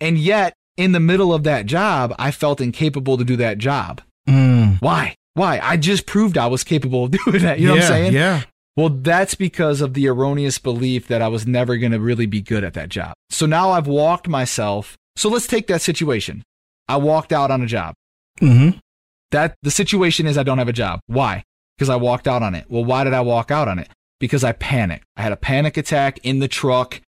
And 0.00 0.18
yet, 0.18 0.54
in 0.80 0.92
the 0.92 1.00
middle 1.00 1.34
of 1.34 1.44
that 1.44 1.66
job, 1.66 2.14
I 2.18 2.30
felt 2.30 2.60
incapable 2.60 3.18
to 3.18 3.24
do 3.24 3.36
that 3.36 3.58
job. 3.58 4.00
Mm. 4.26 4.80
Why? 4.80 5.14
Why? 5.34 5.60
I 5.62 5.76
just 5.76 6.06
proved 6.06 6.38
I 6.38 6.46
was 6.46 6.64
capable 6.64 7.04
of 7.04 7.10
doing 7.24 7.42
that. 7.42 7.60
You 7.60 7.68
know 7.68 7.74
yeah, 7.74 7.80
what 7.80 7.90
I'm 7.90 7.92
saying? 7.92 8.12
Yeah. 8.14 8.42
Well, 8.76 8.88
that's 8.88 9.34
because 9.34 9.82
of 9.82 9.92
the 9.92 10.08
erroneous 10.08 10.58
belief 10.58 11.06
that 11.08 11.20
I 11.20 11.28
was 11.28 11.46
never 11.46 11.76
going 11.76 11.92
to 11.92 12.00
really 12.00 12.24
be 12.24 12.40
good 12.40 12.64
at 12.64 12.72
that 12.74 12.88
job. 12.88 13.12
So 13.28 13.44
now 13.44 13.72
I've 13.72 13.86
walked 13.86 14.26
myself. 14.26 14.96
So 15.16 15.28
let's 15.28 15.46
take 15.46 15.66
that 15.66 15.82
situation. 15.82 16.42
I 16.88 16.96
walked 16.96 17.32
out 17.32 17.50
on 17.50 17.62
a 17.62 17.66
job. 17.66 17.94
Mm-hmm. 18.40 18.78
That 19.32 19.54
the 19.62 19.70
situation 19.70 20.26
is 20.26 20.38
I 20.38 20.44
don't 20.44 20.58
have 20.58 20.68
a 20.68 20.72
job. 20.72 21.00
Why? 21.08 21.44
Because 21.76 21.90
I 21.90 21.96
walked 21.96 22.26
out 22.26 22.42
on 22.42 22.54
it. 22.54 22.64
Well, 22.70 22.84
why 22.84 23.04
did 23.04 23.12
I 23.12 23.20
walk 23.20 23.50
out 23.50 23.68
on 23.68 23.78
it? 23.78 23.88
Because 24.18 24.44
I 24.44 24.52
panicked. 24.52 25.04
I 25.16 25.22
had 25.22 25.32
a 25.32 25.36
panic 25.36 25.76
attack 25.76 26.18
in 26.22 26.38
the 26.38 26.48
truck. 26.48 27.00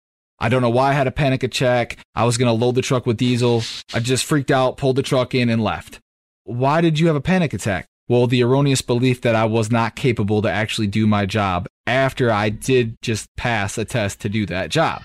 I 0.41 0.49
don't 0.49 0.63
know 0.63 0.69
why 0.71 0.89
I 0.89 0.93
had 0.93 1.05
a 1.07 1.11
panic 1.11 1.43
attack. 1.43 1.99
I 2.15 2.25
was 2.25 2.37
going 2.37 2.47
to 2.47 2.65
load 2.65 2.73
the 2.75 2.81
truck 2.81 3.05
with 3.05 3.17
diesel. 3.17 3.63
I 3.93 3.99
just 3.99 4.25
freaked 4.25 4.49
out, 4.49 4.75
pulled 4.75 4.95
the 4.95 5.03
truck 5.03 5.35
in, 5.35 5.49
and 5.49 5.63
left. 5.63 5.99
Why 6.45 6.81
did 6.81 6.97
you 6.99 7.05
have 7.07 7.15
a 7.15 7.21
panic 7.21 7.53
attack? 7.53 7.85
Well, 8.09 8.25
the 8.25 8.43
erroneous 8.43 8.81
belief 8.81 9.21
that 9.21 9.35
I 9.35 9.45
was 9.45 9.71
not 9.71 9.95
capable 9.95 10.41
to 10.41 10.51
actually 10.51 10.87
do 10.87 11.05
my 11.05 11.25
job 11.27 11.67
after 11.85 12.31
I 12.31 12.49
did 12.49 12.97
just 13.01 13.27
pass 13.37 13.77
a 13.77 13.85
test 13.85 14.19
to 14.21 14.29
do 14.29 14.45
that 14.47 14.71
job. 14.71 15.03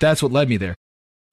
That's 0.00 0.22
what 0.22 0.32
led 0.32 0.48
me 0.48 0.56
there. 0.56 0.74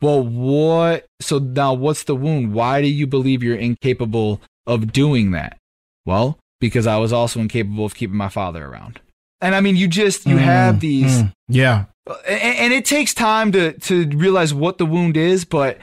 Well, 0.02 0.22
what? 0.22 1.06
So 1.22 1.40
now 1.40 1.74
what's 1.74 2.04
the 2.04 2.16
wound? 2.16 2.54
Why 2.54 2.82
do 2.82 2.88
you 2.88 3.08
believe 3.08 3.42
you're 3.42 3.56
incapable 3.56 4.42
of 4.68 4.92
doing 4.92 5.32
that? 5.32 5.58
Well, 6.06 6.38
because 6.60 6.86
I 6.86 6.98
was 6.98 7.14
also 7.14 7.40
incapable 7.40 7.86
of 7.86 7.96
keeping 7.96 8.18
my 8.18 8.30
father 8.30 8.66
around. 8.66 9.00
And 9.42 9.56
I 9.56 9.62
mean, 9.62 9.78
you 9.78 9.88
just, 9.88 10.26
you 10.26 10.38
have 10.38 10.80
these, 10.82 11.24
Mm. 11.24 11.34
Yeah. 11.48 11.86
And, 12.28 12.42
and 12.58 12.74
it 12.74 12.86
takes 12.86 13.14
time 13.14 13.52
to 13.52 13.74
to 13.80 14.08
realize 14.10 14.54
what 14.54 14.78
the 14.78 14.86
wound 14.86 15.18
is 15.18 15.46
but 15.46 15.80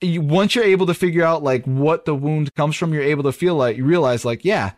you, 0.00 0.20
once 0.20 0.54
you're 0.54 0.64
able 0.64 0.86
to 0.86 0.94
figure 0.94 1.24
out 1.24 1.42
like 1.42 1.64
what 1.64 2.04
the 2.04 2.14
wound 2.14 2.52
comes 2.54 2.76
from 2.76 2.92
you're 2.92 3.02
able 3.02 3.22
to 3.22 3.32
feel 3.32 3.54
like 3.54 3.76
you 3.76 3.84
realize 3.84 4.24
like 4.24 4.44
yeah 4.44 4.72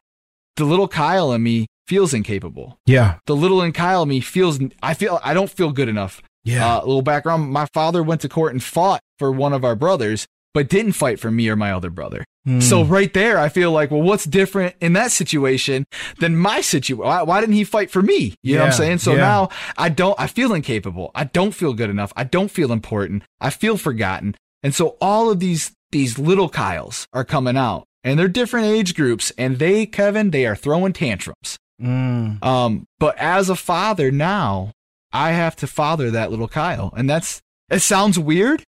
the 0.57 0.65
little 0.65 0.89
kyle 0.89 1.33
in 1.33 1.43
me 1.43 1.67
feels 1.89 2.15
incapable 2.15 2.79
Yeah. 2.87 3.17
the 3.27 3.37
little 3.37 3.61
in 3.63 3.73
kyle 3.73 4.03
in 4.05 4.09
me 4.09 4.21
feels 4.21 4.59
i 4.83 4.95
feel 4.95 5.21
i 5.25 5.35
don't 5.35 5.51
feel 5.51 5.73
good 5.73 5.89
enough 5.89 6.23
Yeah. 6.45 6.77
uh, 6.77 6.85
a 6.85 6.87
little 6.87 7.03
background 7.03 7.51
my 7.51 7.67
father 7.75 8.03
went 8.03 8.21
to 8.23 8.29
court 8.29 8.53
and 8.53 8.63
fought 8.63 9.01
for 9.19 9.31
one 9.33 9.53
of 9.53 9.65
our 9.65 9.75
brothers 9.77 10.27
but 10.55 10.69
didn't 10.69 10.93
fight 10.93 11.19
for 11.19 11.31
me 11.31 11.49
or 11.49 11.57
my 11.57 11.73
other 11.73 11.91
brother 11.91 12.25
Mm. 12.47 12.63
so 12.63 12.85
right 12.85 13.13
there, 13.15 13.39
I 13.39 13.49
feel 13.49 13.73
like, 13.73 13.91
well, 13.91 14.03
what's 14.03 14.25
different 14.25 14.75
in 14.81 14.93
that 14.93 15.11
situation 15.11 15.87
than 16.19 16.37
my 16.37 16.61
situation? 16.61 17.05
Why, 17.05 17.23
why 17.23 17.41
didn't 17.41 17.55
he 17.55 17.65
fight 17.65 17.91
for 17.91 18.03
me? 18.03 18.35
You 18.43 18.57
know 18.57 18.63
what 18.63 18.67
I'm 18.67 18.73
saying? 18.73 18.99
So 18.99 19.13
yeah. 19.13 19.19
now 19.19 19.49
I 19.79 19.89
don't, 19.89 20.19
I 20.21 20.27
feel 20.27 20.53
incapable. 20.53 21.11
I 21.15 21.25
don't 21.25 21.53
feel 21.53 21.73
good 21.73 21.89
enough. 21.89 22.13
I 22.17 22.25
don't 22.25 22.51
feel 22.51 22.71
important. 22.71 23.23
I 23.41 23.49
feel 23.49 23.79
forgotten. 23.79 24.35
And 24.63 24.75
so 24.75 24.97
all 25.01 25.31
of 25.31 25.41
these, 25.41 25.73
these 25.91 26.19
little 26.19 26.51
Kyles 26.51 27.07
are 27.15 27.25
coming 27.25 27.57
out 27.57 27.87
and 28.03 28.19
they're 28.19 28.29
different 28.29 28.67
age 28.67 28.95
groups 28.95 29.33
and 29.39 29.59
they, 29.59 29.87
Kevin, 29.87 30.31
they 30.31 30.45
are 30.45 30.57
throwing 30.57 30.93
tantrums. 30.93 31.59
Mm. 31.81 32.45
Um, 32.45 32.87
but 32.99 33.17
as 33.19 33.49
a 33.49 33.57
father 33.57 34.11
now, 34.11 34.73
I 35.13 35.33
have 35.33 35.57
to 35.57 35.67
father 35.67 36.11
that 36.11 36.31
little 36.31 36.49
Kyle. 36.49 36.93
And 36.95 37.09
that's, 37.09 37.41
it 37.71 37.81
sounds 37.81 38.19
weird, 38.19 38.65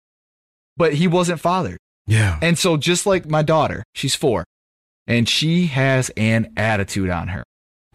but 0.78 0.94
he 0.94 1.06
wasn't 1.06 1.40
fathered. 1.40 1.78
Yeah. 2.06 2.38
And 2.42 2.58
so, 2.58 2.76
just 2.76 3.06
like 3.06 3.26
my 3.28 3.42
daughter, 3.42 3.82
she's 3.94 4.14
four, 4.14 4.44
and 5.06 5.28
she 5.28 5.66
has 5.66 6.10
an 6.16 6.52
attitude 6.56 7.10
on 7.10 7.28
her. 7.28 7.44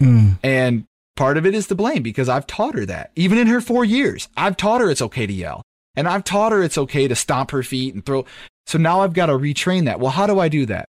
Mm. 0.00 0.38
And 0.42 0.84
part 1.16 1.36
of 1.36 1.46
it 1.46 1.54
is 1.54 1.66
to 1.68 1.74
blame 1.74 2.02
because 2.02 2.28
I've 2.28 2.46
taught 2.46 2.74
her 2.74 2.84
that. 2.86 3.12
Even 3.16 3.38
in 3.38 3.46
her 3.46 3.60
four 3.60 3.84
years, 3.84 4.28
I've 4.36 4.56
taught 4.56 4.80
her 4.80 4.90
it's 4.90 5.02
okay 5.02 5.26
to 5.26 5.32
yell. 5.32 5.62
And 5.94 6.08
I've 6.08 6.24
taught 6.24 6.52
her 6.52 6.62
it's 6.62 6.78
okay 6.78 7.06
to 7.06 7.14
stomp 7.14 7.50
her 7.50 7.62
feet 7.62 7.94
and 7.94 8.04
throw. 8.04 8.24
So 8.66 8.78
now 8.78 9.00
I've 9.02 9.12
got 9.12 9.26
to 9.26 9.34
retrain 9.34 9.84
that. 9.84 10.00
Well, 10.00 10.12
how 10.12 10.26
do 10.26 10.38
I 10.40 10.48
do 10.48 10.64
that? 10.66 10.86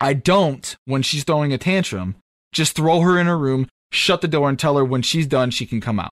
I 0.00 0.12
don't, 0.14 0.76
when 0.84 1.02
she's 1.02 1.24
throwing 1.24 1.52
a 1.52 1.58
tantrum, 1.58 2.16
just 2.52 2.76
throw 2.76 3.00
her 3.00 3.18
in 3.18 3.26
her 3.26 3.38
room, 3.38 3.68
shut 3.90 4.20
the 4.20 4.28
door, 4.28 4.48
and 4.48 4.58
tell 4.58 4.76
her 4.76 4.84
when 4.84 5.02
she's 5.02 5.26
done, 5.26 5.50
she 5.50 5.66
can 5.66 5.80
come 5.80 5.98
out. 5.98 6.10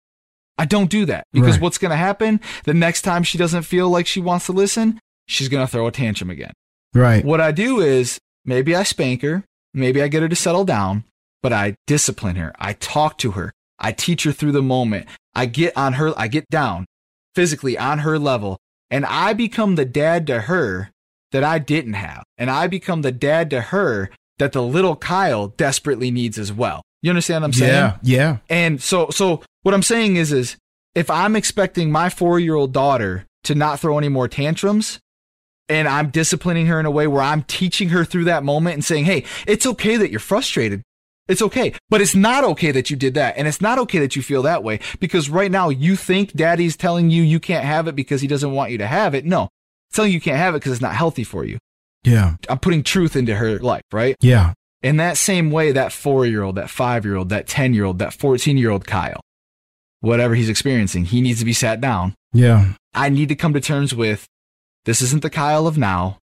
I 0.59 0.65
don't 0.65 0.91
do 0.91 1.05
that 1.07 1.25
because 1.33 1.53
Right. 1.55 1.63
what's 1.63 1.79
going 1.79 1.91
to 1.91 1.97
happen 1.97 2.41
the 2.65 2.75
next 2.75 3.03
time 3.03 3.23
she 3.23 3.39
doesn't 3.39 3.63
feel 3.63 3.89
like 3.89 4.07
she 4.07 4.21
wants 4.21 4.47
to 4.47 4.53
listen, 4.53 4.99
she's 5.27 5.49
going 5.49 5.65
to 5.65 5.71
throw 5.71 5.87
a 5.87 5.93
tantrum 5.93 6.31
again. 6.31 6.53
Right. 6.95 7.25
What 7.25 7.41
I 7.41 7.53
do 7.53 7.81
is 7.81 8.19
maybe 8.45 8.75
I 8.77 8.83
spank 8.83 9.23
her, 9.23 9.45
maybe 9.73 10.03
I 10.03 10.09
get 10.09 10.23
her 10.23 10.29
to 10.29 10.37
settle 10.37 10.65
down, 10.65 11.05
but 11.43 11.53
I 11.53 11.77
discipline 11.87 12.37
her. 12.37 12.53
I 12.59 12.75
talk 12.75 13.19
to 13.19 13.33
her. 13.33 13.53
I 13.79 13.93
teach 13.93 14.25
her 14.25 14.33
through 14.33 14.53
the 14.53 14.63
moment. 14.63 15.09
I 15.35 15.47
get 15.47 15.77
on 15.77 15.95
her, 15.95 16.13
I 16.17 16.29
get 16.29 16.49
down 16.51 16.87
physically 17.35 17.79
on 17.79 18.01
her 18.01 18.19
level, 18.19 18.59
and 18.91 19.07
I 19.07 19.33
become 19.33 19.75
the 19.75 19.85
dad 19.85 20.27
to 20.27 20.43
her 20.43 20.91
that 21.33 21.43
I 21.43 21.59
didn't 21.59 21.95
have. 21.95 22.25
And 22.37 22.51
I 22.51 22.67
become 22.67 23.03
the 23.03 23.13
dad 23.13 23.51
to 23.51 23.61
her 23.61 24.11
that 24.39 24.53
the 24.53 24.63
little 24.63 24.97
Kyle 24.97 25.49
desperately 25.49 26.11
needs 26.11 26.39
as 26.39 26.53
well. 26.53 26.83
You 27.01 27.11
understand 27.11 27.43
what 27.43 27.49
I'm 27.49 27.53
saying? 27.55 27.73
Yeah. 27.73 27.97
Yeah. 28.03 28.37
And 28.49 28.83
so, 28.83 29.09
so 29.11 29.43
what 29.63 29.75
I'm 29.75 29.83
saying 29.83 30.17
is, 30.17 30.33
is 30.33 30.57
if 30.95 31.11
I'm 31.11 31.35
expecting 31.35 31.91
my 31.91 32.09
four 32.09 32.39
year 32.39 32.55
old 32.55 32.73
daughter 32.73 33.27
to 33.45 33.55
not 33.55 33.81
throw 33.81 33.99
any 33.99 34.09
more 34.09 34.29
tantrums, 34.29 35.01
and 35.73 35.89
I'm 35.89 36.11
disciplining 36.11 36.67
her 36.67 36.79
in 36.79 36.87
a 36.87 36.91
way 36.91 37.07
where 37.07 37.23
I'm 37.23 37.43
teaching 37.45 37.89
her 37.91 38.05
through 38.05 38.25
that 38.25 38.45
moment 38.45 38.75
and 38.75 38.85
saying, 38.85 39.07
Hey, 39.07 39.25
it's 39.47 39.67
okay 39.67 39.97
that 39.97 40.11
you're 40.11 40.21
frustrated. 40.21 40.83
It's 41.29 41.41
okay, 41.41 41.73
but 41.89 42.01
it's 42.01 42.15
not 42.15 42.45
okay 42.45 42.73
that 42.73 42.91
you 42.91 42.97
did 42.97 43.15
that. 43.15 43.37
And 43.39 43.47
it's 43.49 43.61
not 43.61 43.79
okay 43.79 44.01
that 44.01 44.17
you 44.17 44.23
feel 44.23 44.43
that 44.43 44.63
way 44.63 44.81
because 45.01 45.31
right 45.31 45.51
now 45.51 45.69
you 45.69 45.97
think 45.97 46.33
daddy's 46.33 46.77
telling 46.77 47.11
you 47.11 47.23
you 47.23 47.41
can't 47.41 47.65
have 47.65 47.87
it 47.89 47.95
because 47.95 48.21
he 48.21 48.27
doesn't 48.27 48.53
want 48.53 48.73
you 48.73 48.79
to 48.79 48.87
have 48.87 49.15
it. 49.15 49.25
No, 49.25 49.49
it's 49.89 49.97
telling 49.97 50.11
you 50.11 50.17
you 50.17 50.21
can't 50.21 50.37
have 50.37 50.55
it 50.55 50.59
because 50.59 50.73
it's 50.73 50.83
not 50.83 50.95
healthy 50.95 51.25
for 51.25 51.45
you. 51.45 51.59
Yeah. 52.05 52.35
I'm 52.49 52.59
putting 52.59 52.83
truth 52.83 53.15
into 53.15 53.37
her 53.37 53.59
life, 53.61 53.85
right? 53.93 54.17
Yeah. 54.21 54.53
In 54.83 54.97
that 54.97 55.17
same 55.17 55.53
way, 55.53 55.71
that 55.73 55.93
four 55.93 56.27
year 56.27 56.43
old, 56.43 56.57
that 56.57 56.69
five 56.69 57.05
year 57.05 57.17
old, 57.17 57.29
that 57.29 57.47
10 57.47 57.73
year 57.73 57.85
old, 57.85 58.01
that 58.01 58.13
14 58.13 58.59
year 58.59 58.71
old 58.71 58.87
Kyle, 58.87 59.21
whatever 60.01 60.35
he's 60.35 60.49
experiencing, 60.49 61.05
he 61.05 61.21
needs 61.21 61.39
to 61.39 61.45
be 61.45 61.53
sat 61.53 61.81
down. 61.81 62.15
Yeah. 62.33 62.73
I 62.93 63.09
need 63.09 63.29
to 63.29 63.37
come 63.37 63.55
to 63.55 63.61
terms 63.61 63.95
with 63.95 64.27
this 64.85 65.01
isn't 65.03 65.23
the 65.23 65.31
Kyle 65.31 65.67
of 65.67 65.79
now, 65.79 66.19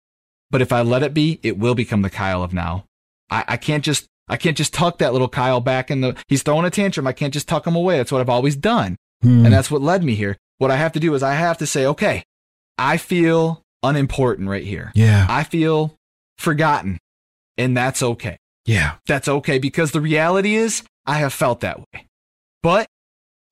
but 0.51 0.63
if 0.63 0.73
I 0.73 0.83
let 0.83 1.03
it 1.03 1.15
be, 1.15 1.41
it 1.43 1.59
will 1.59 1.75
become 1.75 2.03
the 2.03 2.11
Kyle 2.11 2.43
of 2.43 2.53
now. 2.53 2.85
I, 3.31 3.45
I 3.49 3.57
can't 3.57 3.85
just, 3.85 4.07
I 4.29 4.37
can't 4.37 4.57
just 4.57 4.75
tuck 4.75 4.99
that 4.99 5.13
little 5.13 5.29
Kyle 5.29 5.61
back 5.61 5.91
in 5.91 6.01
the, 6.01 6.17
he's 6.29 6.43
throwing 6.43 6.65
a 6.67 6.71
tantrum. 6.71 7.07
I 7.07 7.13
can't 7.13 7.33
just 7.35 7.49
tuck 7.49 7.67
him 7.67 7.77
away. 7.77 7.97
That's 7.99 8.11
what 8.13 8.21
I've 8.21 8.29
always 8.29 8.57
done. 8.57 8.97
Mm. 9.25 9.45
And 9.45 9.53
that's 9.53 9.71
what 9.71 9.83
led 9.83 10.03
me 10.05 10.15
here. 10.15 10.37
What 10.59 10.71
I 10.71 10.77
have 10.77 10.93
to 10.93 11.01
do 11.01 11.15
is 11.15 11.23
I 11.23 11.35
have 11.35 11.59
to 11.59 11.67
say, 11.67 11.87
okay, 11.87 12.25
I 12.77 12.97
feel 12.97 13.63
unimportant 13.83 14.49
right 14.49 14.65
here. 14.65 14.91
yeah. 14.95 15.27
I 15.29 15.45
feel 15.45 15.95
forgotten 16.37 16.99
and 17.57 17.77
that's 17.77 18.03
okay 18.03 18.37
Yeah. 18.67 18.95
that's 19.07 19.29
okay 19.29 19.59
because 19.59 19.91
the 19.93 20.01
reality 20.01 20.55
is 20.55 20.83
I 21.07 21.15
have 21.19 21.33
felt 21.33 21.61
that 21.61 21.79
way. 21.81 22.07
But 22.63 22.87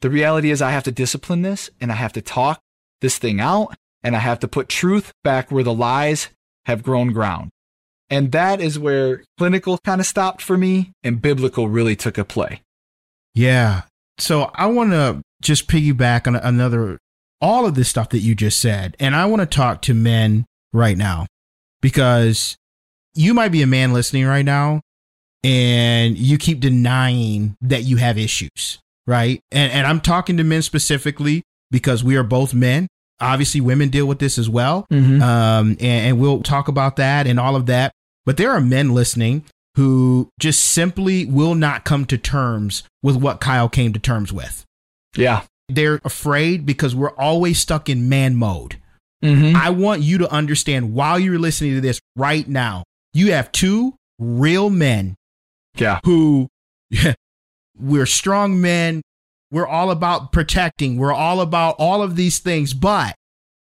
the 0.00 0.10
reality 0.10 0.50
is 0.50 0.60
I 0.62 0.70
have 0.72 0.84
to 0.84 0.92
discipline 0.92 1.42
this 1.42 1.70
and 1.80 1.90
I 1.90 1.94
have 1.96 2.12
to 2.14 2.20
talk 2.22 2.60
this 3.00 3.18
thing 3.18 3.40
out 3.40 3.74
and 4.06 4.14
I 4.14 4.20
have 4.20 4.38
to 4.38 4.48
put 4.48 4.68
truth 4.68 5.12
back 5.24 5.50
where 5.50 5.64
the 5.64 5.74
lies 5.74 6.28
have 6.66 6.84
grown 6.84 7.12
ground. 7.12 7.50
And 8.08 8.30
that 8.30 8.60
is 8.60 8.78
where 8.78 9.24
clinical 9.36 9.78
kind 9.84 10.00
of 10.00 10.06
stopped 10.06 10.42
for 10.42 10.56
me 10.56 10.92
and 11.02 11.20
biblical 11.20 11.68
really 11.68 11.96
took 11.96 12.16
a 12.16 12.24
play. 12.24 12.62
Yeah. 13.34 13.82
So 14.18 14.52
I 14.54 14.66
want 14.66 14.92
to 14.92 15.22
just 15.42 15.66
piggyback 15.66 16.28
on 16.28 16.36
another, 16.36 16.98
all 17.40 17.66
of 17.66 17.74
this 17.74 17.88
stuff 17.88 18.10
that 18.10 18.20
you 18.20 18.36
just 18.36 18.60
said. 18.60 18.96
And 19.00 19.16
I 19.16 19.26
want 19.26 19.40
to 19.40 19.46
talk 19.46 19.82
to 19.82 19.94
men 19.94 20.46
right 20.72 20.96
now 20.96 21.26
because 21.80 22.56
you 23.12 23.34
might 23.34 23.50
be 23.50 23.62
a 23.62 23.66
man 23.66 23.92
listening 23.92 24.24
right 24.24 24.44
now 24.44 24.82
and 25.42 26.16
you 26.16 26.38
keep 26.38 26.60
denying 26.60 27.56
that 27.60 27.82
you 27.82 27.96
have 27.96 28.18
issues, 28.18 28.78
right? 29.04 29.40
And, 29.50 29.72
and 29.72 29.84
I'm 29.84 30.00
talking 30.00 30.36
to 30.36 30.44
men 30.44 30.62
specifically 30.62 31.42
because 31.72 32.04
we 32.04 32.14
are 32.14 32.22
both 32.22 32.54
men. 32.54 32.86
Obviously, 33.20 33.60
women 33.60 33.88
deal 33.88 34.06
with 34.06 34.18
this 34.18 34.38
as 34.38 34.48
well. 34.48 34.86
Mm-hmm. 34.90 35.22
Um, 35.22 35.68
and, 35.80 35.82
and 35.82 36.20
we'll 36.20 36.42
talk 36.42 36.68
about 36.68 36.96
that 36.96 37.26
and 37.26 37.40
all 37.40 37.56
of 37.56 37.66
that. 37.66 37.92
But 38.24 38.36
there 38.36 38.50
are 38.50 38.60
men 38.60 38.92
listening 38.92 39.44
who 39.76 40.28
just 40.38 40.64
simply 40.64 41.24
will 41.26 41.54
not 41.54 41.84
come 41.84 42.04
to 42.06 42.18
terms 42.18 42.82
with 43.02 43.16
what 43.16 43.40
Kyle 43.40 43.68
came 43.68 43.92
to 43.92 43.98
terms 43.98 44.32
with. 44.32 44.64
Yeah. 45.16 45.42
They're 45.68 46.00
afraid 46.04 46.64
because 46.66 46.94
we're 46.94 47.10
always 47.14 47.58
stuck 47.58 47.88
in 47.88 48.08
man 48.08 48.36
mode. 48.36 48.76
Mm-hmm. 49.24 49.56
I 49.56 49.70
want 49.70 50.02
you 50.02 50.18
to 50.18 50.30
understand 50.30 50.94
while 50.94 51.18
you're 51.18 51.38
listening 51.38 51.74
to 51.74 51.80
this 51.80 52.00
right 52.16 52.46
now, 52.46 52.84
you 53.14 53.32
have 53.32 53.50
two 53.52 53.94
real 54.18 54.70
men 54.70 55.14
Yeah. 55.76 56.00
who 56.04 56.48
we're 57.78 58.06
strong 58.06 58.60
men. 58.60 59.02
We're 59.50 59.66
all 59.66 59.90
about 59.90 60.32
protecting. 60.32 60.96
We're 60.96 61.12
all 61.12 61.40
about 61.40 61.76
all 61.78 62.02
of 62.02 62.16
these 62.16 62.38
things, 62.38 62.74
but 62.74 63.14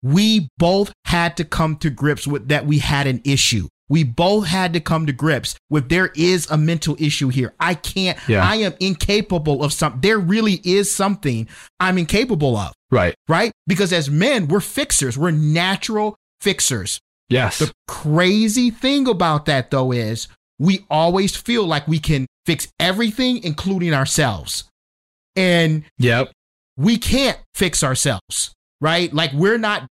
we 0.03 0.49
both 0.59 0.93
had 1.05 1.37
to 1.39 1.45
come 1.45 1.77
to 1.77 1.91
grips 1.91 2.27
with 2.27 2.49
that 2.49 2.67
we 2.67 2.79
had 2.79 3.07
an 3.07 3.21
issue. 3.25 3.69
We 3.89 4.05
both 4.05 4.47
had 4.47 4.73
to 4.73 4.81
come 4.81 5.07
to 5.07 5.13
grips 5.13 5.55
with 5.69 5.89
there 5.91 6.13
is 6.17 6.51
a 6.51 6.57
mental 6.57 6.97
issue 6.99 7.29
here. 7.29 7.53
I 7.61 7.75
can't, 7.75 8.19
Yeah. 8.27 8.43
I 8.47 8.57
am 8.57 8.73
incapable 8.81 9.63
of 9.63 9.73
something. 9.73 10.01
There 10.01 10.19
really 10.19 10.61
is 10.65 10.91
something 10.95 11.47
I'm 11.79 11.99
incapable 11.99 12.57
of, 12.57 12.73
Right. 12.91 13.15
right? 13.29 13.53
Because 13.67 13.93
as 13.93 14.09
men, 14.09 14.49
we're 14.49 14.61
fixers, 14.61 15.19
we're 15.19 15.31
natural 15.31 16.17
fixers. 16.41 17.01
Yes. 17.29 17.59
The 17.59 17.71
crazy 17.87 18.71
thing 18.71 19.07
about 19.07 19.45
that, 19.47 19.71
though, 19.71 19.93
is 19.93 20.27
we 20.59 20.85
always 20.91 21.37
feel 21.37 21.65
like 21.67 21.87
we 21.87 21.99
can 21.99 22.27
fix 22.47 22.69
everything, 22.81 23.43
including 23.45 23.93
ourselves. 23.95 24.65
And 25.37 25.85
yep. 25.99 26.31
we 26.77 26.99
can't 26.99 27.39
fix 27.55 27.83
ourselves, 27.83 28.53
right? 28.81 29.13
Like, 29.13 29.33
we're 29.33 29.59
not, 29.59 29.87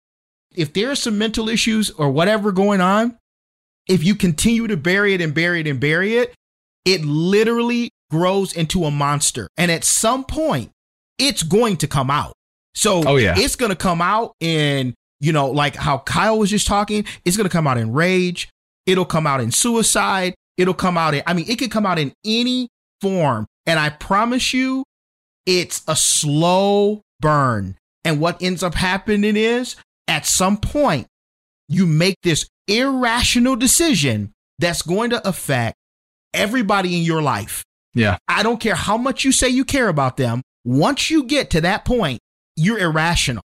if 0.55 0.72
there's 0.72 1.01
some 1.01 1.18
mental 1.18 1.49
issues 1.49 1.91
or 1.91 2.11
whatever 2.11 2.53
going 2.53 2.80
on, 2.80 3.16
if 3.88 4.05
you 4.05 4.14
continue 4.14 4.66
to 4.66 4.76
bury 4.76 5.14
it 5.14 5.20
and 5.20 5.34
bury 5.34 5.61
it 5.61 5.66
and 5.66 5.80
bury 5.80 6.16
it, 6.16 6.34
it 6.84 7.05
literally 7.05 7.91
grows 8.11 8.53
into 8.53 8.84
a 8.84 8.91
monster. 8.91 9.49
And 9.57 9.70
at 9.70 9.84
some 9.84 10.24
point, 10.24 10.70
it's 11.18 11.43
going 11.43 11.76
to 11.78 11.86
come 11.86 12.11
out. 12.11 12.32
So 12.74 13.03
Oh, 13.07 13.16
yeah. 13.16 13.34
it's 13.36 13.57
going 13.57 13.70
to 13.70 13.76
come 13.76 14.01
out 14.01 14.34
in, 14.41 14.95
you 15.20 15.32
know, 15.32 15.51
like 15.51 15.76
how 15.76 15.99
Kyle 15.99 16.38
was 16.38 16.51
just 16.51 16.66
talking, 16.66 17.05
it's 17.24 17.36
going 17.36 17.49
to 17.49 17.53
come 17.53 17.66
out 17.66 17.78
in 17.78 17.93
rage. 17.93 18.49
It'll 18.86 19.05
come 19.05 19.26
out 19.26 19.41
in 19.41 19.51
suicide. 19.53 20.34
It'll 20.57 20.74
come 20.74 20.97
out 20.97 21.14
in, 21.14 21.22
I 21.26 21.32
mean, 21.34 21.47
it 21.49 21.59
could 21.59 21.70
come 21.70 21.86
out 21.86 21.99
in 21.99 22.12
any 22.24 22.68
form. 23.01 23.47
And 23.66 23.78
I 23.78 23.91
promise 23.91 24.53
you, 24.53 24.84
it's 25.47 25.82
a 25.88 25.97
slow 25.97 27.03
burn. 27.20 27.76
And 28.05 28.20
what 28.20 28.43
ends 28.43 28.62
up 28.62 28.74
happening 28.74 29.36
is 29.36 29.76
at 30.09 30.26
some 30.26 30.57
point, 30.57 31.07
you 31.68 31.86
make 31.86 32.16
this 32.22 32.49
irrational 32.66 33.57
decision 33.57 34.32
that's 34.59 34.82
going 34.82 35.11
to 35.11 35.28
affect 35.28 35.76
everybody 36.34 36.97
in 36.97 37.03
your 37.03 37.22
life. 37.22 37.64
Yeah. 37.95 38.18
I 38.28 38.43
don't 38.43 38.61
care 38.61 38.74
how 38.74 38.97
much 38.97 39.24
you 39.24 39.32
say 39.32 39.49
you 39.49 39.64
care 39.64 39.88
about 39.88 40.16
them. 40.16 40.43
Once 40.64 41.11
you 41.11 41.24
get 41.24 41.51
to 41.51 41.61
that 41.62 41.84
point, 41.84 42.20
you're 42.57 42.78
irrational. 42.78 43.43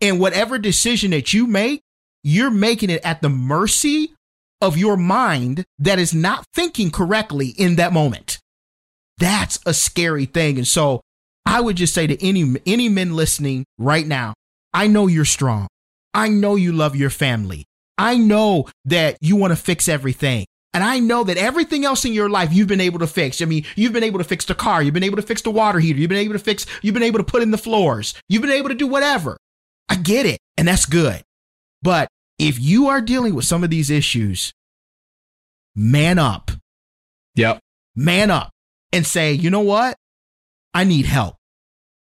And 0.00 0.20
whatever 0.20 0.58
decision 0.58 1.10
that 1.10 1.32
you 1.32 1.46
make, 1.46 1.82
you're 2.22 2.50
making 2.50 2.90
it 2.90 3.02
at 3.04 3.22
the 3.22 3.28
mercy 3.28 4.12
of 4.60 4.76
your 4.76 4.96
mind 4.96 5.64
that 5.78 5.98
is 5.98 6.14
not 6.14 6.44
thinking 6.54 6.90
correctly 6.90 7.48
in 7.56 7.76
that 7.76 7.92
moment. 7.92 8.38
That's 9.18 9.58
a 9.66 9.74
scary 9.74 10.26
thing. 10.26 10.58
And 10.58 10.66
so 10.66 11.00
I 11.48 11.60
would 11.60 11.76
just 11.76 11.94
say 11.94 12.06
to 12.06 12.24
any 12.24 12.56
any 12.66 12.88
men 12.90 13.16
listening 13.16 13.64
right 13.78 14.06
now, 14.06 14.34
I 14.74 14.86
know 14.86 15.06
you're 15.06 15.24
strong. 15.24 15.66
I 16.12 16.28
know 16.28 16.56
you 16.56 16.72
love 16.72 16.94
your 16.94 17.08
family. 17.10 17.64
I 17.96 18.18
know 18.18 18.68
that 18.84 19.16
you 19.22 19.34
want 19.34 19.52
to 19.52 19.56
fix 19.56 19.88
everything. 19.88 20.44
And 20.74 20.84
I 20.84 20.98
know 20.98 21.24
that 21.24 21.38
everything 21.38 21.86
else 21.86 22.04
in 22.04 22.12
your 22.12 22.28
life 22.28 22.52
you've 22.52 22.68
been 22.68 22.82
able 22.82 22.98
to 22.98 23.06
fix. 23.06 23.40
I 23.40 23.46
mean, 23.46 23.64
you've 23.76 23.94
been 23.94 24.04
able 24.04 24.18
to 24.18 24.24
fix 24.24 24.44
the 24.44 24.54
car, 24.54 24.82
you've 24.82 24.92
been 24.92 25.02
able 25.02 25.16
to 25.16 25.22
fix 25.22 25.40
the 25.40 25.50
water 25.50 25.80
heater, 25.80 25.98
you've 25.98 26.10
been 26.10 26.18
able 26.18 26.34
to 26.34 26.38
fix, 26.38 26.66
you've 26.82 26.92
been 26.92 27.02
able 27.02 27.18
to 27.18 27.24
put 27.24 27.42
in 27.42 27.50
the 27.50 27.58
floors, 27.58 28.14
you've 28.28 28.42
been 28.42 28.50
able 28.50 28.68
to 28.68 28.74
do 28.74 28.86
whatever. 28.86 29.38
I 29.88 29.94
get 29.94 30.26
it, 30.26 30.38
and 30.58 30.68
that's 30.68 30.84
good. 30.84 31.22
But 31.80 32.08
if 32.38 32.60
you 32.60 32.88
are 32.88 33.00
dealing 33.00 33.34
with 33.34 33.46
some 33.46 33.64
of 33.64 33.70
these 33.70 33.88
issues, 33.88 34.52
man 35.74 36.18
up, 36.18 36.50
Yep. 37.36 37.60
man 37.96 38.30
up 38.30 38.50
and 38.92 39.06
say, 39.06 39.32
you 39.32 39.48
know 39.48 39.60
what? 39.60 39.96
I 40.74 40.84
need 40.84 41.06
help. 41.06 41.37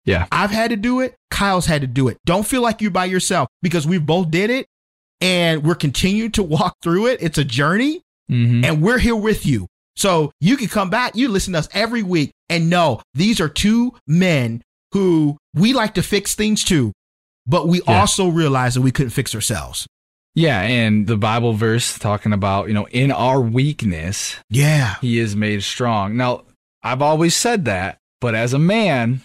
Yeah. 0.06 0.28
I've 0.32 0.52
had 0.52 0.70
to 0.70 0.76
do 0.78 1.00
it. 1.02 1.16
Kyle's 1.32 1.66
had 1.66 1.82
to 1.82 1.88
do 1.88 2.08
it. 2.08 2.18
Don't 2.26 2.46
feel 2.46 2.62
like 2.62 2.82
you're 2.82 2.92
by 2.92 3.06
yourself 3.06 3.48
because 3.62 3.88
we 3.88 3.98
both 3.98 4.30
did 4.32 4.50
it 4.50 4.68
and 5.22 5.64
we're 5.64 5.76
continuing 5.76 6.32
to 6.34 6.44
walk 6.58 6.76
through 6.82 7.08
it. 7.08 7.22
It's 7.22 7.38
a 7.38 7.44
journey 7.44 8.02
Mm-hmm. 8.32 8.66
and 8.66 8.82
we're 8.82 8.98
here 8.98 9.16
with 9.16 9.46
you. 9.46 9.68
So 9.96 10.32
you 10.42 10.58
can 10.58 10.68
come 10.68 10.90
back, 10.90 11.16
you 11.16 11.28
listen 11.30 11.54
to 11.54 11.60
us 11.60 11.70
every 11.74 12.02
week 12.02 12.32
and 12.50 12.72
know 12.72 13.04
these 13.14 13.40
are 13.40 13.48
two 13.48 13.94
men 14.08 14.64
who 14.94 15.38
we 15.54 15.74
like 15.74 15.94
to 15.94 16.02
fix 16.02 16.34
things 16.34 16.64
too, 16.64 16.92
but 17.46 17.68
we 17.68 17.82
Yeah. 17.88 18.00
also 18.00 18.30
realize 18.30 18.74
that 18.74 18.82
we 18.82 18.92
couldn't 18.92 19.12
fix 19.12 19.36
ourselves. 19.36 19.86
Yeah. 20.34 20.60
And 20.62 21.06
the 21.06 21.18
Bible 21.18 21.54
verse 21.54 22.00
talking 22.00 22.34
about, 22.34 22.68
you 22.68 22.74
know, 22.74 22.88
in 22.88 23.12
our 23.12 23.40
weakness, 23.40 24.38
Yeah. 24.50 24.96
he 25.02 25.20
is 25.20 25.36
made 25.36 25.62
strong. 25.62 26.18
Now, 26.18 26.46
I've 26.82 27.04
always 27.04 27.36
said 27.36 27.66
that, 27.66 28.00
but 28.22 28.34
as 28.34 28.54
a 28.54 28.60
man, 28.60 29.22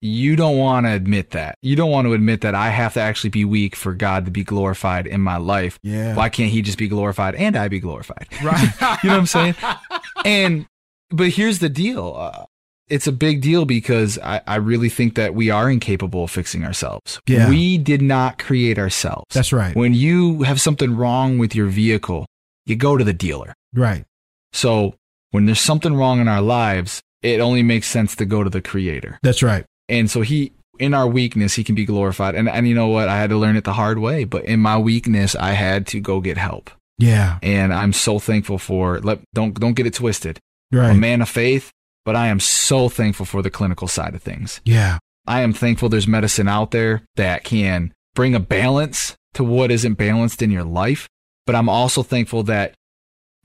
you 0.00 0.34
don't 0.34 0.56
want 0.56 0.86
to 0.86 0.92
admit 0.92 1.30
that. 1.30 1.56
You 1.62 1.76
don't 1.76 1.90
want 1.90 2.06
to 2.06 2.14
admit 2.14 2.40
that 2.40 2.54
I 2.54 2.70
have 2.70 2.94
to 2.94 3.00
actually 3.00 3.30
be 3.30 3.44
weak 3.44 3.76
for 3.76 3.92
God 3.94 4.24
to 4.24 4.30
be 4.30 4.44
glorified 4.44 5.06
in 5.06 5.20
my 5.20 5.36
life. 5.36 5.78
Yeah. 5.82 6.14
Why 6.14 6.28
can't 6.28 6.50
he 6.50 6.62
just 6.62 6.78
be 6.78 6.88
glorified 6.88 7.34
and 7.34 7.56
I 7.56 7.68
be 7.68 7.80
glorified? 7.80 8.26
Right. 8.42 8.62
you 9.02 9.10
know 9.10 9.16
what 9.16 9.20
I'm 9.20 9.26
saying? 9.26 9.54
And, 10.24 10.66
but 11.10 11.28
here's 11.28 11.58
the 11.58 11.68
deal. 11.68 12.14
Uh, 12.16 12.46
it's 12.88 13.06
a 13.06 13.12
big 13.12 13.42
deal 13.42 13.66
because 13.66 14.18
I, 14.18 14.40
I 14.46 14.56
really 14.56 14.88
think 14.88 15.14
that 15.16 15.34
we 15.34 15.50
are 15.50 15.70
incapable 15.70 16.24
of 16.24 16.30
fixing 16.30 16.64
ourselves. 16.64 17.20
Yeah. 17.26 17.48
We 17.48 17.76
did 17.78 18.00
not 18.00 18.38
create 18.38 18.78
ourselves. 18.78 19.26
That's 19.34 19.52
right. 19.52 19.76
When 19.76 19.92
you 19.94 20.42
have 20.42 20.60
something 20.60 20.96
wrong 20.96 21.38
with 21.38 21.54
your 21.54 21.66
vehicle, 21.66 22.26
you 22.64 22.76
go 22.76 22.96
to 22.96 23.04
the 23.04 23.12
dealer. 23.12 23.54
Right. 23.74 24.04
So 24.52 24.94
when 25.30 25.46
there's 25.46 25.60
something 25.60 25.94
wrong 25.94 26.20
in 26.20 26.28
our 26.28 26.42
lives, 26.42 27.00
it 27.22 27.40
only 27.40 27.62
makes 27.62 27.86
sense 27.86 28.16
to 28.16 28.24
go 28.24 28.42
to 28.42 28.50
the 28.50 28.62
creator. 28.62 29.18
That's 29.22 29.42
right. 29.42 29.66
And 29.90 30.10
so 30.10 30.22
he, 30.22 30.52
in 30.78 30.94
our 30.94 31.06
weakness, 31.06 31.54
he 31.54 31.64
can 31.64 31.74
be 31.74 31.84
glorified. 31.84 32.34
And, 32.34 32.48
and 32.48 32.66
you 32.66 32.74
know 32.74 32.88
what? 32.88 33.08
I 33.08 33.18
had 33.18 33.30
to 33.30 33.36
learn 33.36 33.56
it 33.56 33.64
the 33.64 33.74
hard 33.74 33.98
way, 33.98 34.24
but 34.24 34.44
in 34.44 34.60
my 34.60 34.78
weakness, 34.78 35.34
I 35.36 35.50
had 35.52 35.86
to 35.88 36.00
go 36.00 36.20
get 36.20 36.38
help. 36.38 36.70
Yeah. 36.98 37.38
And 37.42 37.74
I'm 37.74 37.92
so 37.92 38.18
thankful 38.18 38.58
for, 38.58 39.00
let, 39.00 39.20
don't, 39.34 39.58
don't 39.58 39.74
get 39.74 39.86
it 39.86 39.94
twisted. 39.94 40.38
I'm 40.72 40.78
Right. 40.78 40.90
a 40.92 40.94
man 40.94 41.20
of 41.20 41.28
faith, 41.28 41.70
but 42.04 42.14
I 42.14 42.28
am 42.28 42.38
so 42.40 42.88
thankful 42.88 43.26
for 43.26 43.42
the 43.42 43.50
clinical 43.50 43.88
side 43.88 44.14
of 44.14 44.22
things. 44.22 44.60
Yeah. 44.64 44.98
I 45.26 45.40
am 45.42 45.52
thankful 45.52 45.88
there's 45.88 46.06
medicine 46.08 46.48
out 46.48 46.70
there 46.70 47.02
that 47.16 47.44
can 47.44 47.92
bring 48.14 48.34
a 48.34 48.40
balance 48.40 49.16
to 49.34 49.44
what 49.44 49.70
isn't 49.70 49.94
balanced 49.94 50.42
in 50.42 50.50
your 50.50 50.64
life. 50.64 51.08
But 51.46 51.56
I'm 51.56 51.68
also 51.68 52.02
thankful 52.02 52.42
that 52.44 52.74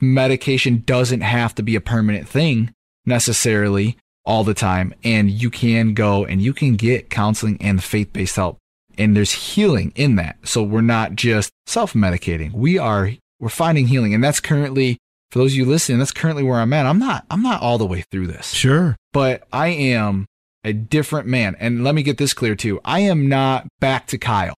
medication 0.00 0.82
doesn't 0.86 1.22
have 1.22 1.54
to 1.56 1.62
be 1.62 1.74
a 1.76 1.80
permanent 1.80 2.28
thing 2.28 2.72
necessarily 3.04 3.96
all 4.26 4.44
the 4.44 4.54
time. 4.54 4.92
And 5.04 5.30
you 5.30 5.50
can 5.50 5.94
go 5.94 6.24
and 6.24 6.42
you 6.42 6.52
can 6.52 6.76
get 6.76 7.08
counseling 7.10 7.56
and 7.60 7.82
faith 7.82 8.12
based 8.12 8.36
help. 8.36 8.58
And 8.98 9.16
there's 9.16 9.32
healing 9.32 9.92
in 9.94 10.16
that. 10.16 10.36
So 10.44 10.62
we're 10.62 10.80
not 10.80 11.14
just 11.16 11.50
self 11.66 11.92
medicating. 11.92 12.52
We 12.52 12.78
are, 12.78 13.10
we're 13.40 13.48
finding 13.50 13.86
healing. 13.88 14.14
And 14.14 14.24
that's 14.24 14.40
currently, 14.40 14.98
for 15.30 15.38
those 15.38 15.52
of 15.52 15.56
you 15.58 15.64
listening, 15.66 15.98
that's 15.98 16.12
currently 16.12 16.42
where 16.42 16.60
I'm 16.60 16.72
at. 16.72 16.86
I'm 16.86 16.98
not, 16.98 17.24
I'm 17.30 17.42
not 17.42 17.60
all 17.62 17.78
the 17.78 17.86
way 17.86 18.04
through 18.10 18.26
this 18.28 18.52
Sure. 18.52 18.96
but 19.12 19.46
I 19.52 19.68
am 19.68 20.26
a 20.64 20.72
different 20.72 21.28
man. 21.28 21.56
And 21.60 21.84
let 21.84 21.94
me 21.94 22.02
get 22.02 22.18
this 22.18 22.32
clear 22.34 22.54
too. 22.54 22.80
I 22.84 23.00
am 23.00 23.28
not 23.28 23.66
back 23.80 24.06
to 24.08 24.18
Kyle. 24.18 24.54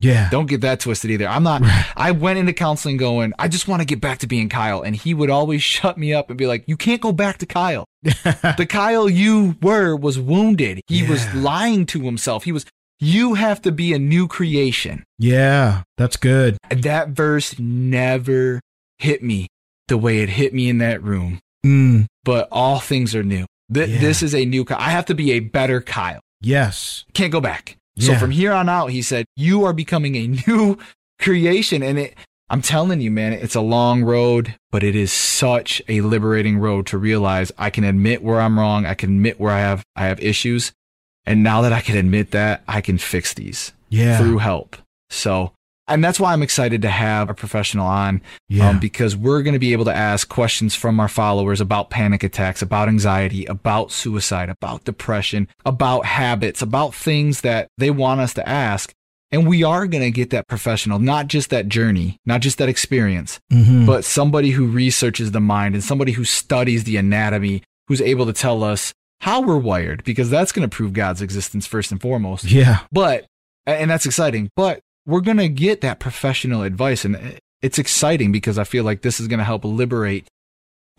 Yeah. 0.00 0.28
Don't 0.30 0.46
get 0.46 0.62
that 0.62 0.80
twisted 0.80 1.10
either. 1.10 1.28
I'm 1.28 1.42
not, 1.42 1.62
I 1.96 2.10
went 2.12 2.38
into 2.38 2.52
counseling 2.54 2.96
going, 2.96 3.32
I 3.38 3.48
just 3.48 3.68
want 3.68 3.80
to 3.82 3.86
get 3.86 4.00
back 4.00 4.18
to 4.20 4.26
being 4.26 4.48
Kyle. 4.48 4.80
And 4.82 4.96
he 4.96 5.12
would 5.14 5.28
always 5.30 5.62
shut 5.74 5.98
me 5.98 6.12
up 6.14 6.30
and 6.30 6.38
be 6.38 6.46
like, 6.46 6.64
you 6.66 6.76
can't 6.76 7.00
go 7.02 7.12
back 7.12 7.38
to 7.38 7.46
Kyle. 7.46 7.84
the 8.02 8.66
Kyle 8.68 9.08
you 9.10 9.56
were 9.60 9.94
was 9.94 10.18
wounded. 10.18 10.80
He 10.86 11.06
was 11.06 11.32
lying 11.34 11.84
to 11.86 12.00
himself. 12.00 12.44
He 12.44 12.52
was, 12.52 12.64
you 12.98 13.34
have 13.34 13.60
to 13.62 13.72
be 13.72 13.92
a 13.92 13.98
new 13.98 14.26
creation. 14.26 15.04
Yeah. 15.18 15.82
That's 15.98 16.16
good. 16.16 16.56
That 16.70 17.10
verse 17.10 17.58
never 17.58 18.60
hit 18.98 19.22
me 19.22 19.48
the 19.88 19.98
way 19.98 20.20
it 20.20 20.30
hit 20.30 20.54
me 20.54 20.68
in 20.68 20.78
that 20.78 21.02
room. 21.02 21.40
Mm. 21.64 22.06
But 22.24 22.48
all 22.50 22.78
things 22.80 23.14
are 23.14 23.22
new. 23.22 23.44
Th- 23.72 23.88
Yeah. 23.88 24.00
This 24.00 24.22
is 24.22 24.34
a 24.34 24.44
new 24.44 24.64
Kyle. 24.64 24.78
I 24.80 24.90
have 24.90 25.06
to 25.06 25.14
be 25.14 25.32
a 25.32 25.40
better 25.40 25.80
Kyle. 25.80 26.20
Yes. 26.40 27.04
Can't 27.12 27.32
go 27.32 27.40
back. 27.40 27.76
So 28.00 28.14
from 28.16 28.30
here 28.30 28.52
on 28.52 28.68
out, 28.68 28.88
he 28.90 29.02
said, 29.02 29.26
you 29.36 29.64
are 29.64 29.72
becoming 29.72 30.16
a 30.16 30.26
new 30.46 30.78
creation. 31.20 31.82
And 31.82 31.98
it, 31.98 32.14
I'm 32.48 32.62
telling 32.62 33.00
you, 33.00 33.10
man, 33.10 33.32
it's 33.32 33.54
a 33.54 33.60
long 33.60 34.02
road, 34.02 34.56
but 34.70 34.82
it 34.82 34.96
is 34.96 35.12
such 35.12 35.80
a 35.88 36.00
liberating 36.00 36.58
road 36.58 36.86
to 36.88 36.98
realize 36.98 37.52
I 37.58 37.70
can 37.70 37.84
admit 37.84 38.22
where 38.22 38.40
I'm 38.40 38.58
wrong. 38.58 38.86
I 38.86 38.94
can 38.94 39.10
admit 39.10 39.38
where 39.38 39.52
I 39.52 39.60
have, 39.60 39.84
I 39.94 40.06
have 40.06 40.20
issues. 40.20 40.72
And 41.26 41.42
now 41.42 41.60
that 41.62 41.72
I 41.72 41.80
can 41.80 41.96
admit 41.96 42.30
that, 42.32 42.62
I 42.66 42.80
can 42.80 42.98
fix 42.98 43.34
these 43.34 43.72
Yeah. 43.88 44.18
through 44.18 44.38
help. 44.38 44.76
So, 45.10 45.52
and 45.90 46.02
that's 46.02 46.18
why 46.20 46.32
I'm 46.32 46.42
excited 46.42 46.82
to 46.82 46.88
have 46.90 47.28
a 47.28 47.34
professional 47.34 47.86
on 47.86 48.22
yeah. 48.48 48.70
um, 48.70 48.78
because 48.80 49.16
we're 49.16 49.42
going 49.42 49.52
to 49.54 49.58
be 49.58 49.72
able 49.72 49.84
to 49.86 49.94
ask 49.94 50.28
questions 50.28 50.74
from 50.74 50.98
our 51.00 51.08
followers 51.08 51.60
about 51.60 51.90
panic 51.90 52.22
attacks, 52.22 52.62
about 52.62 52.88
anxiety, 52.88 53.44
about 53.46 53.92
suicide, 53.92 54.48
about 54.48 54.84
depression, 54.84 55.48
about 55.66 56.06
habits, 56.06 56.62
about 56.62 56.94
things 56.94 57.42
that 57.42 57.68
they 57.78 57.90
want 57.90 58.20
us 58.20 58.32
to 58.34 58.48
ask. 58.48 58.92
And 59.32 59.46
we 59.46 59.62
are 59.62 59.86
going 59.86 60.02
to 60.02 60.10
get 60.10 60.30
that 60.30 60.48
professional, 60.48 60.98
not 60.98 61.28
just 61.28 61.50
that 61.50 61.68
journey, 61.68 62.16
not 62.26 62.40
just 62.40 62.58
that 62.58 62.68
experience, 62.68 63.38
Mhm. 63.52 63.86
but 63.86 64.04
somebody 64.04 64.50
who 64.50 64.66
researches 64.66 65.30
the 65.32 65.40
mind 65.40 65.74
and 65.74 65.84
somebody 65.84 66.12
who 66.12 66.24
studies 66.24 66.84
the 66.84 66.96
anatomy, 66.96 67.62
who's 67.86 68.00
able 68.00 68.26
to 68.26 68.32
tell 68.32 68.64
us 68.64 68.92
how 69.20 69.40
we're 69.40 69.58
wired, 69.58 70.02
because 70.02 70.30
that's 70.30 70.50
going 70.50 70.68
to 70.68 70.74
prove 70.74 70.92
God's 70.94 71.22
existence 71.22 71.66
first 71.66 71.92
and 71.92 72.00
foremost 72.00 72.44
yeah. 72.44 72.80
but 72.90 73.26
and 73.66 73.90
that's 73.90 74.06
exciting 74.06 74.48
but 74.56 74.80
we're 75.10 75.20
going 75.20 75.36
to 75.36 75.48
get 75.48 75.80
that 75.80 75.98
professional 75.98 76.62
advice 76.62 77.04
and 77.04 77.38
it's 77.62 77.78
exciting 77.78 78.32
because 78.32 78.58
i 78.58 78.64
feel 78.64 78.84
like 78.84 79.02
this 79.02 79.20
is 79.20 79.28
going 79.28 79.38
to 79.38 79.44
help 79.44 79.64
liberate 79.64 80.26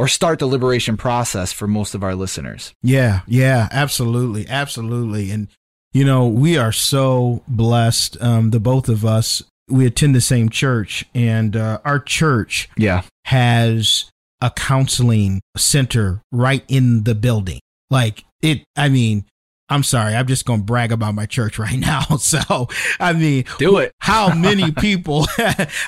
or 0.01 0.07
start 0.07 0.39
the 0.39 0.47
liberation 0.47 0.97
process 0.97 1.53
for 1.53 1.68
most 1.68 1.93
of 1.93 2.03
our 2.03 2.16
listeners 2.16 2.74
Yeah, 2.82 3.22
yeah, 3.28 3.70
absolutely, 3.72 4.47
absolutely. 4.47 5.30
And 5.30 5.47
you 5.93 6.03
know, 6.03 6.28
we 6.28 6.57
are 6.57 6.72
so 6.72 7.43
blessed. 7.47 8.20
Um, 8.20 8.49
the 8.49 8.59
both 8.59 8.89
of 8.89 9.05
us, 9.05 9.43
we 9.70 9.86
attend 9.86 10.16
the 10.16 10.22
same 10.22 10.49
church, 10.49 11.05
and 11.14 11.55
uh, 11.55 11.80
our 11.86 11.99
church 11.99 12.68
yeah 12.76 13.03
has 13.26 14.09
a 14.41 14.49
counseling 14.49 15.41
center 15.55 16.24
right 16.32 16.64
in 16.68 17.03
the 17.03 17.14
building. 17.14 17.59
Like 17.91 18.24
it, 18.41 18.64
I 18.76 18.89
mean, 18.89 19.26
I'm 19.72 19.84
sorry, 19.84 20.13
I'm 20.13 20.28
just 20.28 20.45
going 20.45 20.59
to 20.59 20.65
brag 20.65 20.91
about 20.91 21.15
my 21.15 21.26
church 21.26 21.57
right 21.57 21.80
now. 21.80 22.01
So, 22.17 22.67
I 22.99 23.13
mean, 23.13 23.45
do 23.57 23.78
it 23.78 23.93
how 23.99 24.36
many 24.36 24.72
people, 24.80 25.26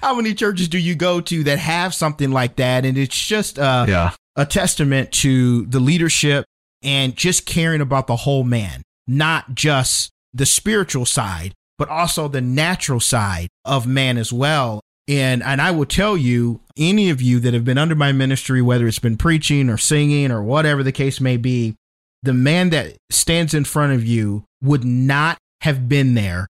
how 0.02 0.16
many 0.16 0.34
churches 0.34 0.68
do 0.68 0.80
you 0.80 0.96
go 0.96 1.22
to 1.22 1.44
that 1.44 1.60
have 1.60 1.94
something 1.94 2.32
like 2.32 2.56
that? 2.56 2.86
And 2.86 2.98
it's 2.98 3.20
just, 3.20 3.60
uh, 3.60 3.86
yeah 3.88 4.12
a 4.36 4.46
testament 4.46 5.12
to 5.12 5.66
the 5.66 5.80
leadership 5.80 6.46
and 6.82 7.16
just 7.16 7.46
caring 7.46 7.82
about 7.82 8.08
the 8.08 8.16
whole 8.16 8.44
man, 8.44 8.82
not 9.08 9.56
just 9.56 10.12
the 10.34 10.46
spiritual 10.46 11.06
side, 11.06 11.54
but 11.78 11.90
also 11.90 12.28
the 12.28 12.42
natural 12.42 13.00
side 13.00 13.48
of 13.66 13.88
man 13.88 14.18
as 14.18 14.34
well. 14.34 14.82
And 15.08 15.44
and 15.44 15.62
I 15.62 15.72
will 15.72 15.86
tell 15.86 16.16
you, 16.16 16.62
any 16.78 17.10
of 17.10 17.22
you 17.22 17.40
that 17.42 17.54
have 17.54 17.66
been 17.66 17.78
under 17.78 17.96
my 17.96 18.12
ministry, 18.12 18.62
whether 18.62 18.88
it's 18.88 19.00
been 19.00 19.18
preaching 19.18 19.70
or 19.70 19.78
singing 19.78 20.32
or 20.32 20.42
whatever 20.42 20.82
the 20.82 20.94
case 20.94 21.20
may 21.20 21.38
be, 21.38 21.76
the 22.24 22.34
man 22.34 22.70
that 22.72 22.98
stands 23.12 23.54
in 23.54 23.66
front 23.66 23.94
of 23.94 24.06
you 24.06 24.46
would 24.62 24.84
not 24.84 25.38
have 25.62 25.88
been 25.88 26.14
there, 26.16 26.48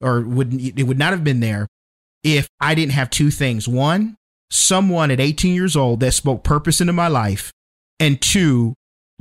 or 0.00 0.20
would 0.20 0.52
it 0.54 0.82
would 0.84 0.98
not 0.98 1.12
have 1.12 1.24
been 1.24 1.40
there 1.40 1.66
if 2.24 2.48
I 2.60 2.74
didn't 2.74 2.92
have 2.92 3.08
two 3.10 3.30
things. 3.30 3.66
One, 3.66 4.16
someone 4.50 5.10
at 5.10 5.20
18 5.20 5.54
years 5.54 5.76
old 5.76 6.00
that 6.00 6.12
spoke 6.12 6.44
purpose 6.44 6.80
into 6.80 6.92
my 6.92 7.08
life, 7.08 7.50
and 8.00 8.20
two, 8.20 8.74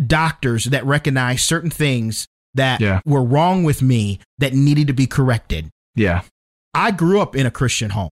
doctors 0.05 0.65
that 0.65 0.85
recognized 0.85 1.41
certain 1.41 1.69
things 1.69 2.25
that 2.55 2.81
Yeah. 2.81 3.01
were 3.05 3.23
wrong 3.23 3.63
with 3.63 3.81
me 3.81 4.19
that 4.39 4.53
needed 4.53 4.87
to 4.87 4.93
be 4.93 5.07
corrected. 5.07 5.69
yeah 5.95 6.21
I 6.73 6.91
grew 6.91 7.19
up 7.21 7.35
in 7.35 7.45
a 7.45 7.51
Christian 7.51 7.91
home. 7.91 8.09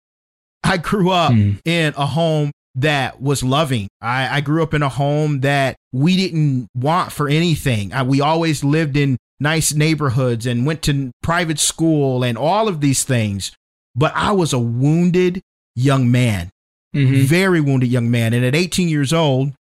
I 0.63 0.77
grew 0.77 1.09
up 1.09 1.34
Hmm. 1.34 1.53
in 1.65 1.93
a 1.97 2.05
home 2.05 2.51
that 2.76 3.21
was 3.21 3.43
loving. 3.43 3.88
I, 4.01 4.38
I 4.38 4.41
grew 4.41 4.63
up 4.63 4.74
in 4.74 4.82
a 4.82 4.89
home 4.89 5.41
that 5.41 5.76
we 5.91 6.15
didn't 6.17 6.67
want 6.76 7.11
for 7.11 7.28
anything. 7.30 7.93
I, 7.93 8.03
we 8.03 8.19
always 8.21 8.63
lived 8.63 8.97
in 8.97 9.17
nice 9.39 9.74
neighborhoods 9.74 10.45
and 10.45 10.65
went 10.65 10.82
to 10.84 11.11
private 11.21 11.59
school 11.59 12.24
and 12.24 12.38
all 12.38 12.67
of 12.67 12.82
these 12.82 13.03
things. 13.03 13.51
But 13.95 14.13
I 14.15 14.32
was 14.32 14.53
a 14.53 14.59
wounded 14.59 15.41
young 15.76 16.09
man, 16.11 16.49
Mhm. 16.95 17.24
very 17.26 17.61
wounded 17.61 17.89
young 17.91 18.09
man. 18.09 18.34
And 18.34 18.43
at 18.45 18.55
18 18.55 18.89
years 18.89 19.13
old, 19.13 19.51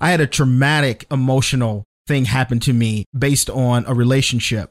I 0.00 0.10
had 0.10 0.20
a 0.20 0.26
traumatic 0.26 1.06
emotional 1.10 1.84
thing 2.06 2.26
happen 2.26 2.60
to 2.60 2.72
me 2.72 3.04
based 3.18 3.50
on 3.50 3.84
a 3.86 3.94
relationship. 3.94 4.70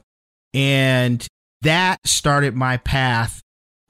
And 0.54 1.24
that 1.62 1.98
started 2.06 2.54
my 2.54 2.78
path 2.78 3.40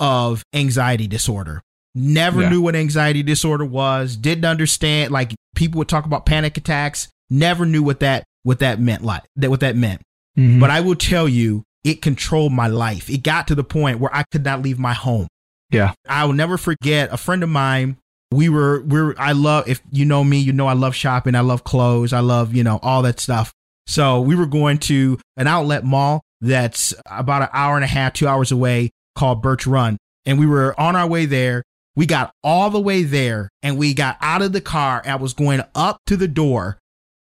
of 0.01 0.43
anxiety 0.53 1.07
disorder. 1.07 1.63
Never 1.99 2.43
Yeah. 2.43 2.51
knew 2.51 2.61
what 2.61 2.77
anxiety 2.77 3.23
disorder 3.23 3.65
was, 3.65 4.17
didn't 4.17 4.45
understand 4.45 5.11
like 5.13 5.35
people 5.55 5.79
would 5.79 5.89
talk 5.89 6.05
about 6.05 6.27
panic 6.27 6.57
attacks, 6.59 7.09
never 7.31 7.65
knew 7.65 7.83
what 7.83 8.01
that 8.01 8.25
what 8.43 8.59
that 8.61 8.79
meant 8.79 9.03
like 9.03 9.23
that 9.37 9.49
what 9.51 9.61
that 9.61 9.75
meant. 9.77 10.03
Mhm. 10.39 10.61
But 10.61 10.71
I 10.71 10.81
will 10.83 10.95
tell 10.95 11.27
you, 11.29 11.65
it 11.83 12.03
controlled 12.03 12.53
my 12.53 12.67
life. 12.67 13.09
It 13.09 13.23
got 13.23 13.49
to 13.49 13.55
the 13.55 13.65
point 13.65 13.99
where 13.99 14.15
I 14.15 14.25
could 14.31 14.45
not 14.45 14.61
leave 14.63 14.79
my 14.79 14.93
home. 14.93 15.27
yeah 15.73 15.95
I 16.09 16.25
will 16.27 16.33
never 16.35 16.57
forget 16.59 17.09
a 17.11 17.17
friend 17.17 17.43
of 17.43 17.49
mine. 17.49 17.97
We 18.31 18.49
were, 18.49 18.83
we 18.83 19.01
are 19.01 19.15
I 19.19 19.33
love, 19.33 19.67
if 19.69 19.81
you 19.91 20.05
know 20.05 20.23
me, 20.23 20.39
you 20.39 20.53
know 20.53 20.67
I 20.69 20.75
love 20.75 20.95
shopping. 20.95 21.35
I 21.35 21.41
love 21.41 21.65
clothes. 21.65 22.13
I 22.13 22.21
love, 22.21 22.55
you 22.55 22.63
know, 22.63 22.79
all 22.83 23.03
that 23.03 23.19
stuff. 23.19 23.53
So 23.89 24.21
we 24.21 24.37
were 24.37 24.47
going 24.47 24.79
to 24.79 25.19
an 25.37 25.47
outlet 25.49 25.85
mall 25.85 26.21
that's 26.41 26.93
about 27.11 27.43
an 27.43 27.49
hour 27.53 27.75
and 27.77 27.85
a 27.85 27.89
half, 27.89 28.13
two 28.13 28.29
hours 28.29 28.53
away 28.53 28.91
called 29.17 29.43
Birch 29.43 29.67
Run. 29.67 29.97
And 30.25 30.39
we 30.39 30.47
were 30.47 30.79
on 30.79 30.95
our 30.95 31.07
way 31.07 31.25
there. 31.27 31.63
We 31.97 32.07
got 32.07 32.31
all 32.45 32.69
the 32.71 32.81
way 32.81 33.03
there 33.03 33.49
and 33.63 33.79
we 33.79 33.95
got 33.95 34.19
out 34.21 34.43
of 34.43 34.53
the 34.53 34.61
car. 34.61 35.03
I 35.05 35.17
was 35.17 35.33
going 35.33 35.63
up 35.75 35.99
to 36.07 36.17
the 36.17 36.29
door 36.29 36.79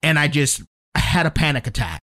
and 0.04 0.18
I 0.20 0.28
just 0.28 0.62
had 0.96 1.26
a 1.26 1.32
panic 1.32 1.66
attack. 1.68 2.00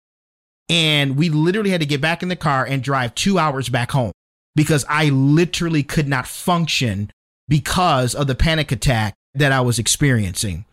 And 0.71 1.17
we 1.17 1.29
literally 1.29 1.71
had 1.71 1.81
to 1.81 1.87
get 1.87 2.01
back 2.01 2.23
in 2.23 2.31
the 2.31 2.37
car 2.37 2.65
and 2.65 2.83
drive 2.83 3.15
two 3.15 3.39
hours 3.39 3.69
back 3.69 3.91
home 3.91 4.13
because 4.57 4.85
I 4.89 5.11
literally 5.11 5.83
could 5.83 6.09
not 6.09 6.27
function 6.27 7.11
because 7.49 8.15
of 8.15 8.27
the 8.27 8.35
panic 8.35 8.73
attack 8.73 9.15
that 9.35 9.53
I 9.53 9.61
was 9.61 9.79
experiencing. 9.79 10.65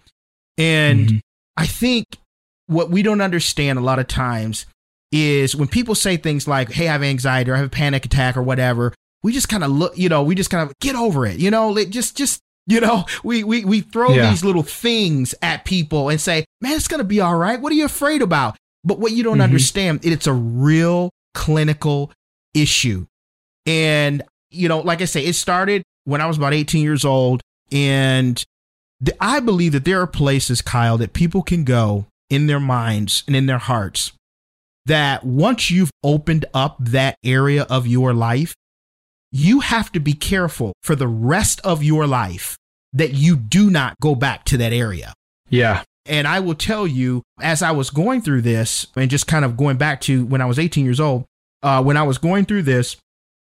And 0.58 1.08
Mhm. 1.10 1.20
I 1.58 1.68
think 1.68 2.06
what 2.68 2.90
we 2.90 3.02
don't 3.04 3.20
understand 3.22 3.78
a 3.78 3.82
lot 3.82 4.00
of 4.00 4.08
times 4.08 4.66
is 5.12 5.58
when 5.58 5.68
people 5.68 5.94
say 5.96 6.16
things 6.16 6.48
like, 6.48 6.72
Hey, 6.72 6.88
I 6.88 6.94
have 6.94 7.04
anxiety 7.04 7.52
or 7.52 7.56
I 7.56 7.58
have 7.58 7.68
a 7.68 7.70
panic 7.70 8.06
attack 8.06 8.38
or 8.38 8.44
whatever, 8.44 8.94
we 9.24 9.32
just 9.34 9.50
kind 9.50 9.64
of 9.64 9.72
look, 9.72 9.98
you 9.98 10.10
know, 10.10 10.24
we 10.24 10.36
just 10.36 10.50
kind 10.50 10.68
of 10.68 10.78
get 10.80 10.96
over 10.96 11.26
it, 11.26 11.38
you 11.38 11.52
know, 11.52 11.76
just, 11.86 12.18
just, 12.18 12.40
you 12.68 12.80
know, 12.82 13.06
we, 13.24 13.44
we, 13.44 13.64
we 13.66 13.82
throw 13.82 14.14
Yeah. 14.16 14.30
these 14.30 14.44
little 14.44 14.64
things 14.64 15.36
at 15.42 15.66
people 15.66 16.10
and 16.10 16.20
say, 16.20 16.46
man, 16.62 16.74
it's 16.76 16.88
going 16.88 17.00
to 17.00 17.04
be 17.06 17.20
all 17.22 17.36
right. 17.38 17.60
What 17.62 17.72
are 17.72 17.76
you 17.76 17.86
afraid 17.86 18.22
about? 18.22 18.58
But 18.84 19.00
what 19.00 19.12
you 19.12 19.24
don't 19.24 19.38
Mhm. 19.38 19.44
understand, 19.44 20.00
it's 20.04 20.28
a 20.28 20.34
real 20.34 21.12
clinical 21.34 22.12
issue. 22.54 23.06
And, 23.66 24.24
you 24.50 24.68
know, 24.68 24.80
like 24.80 25.02
I 25.02 25.06
say, 25.06 25.24
it 25.26 25.34
started 25.36 25.84
when 26.06 26.20
I 26.22 26.26
was 26.26 26.38
about 26.38 26.54
18 26.54 26.82
years 26.84 27.06
old. 27.06 27.42
And 27.72 28.44
th- 29.06 29.18
I 29.22 29.40
believe 29.40 29.72
that 29.74 29.86
there 29.86 30.02
are 30.02 30.08
places, 30.08 30.62
Kyle, 30.62 30.98
that 30.98 31.14
people 31.14 31.42
can 31.44 31.64
go 31.64 32.08
in 32.30 32.48
their 32.48 32.60
minds 32.60 33.24
and 33.28 33.36
in 33.36 33.46
their 33.46 33.58
hearts 33.60 34.14
that 34.88 35.24
once 35.24 35.70
you've 35.70 35.92
opened 36.04 36.46
up 36.56 36.78
that 36.80 37.16
area 37.24 37.64
of 37.70 37.86
your 37.86 38.14
life, 38.14 38.56
you 39.32 39.62
have 39.62 39.92
to 39.94 40.00
be 40.00 40.14
careful 40.14 40.74
for 40.84 40.96
the 40.96 41.08
rest 41.08 41.62
of 41.64 41.84
your 41.84 42.08
life 42.08 42.58
that 42.94 43.14
you 43.14 43.36
do 43.36 43.70
not 43.70 43.96
go 44.02 44.16
back 44.16 44.44
to 44.46 44.58
that 44.58 44.74
area. 44.74 45.14
yeah 45.50 45.84
And 46.06 46.28
I 46.28 46.40
will 46.40 46.56
tell 46.56 46.86
you, 46.86 47.22
as 47.42 47.62
I 47.62 47.72
was 47.72 47.90
going 47.90 48.22
through 48.22 48.42
this 48.42 48.88
and 48.96 49.10
just 49.10 49.28
kind 49.28 49.46
of 49.46 49.56
going 49.56 49.78
back 49.78 50.02
to 50.02 50.26
when 50.26 50.42
I 50.42 50.46
was 50.46 50.60
18 50.60 50.84
years 50.84 51.00
old, 51.00 51.26
uh, 51.64 51.82
when 51.84 51.96
I 51.96 52.04
was 52.04 52.18
going 52.18 52.46
through 52.46 52.64
this, 52.64 52.98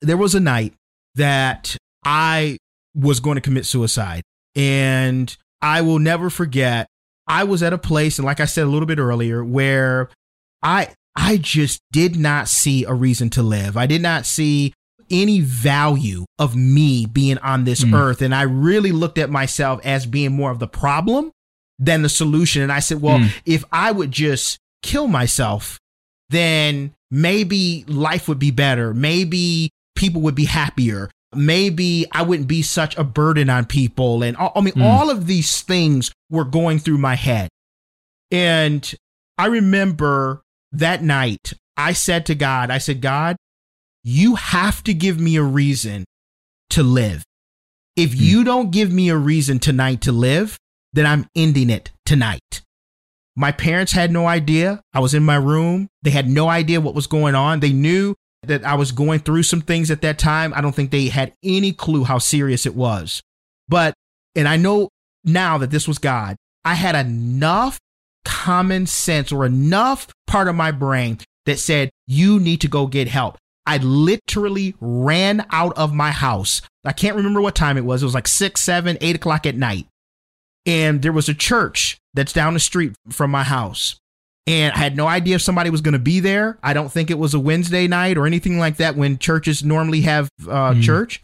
there 0.01 0.17
was 0.17 0.35
a 0.35 0.39
night 0.39 0.73
that 1.15 1.75
I 2.05 2.57
was 2.95 3.19
going 3.19 3.35
to 3.35 3.41
commit 3.41 3.65
suicide. 3.65 4.21
And 4.55 5.35
I 5.61 5.81
will 5.81 5.99
never 5.99 6.29
forget, 6.29 6.87
I 7.27 7.43
was 7.43 7.63
at 7.63 7.73
a 7.73 7.77
place, 7.77 8.19
and 8.19 8.25
like 8.25 8.39
I 8.39 8.45
said 8.45 8.65
a 8.65 8.69
little 8.69 8.85
bit 8.85 8.99
earlier, 8.99 9.43
where 9.43 10.09
I 10.61 10.89
I 11.15 11.37
just 11.37 11.79
did 11.91 12.15
not 12.15 12.47
see 12.47 12.83
a 12.85 12.93
reason 12.93 13.29
to 13.31 13.43
live. 13.43 13.77
I 13.77 13.85
did 13.85 14.01
not 14.01 14.25
see 14.25 14.73
any 15.09 15.39
value 15.41 16.25
of 16.39 16.55
me 16.55 17.05
being 17.05 17.37
on 17.39 17.63
this 17.65 17.83
Mm. 17.83 17.93
earth. 17.93 18.21
And 18.21 18.33
I 18.33 18.43
really 18.43 18.91
looked 18.91 19.17
at 19.17 19.29
myself 19.29 19.79
as 19.83 20.05
being 20.05 20.33
more 20.33 20.51
of 20.51 20.59
the 20.59 20.67
problem 20.67 21.31
than 21.79 22.01
the 22.01 22.09
solution. 22.09 22.61
And 22.61 22.71
I 22.71 22.79
said, 22.79 23.01
well, 23.01 23.19
Mm. 23.19 23.31
if 23.45 23.63
I 23.71 23.91
would 23.91 24.11
just 24.11 24.57
kill 24.81 25.07
myself, 25.07 25.79
then 26.29 26.93
maybe 27.11 27.83
life 27.87 28.27
would 28.27 28.39
be 28.39 28.51
better. 28.51 28.93
Maybe 28.93 29.69
people 29.95 30.21
would 30.21 30.35
be 30.35 30.45
happier. 30.45 31.09
Maybe 31.35 32.05
I 32.11 32.21
wouldn't 32.21 32.47
be 32.47 32.61
such 32.61 32.95
a 32.97 33.03
burden 33.03 33.49
on 33.49 33.65
people. 33.65 34.21
And 34.23 34.37
I 34.37 34.61
mean, 34.61 34.73
Mm. 34.75 34.83
all 34.83 35.09
of 35.09 35.25
these 35.27 35.61
things 35.61 36.11
were 36.29 36.45
going 36.45 36.79
through 36.79 36.99
my 36.99 37.15
head. 37.15 37.49
And 38.31 38.93
I 39.37 39.47
remember 39.47 40.41
that 40.71 41.03
night, 41.03 41.53
I 41.77 41.93
said 41.93 42.25
to 42.27 42.35
God, 42.35 42.69
I 42.69 42.77
said, 42.77 43.01
God, 43.01 43.35
you 44.03 44.35
have 44.35 44.83
to 44.83 44.93
give 44.93 45.19
me 45.19 45.35
a 45.35 45.43
reason 45.43 46.05
to 46.71 46.83
live. 46.83 47.23
If 47.95 48.13
Hmm. 48.13 48.21
you 48.21 48.43
don't 48.43 48.71
give 48.71 48.91
me 48.91 49.09
a 49.09 49.17
reason 49.17 49.59
tonight 49.59 50.01
to 50.01 50.11
live, 50.11 50.57
then 50.93 51.05
I'm 51.05 51.27
ending 51.35 51.69
it 51.69 51.91
tonight. 52.05 52.61
My 53.35 53.51
parents 53.51 53.93
had 53.93 54.11
no 54.11 54.27
idea. 54.27 54.81
I 54.93 54.99
was 54.99 55.13
in 55.13 55.23
my 55.23 55.35
room. 55.35 55.87
They 56.03 56.11
had 56.11 56.29
no 56.29 56.49
idea 56.49 56.81
what 56.81 56.93
was 56.95 57.07
going 57.07 57.33
on. 57.33 57.59
They 57.61 57.73
knew 57.73 58.13
that 58.43 58.63
I 58.63 58.75
was 58.75 58.91
going 58.91 59.19
through 59.21 59.43
some 59.43 59.61
things 59.61 59.89
at 59.89 60.01
that 60.01 60.19
time. 60.19 60.53
I 60.53 60.61
don't 60.61 60.75
think 60.75 60.91
they 60.91 61.07
had 61.07 61.33
any 61.43 61.71
clue 61.71 62.03
how 62.03 62.17
serious 62.19 62.65
it 62.65 62.75
was. 62.75 63.21
But, 63.67 63.93
and 64.35 64.47
I 64.47 64.57
know 64.57 64.89
now 65.23 65.57
that 65.57 65.71
this 65.71 65.87
was 65.87 65.97
God, 65.97 66.35
I 66.65 66.75
had 66.75 66.95
enough 66.95 67.79
common 68.25 68.85
sense 68.85 69.31
or 69.31 69.45
enough 69.45 70.07
part 70.27 70.47
of 70.47 70.55
my 70.55 70.71
brain 70.71 71.19
that 71.45 71.57
said, 71.59 71.89
you 72.05 72.39
need 72.39 72.61
to 72.61 72.67
go 72.67 72.85
get 72.87 73.07
help. 73.07 73.37
I 73.65 73.77
literally 73.77 74.75
ran 74.81 75.45
out 75.51 75.77
of 75.77 75.93
my 75.93 76.11
house. 76.11 76.61
I 76.85 76.91
can't 76.91 77.15
remember 77.15 77.41
what 77.41 77.55
time 77.55 77.77
it 77.77 77.85
was. 77.85 78.01
It 78.01 78.05
was 78.05 78.13
like 78.13 78.27
six, 78.27 78.61
seven, 78.61 78.97
eight 79.01 79.15
o'clock 79.15 79.45
at 79.45 79.55
night. 79.55 79.87
And 80.65 81.01
there 81.01 81.11
was 81.13 81.29
a 81.29 81.33
church 81.33 81.97
that's 82.13 82.33
down 82.33 82.53
the 82.53 82.59
street 82.59 82.93
from 83.09 83.31
my 83.31 83.43
house. 83.43 83.95
And 84.45 84.73
I 84.73 84.77
had 84.77 84.97
no 84.97 85.07
idea 85.07 85.35
if 85.35 85.41
somebody 85.41 85.69
was 85.69 85.81
going 85.81 85.93
to 85.93 85.99
be 85.99 86.19
there. 86.19 86.57
I 86.61 86.73
don't 86.73 86.91
think 86.91 87.09
it 87.09 87.17
was 87.17 87.33
a 87.33 87.39
Wednesday 87.39 87.87
night 87.87 88.17
or 88.17 88.25
anything 88.25 88.59
like 88.59 88.75
that 88.77 88.97
when 88.97 89.17
churches 89.17 89.63
normally 89.63 90.01
have 90.01 90.29
uh, 90.45 90.73
Mhm. 90.73 90.83
church. 90.83 91.21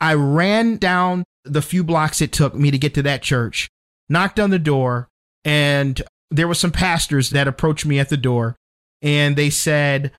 I 0.00 0.14
ran 0.14 0.76
down 0.76 1.24
the 1.44 1.62
few 1.62 1.84
blocks 1.84 2.20
it 2.20 2.32
took 2.32 2.54
me 2.54 2.70
to 2.72 2.78
get 2.78 2.94
to 2.94 3.02
that 3.02 3.22
church, 3.22 3.68
knocked 4.08 4.40
on 4.40 4.50
the 4.50 4.58
door, 4.58 5.08
and 5.44 6.02
there 6.30 6.48
were 6.48 6.54
some 6.54 6.72
pastors 6.72 7.30
that 7.30 7.46
approached 7.48 7.86
me 7.86 7.98
at 8.00 8.08
the 8.08 8.16
door. 8.16 8.56
And 9.02 9.36
they 9.36 9.50
said, 9.50 10.12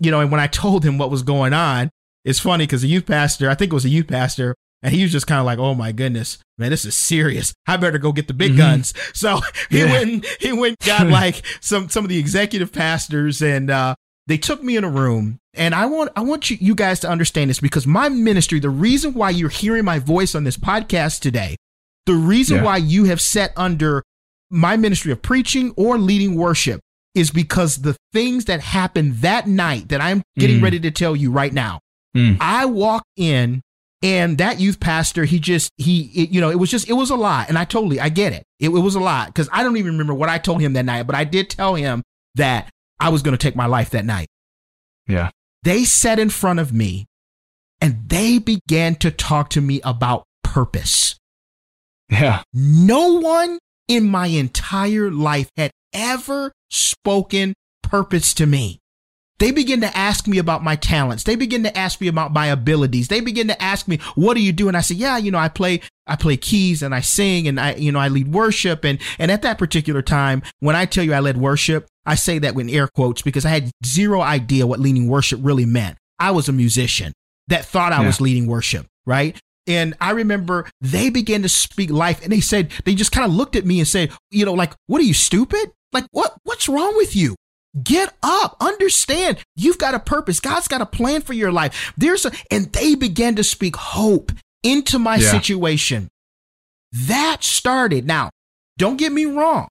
you 0.00 0.10
know, 0.10 0.20
and 0.20 0.30
when 0.30 0.40
I 0.40 0.46
told 0.62 0.84
him 0.84 0.98
what 0.98 1.10
was 1.10 1.22
going 1.22 1.52
on, 1.52 1.90
it's 2.24 2.40
funny 2.40 2.64
because 2.66 2.82
the 2.82 2.88
youth 2.88 3.06
pastor, 3.06 3.48
I 3.50 3.54
think 3.54 3.72
it 3.72 3.74
was 3.74 3.84
a 3.84 3.88
youth 3.90 4.08
pastor, 4.08 4.54
and 4.82 4.94
he 4.94 5.02
was 5.02 5.12
just 5.12 5.26
kind 5.26 5.40
of 5.40 5.46
like, 5.46 5.58
"Oh 5.58 5.74
my 5.74 5.92
goodness, 5.92 6.38
man, 6.58 6.70
this 6.70 6.84
is 6.84 6.94
serious. 6.96 7.52
I 7.66 7.76
better 7.76 7.98
go 7.98 8.12
get 8.12 8.28
the 8.28 8.34
big 8.34 8.52
Mhm. 8.52 8.56
guns." 8.58 8.94
So 9.14 9.40
he 9.70 9.78
Yeah. 9.78 9.92
went, 9.92 10.10
and- 10.10 10.26
he 10.40 10.52
went, 10.52 10.78
got 10.80 11.06
like 11.20 11.42
some 11.60 11.88
some 11.88 12.04
of 12.04 12.08
the 12.08 12.18
executive 12.18 12.72
pastors, 12.72 13.40
and 13.42 13.70
uh, 13.70 13.94
they 14.26 14.36
took 14.38 14.62
me 14.62 14.76
in 14.76 14.84
a 14.84 14.90
room. 14.90 15.38
And 15.54 15.74
I 15.74 15.86
want 15.86 16.10
I 16.16 16.20
want 16.20 16.50
you 16.50 16.58
you 16.60 16.74
guys 16.74 17.00
to 17.00 17.08
understand 17.08 17.50
this 17.50 17.60
because 17.60 17.86
my 17.86 18.08
ministry, 18.08 18.60
the 18.60 18.70
reason 18.70 19.14
why 19.14 19.30
you're 19.30 19.48
hearing 19.48 19.84
my 19.84 19.98
voice 19.98 20.34
on 20.34 20.44
this 20.44 20.56
podcast 20.56 21.20
today, 21.20 21.56
the 22.06 22.14
reason 22.14 22.58
Yeah. 22.58 22.62
why 22.64 22.76
you 22.76 23.04
have 23.04 23.20
set 23.20 23.52
under 23.56 24.02
my 24.50 24.76
ministry 24.76 25.12
of 25.12 25.22
preaching 25.22 25.72
or 25.76 25.98
leading 25.98 26.34
worship 26.36 26.80
is 27.14 27.30
because 27.30 27.78
the 27.78 27.96
things 28.12 28.46
that 28.46 28.60
happened 28.60 29.16
that 29.18 29.46
night 29.46 29.88
that 29.88 30.00
I'm 30.00 30.22
getting 30.38 30.60
Mm. 30.60 30.62
ready 30.62 30.80
to 30.80 30.90
tell 30.90 31.14
you 31.14 31.30
right 31.30 31.52
now. 31.52 31.80
Mm. 32.16 32.38
I 32.40 32.64
walked 32.66 33.08
in 33.16 33.60
and 34.02 34.38
that 34.38 34.60
youth 34.60 34.80
pastor, 34.80 35.24
he 35.24 35.38
just, 35.40 35.70
he, 35.76 36.02
it, 36.14 36.30
you 36.30 36.40
know, 36.40 36.50
it 36.50 36.58
was 36.58 36.70
just, 36.70 36.88
it 36.88 36.92
was 36.94 37.10
a 37.10 37.16
lot. 37.16 37.48
And 37.48 37.58
I 37.58 37.64
totally, 37.64 38.00
I 38.00 38.08
get 38.08 38.32
it. 38.32 38.44
It, 38.60 38.68
it 38.68 38.80
was 38.80 38.94
a 38.94 39.00
lot 39.00 39.26
because 39.26 39.48
I 39.52 39.62
don't 39.62 39.76
even 39.76 39.92
remember 39.92 40.14
what 40.14 40.28
I 40.28 40.38
told 40.38 40.60
him 40.60 40.72
that 40.74 40.84
night, 40.84 41.02
but 41.06 41.16
I 41.16 41.24
did 41.24 41.50
tell 41.50 41.74
him 41.74 42.02
that 42.36 42.70
I 43.00 43.08
was 43.10 43.22
going 43.22 43.36
to 43.36 43.38
take 43.42 43.56
my 43.56 43.66
life 43.66 43.90
that 43.90 44.04
night. 44.04 44.28
Yeah. 45.06 45.30
They 45.64 45.84
sat 45.84 46.18
in 46.18 46.30
front 46.30 46.60
of 46.60 46.72
me 46.72 47.06
and 47.80 48.08
they 48.08 48.38
began 48.38 48.94
to 48.96 49.10
talk 49.10 49.50
to 49.50 49.60
me 49.60 49.80
about 49.84 50.24
purpose. 50.44 51.16
Yeah. 52.10 52.42
No 52.54 53.20
one 53.20 53.58
in 53.88 54.06
my 54.08 54.28
entire 54.28 55.10
life 55.10 55.50
had 55.56 55.72
ever 55.92 56.52
spoken 56.70 57.54
purpose 57.88 58.34
to 58.34 58.46
me. 58.46 58.80
They 59.38 59.52
begin 59.52 59.80
to 59.82 59.96
ask 59.96 60.26
me 60.26 60.38
about 60.38 60.64
my 60.64 60.74
talents. 60.74 61.22
They 61.22 61.36
begin 61.36 61.62
to 61.62 61.78
ask 61.78 62.00
me 62.00 62.08
about 62.08 62.32
my 62.32 62.46
abilities. 62.46 63.06
They 63.06 63.20
begin 63.20 63.46
to 63.48 63.62
ask 63.62 63.86
me, 63.86 64.00
"What 64.16 64.34
do 64.34 64.40
you 64.42 64.52
do?" 64.52 64.66
And 64.66 64.76
I 64.76 64.80
say, 64.80 64.96
"Yeah, 64.96 65.16
you 65.16 65.30
know, 65.30 65.38
I 65.38 65.48
play 65.48 65.80
I 66.08 66.16
play 66.16 66.36
keys 66.36 66.82
and 66.82 66.92
I 66.94 67.00
sing 67.00 67.46
and 67.46 67.60
I 67.60 67.74
you 67.74 67.92
know, 67.92 68.00
I 68.00 68.08
lead 68.08 68.32
worship 68.32 68.84
and 68.84 68.98
and 69.18 69.30
at 69.30 69.42
that 69.42 69.56
particular 69.58 70.02
time, 70.02 70.42
when 70.58 70.74
I 70.74 70.86
tell 70.86 71.04
you 71.04 71.12
I 71.14 71.20
led 71.20 71.36
worship, 71.36 71.86
I 72.04 72.16
say 72.16 72.38
that 72.40 72.56
with 72.56 72.68
air 72.68 72.88
quotes 72.88 73.22
because 73.22 73.46
I 73.46 73.50
had 73.50 73.70
zero 73.86 74.20
idea 74.20 74.66
what 74.66 74.80
leading 74.80 75.06
worship 75.06 75.38
really 75.42 75.66
meant. 75.66 75.98
I 76.18 76.32
was 76.32 76.48
a 76.48 76.52
musician 76.52 77.12
that 77.46 77.64
thought 77.64 77.92
I 77.92 78.00
Yeah. 78.00 78.06
was 78.08 78.20
leading 78.20 78.48
worship, 78.48 78.86
right? 79.06 79.38
And 79.68 79.94
I 80.00 80.10
remember 80.10 80.66
they 80.80 81.10
began 81.10 81.42
to 81.42 81.48
speak 81.48 81.90
life 81.90 82.22
and 82.24 82.32
they 82.32 82.40
said, 82.40 82.72
they 82.84 82.94
just 82.94 83.12
kind 83.12 83.26
of 83.26 83.36
looked 83.36 83.54
at 83.54 83.66
me 83.66 83.78
and 83.78 83.86
said, 83.86 84.10
you 84.30 84.44
know, 84.46 84.54
like, 84.54 84.72
what 84.86 85.00
are 85.00 85.04
you 85.04 85.14
stupid? 85.14 85.70
Like, 85.92 86.06
what, 86.10 86.34
what's 86.44 86.68
wrong 86.68 86.96
with 86.96 87.14
you? 87.14 87.36
Get 87.82 88.14
up, 88.22 88.56
understand 88.60 89.38
you've 89.54 89.78
got 89.78 89.94
a 89.94 89.98
purpose. 90.00 90.40
God's 90.40 90.68
got 90.68 90.80
a 90.80 90.86
plan 90.86 91.20
for 91.20 91.32
your 91.34 91.52
life. 91.52 91.92
There's 91.96 92.24
a, 92.24 92.32
and 92.50 92.72
they 92.72 92.94
began 92.94 93.36
to 93.36 93.44
speak 93.44 93.76
hope 93.76 94.32
into 94.62 94.98
my 94.98 95.16
Yeah. 95.16 95.30
situation. 95.30 96.08
That 96.92 97.44
started. 97.44 98.06
Now, 98.06 98.30
don't 98.78 98.96
get 98.96 99.12
me 99.12 99.26
wrong. 99.26 99.68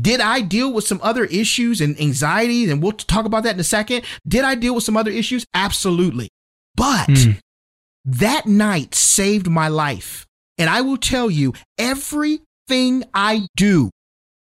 Did 0.00 0.20
I 0.20 0.40
deal 0.40 0.72
with 0.72 0.86
some 0.86 1.00
other 1.02 1.24
issues 1.24 1.80
and 1.80 2.00
anxieties? 2.00 2.70
And 2.70 2.82
we'll 2.82 2.92
talk 2.92 3.26
about 3.26 3.42
that 3.42 3.54
in 3.54 3.60
a 3.60 3.64
second. 3.64 4.02
Did 4.26 4.44
I 4.44 4.54
deal 4.54 4.74
with 4.74 4.84
some 4.84 4.96
other 4.96 5.10
issues? 5.10 5.44
Absolutely. 5.52 6.28
But 6.76 7.08
Mm. 7.08 7.38
that 8.04 8.46
night 8.46 8.94
saved 8.94 9.48
my 9.48 9.68
life. 9.68 10.24
And 10.56 10.70
I 10.70 10.80
will 10.82 10.96
tell 10.96 11.30
you, 11.30 11.52
everything 11.78 13.04
I 13.12 13.46
do, 13.56 13.90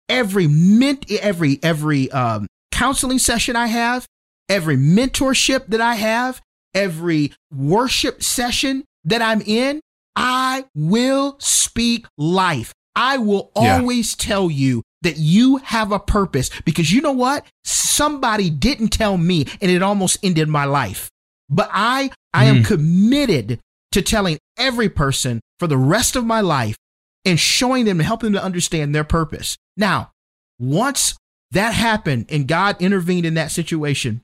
every 0.09 0.47
ment, 0.47 1.09
every 1.11 1.59
every 1.63 2.11
um, 2.11 2.47
counseling 2.79 3.19
session 3.19 3.57
I 3.57 3.67
have, 3.67 4.05
every 4.47 4.77
mentorship 4.77 5.67
that 5.67 5.81
I 5.81 5.95
have, 5.95 6.41
every 6.73 7.33
worship 7.53 8.23
session 8.23 8.85
that 9.03 9.21
I'm 9.21 9.41
in, 9.41 9.81
I 10.15 10.63
will 10.73 11.35
speak 11.39 12.05
life. 12.17 12.71
I 12.95 13.17
will 13.17 13.51
Yeah. 13.59 13.75
always 13.79 14.15
tell 14.15 14.49
you 14.49 14.81
that 15.01 15.17
you 15.17 15.57
have 15.57 15.91
a 15.91 15.99
purpose 15.99 16.49
because 16.63 16.89
you 16.91 17.01
know 17.01 17.11
what? 17.11 17.45
Somebody 17.65 18.49
didn't 18.49 18.89
tell 18.89 19.17
me 19.17 19.45
and 19.61 19.69
it 19.69 19.83
almost 19.83 20.17
ended 20.23 20.47
my 20.47 20.63
life. 20.63 21.09
But 21.49 21.69
I 21.73 22.11
I 22.33 22.45
am 22.45 22.61
Mm. 22.63 22.65
committed 22.65 23.59
to 23.91 24.01
telling 24.01 24.37
every 24.57 24.87
person 24.87 25.41
for 25.59 25.67
the 25.67 25.77
rest 25.77 26.15
of 26.15 26.25
my 26.25 26.39
life 26.41 26.77
and 27.25 27.37
showing 27.39 27.83
them 27.85 27.99
and 27.99 28.07
helping 28.07 28.31
them 28.31 28.39
to 28.39 28.45
understand 28.45 28.95
their 28.95 29.03
purpose. 29.03 29.57
Now, 29.75 30.11
once 30.59 31.15
that 31.51 31.73
happened 31.73 32.25
and 32.29 32.47
God 32.47 32.81
intervened 32.81 33.25
in 33.25 33.33
that 33.35 33.51
situation, 33.51 34.21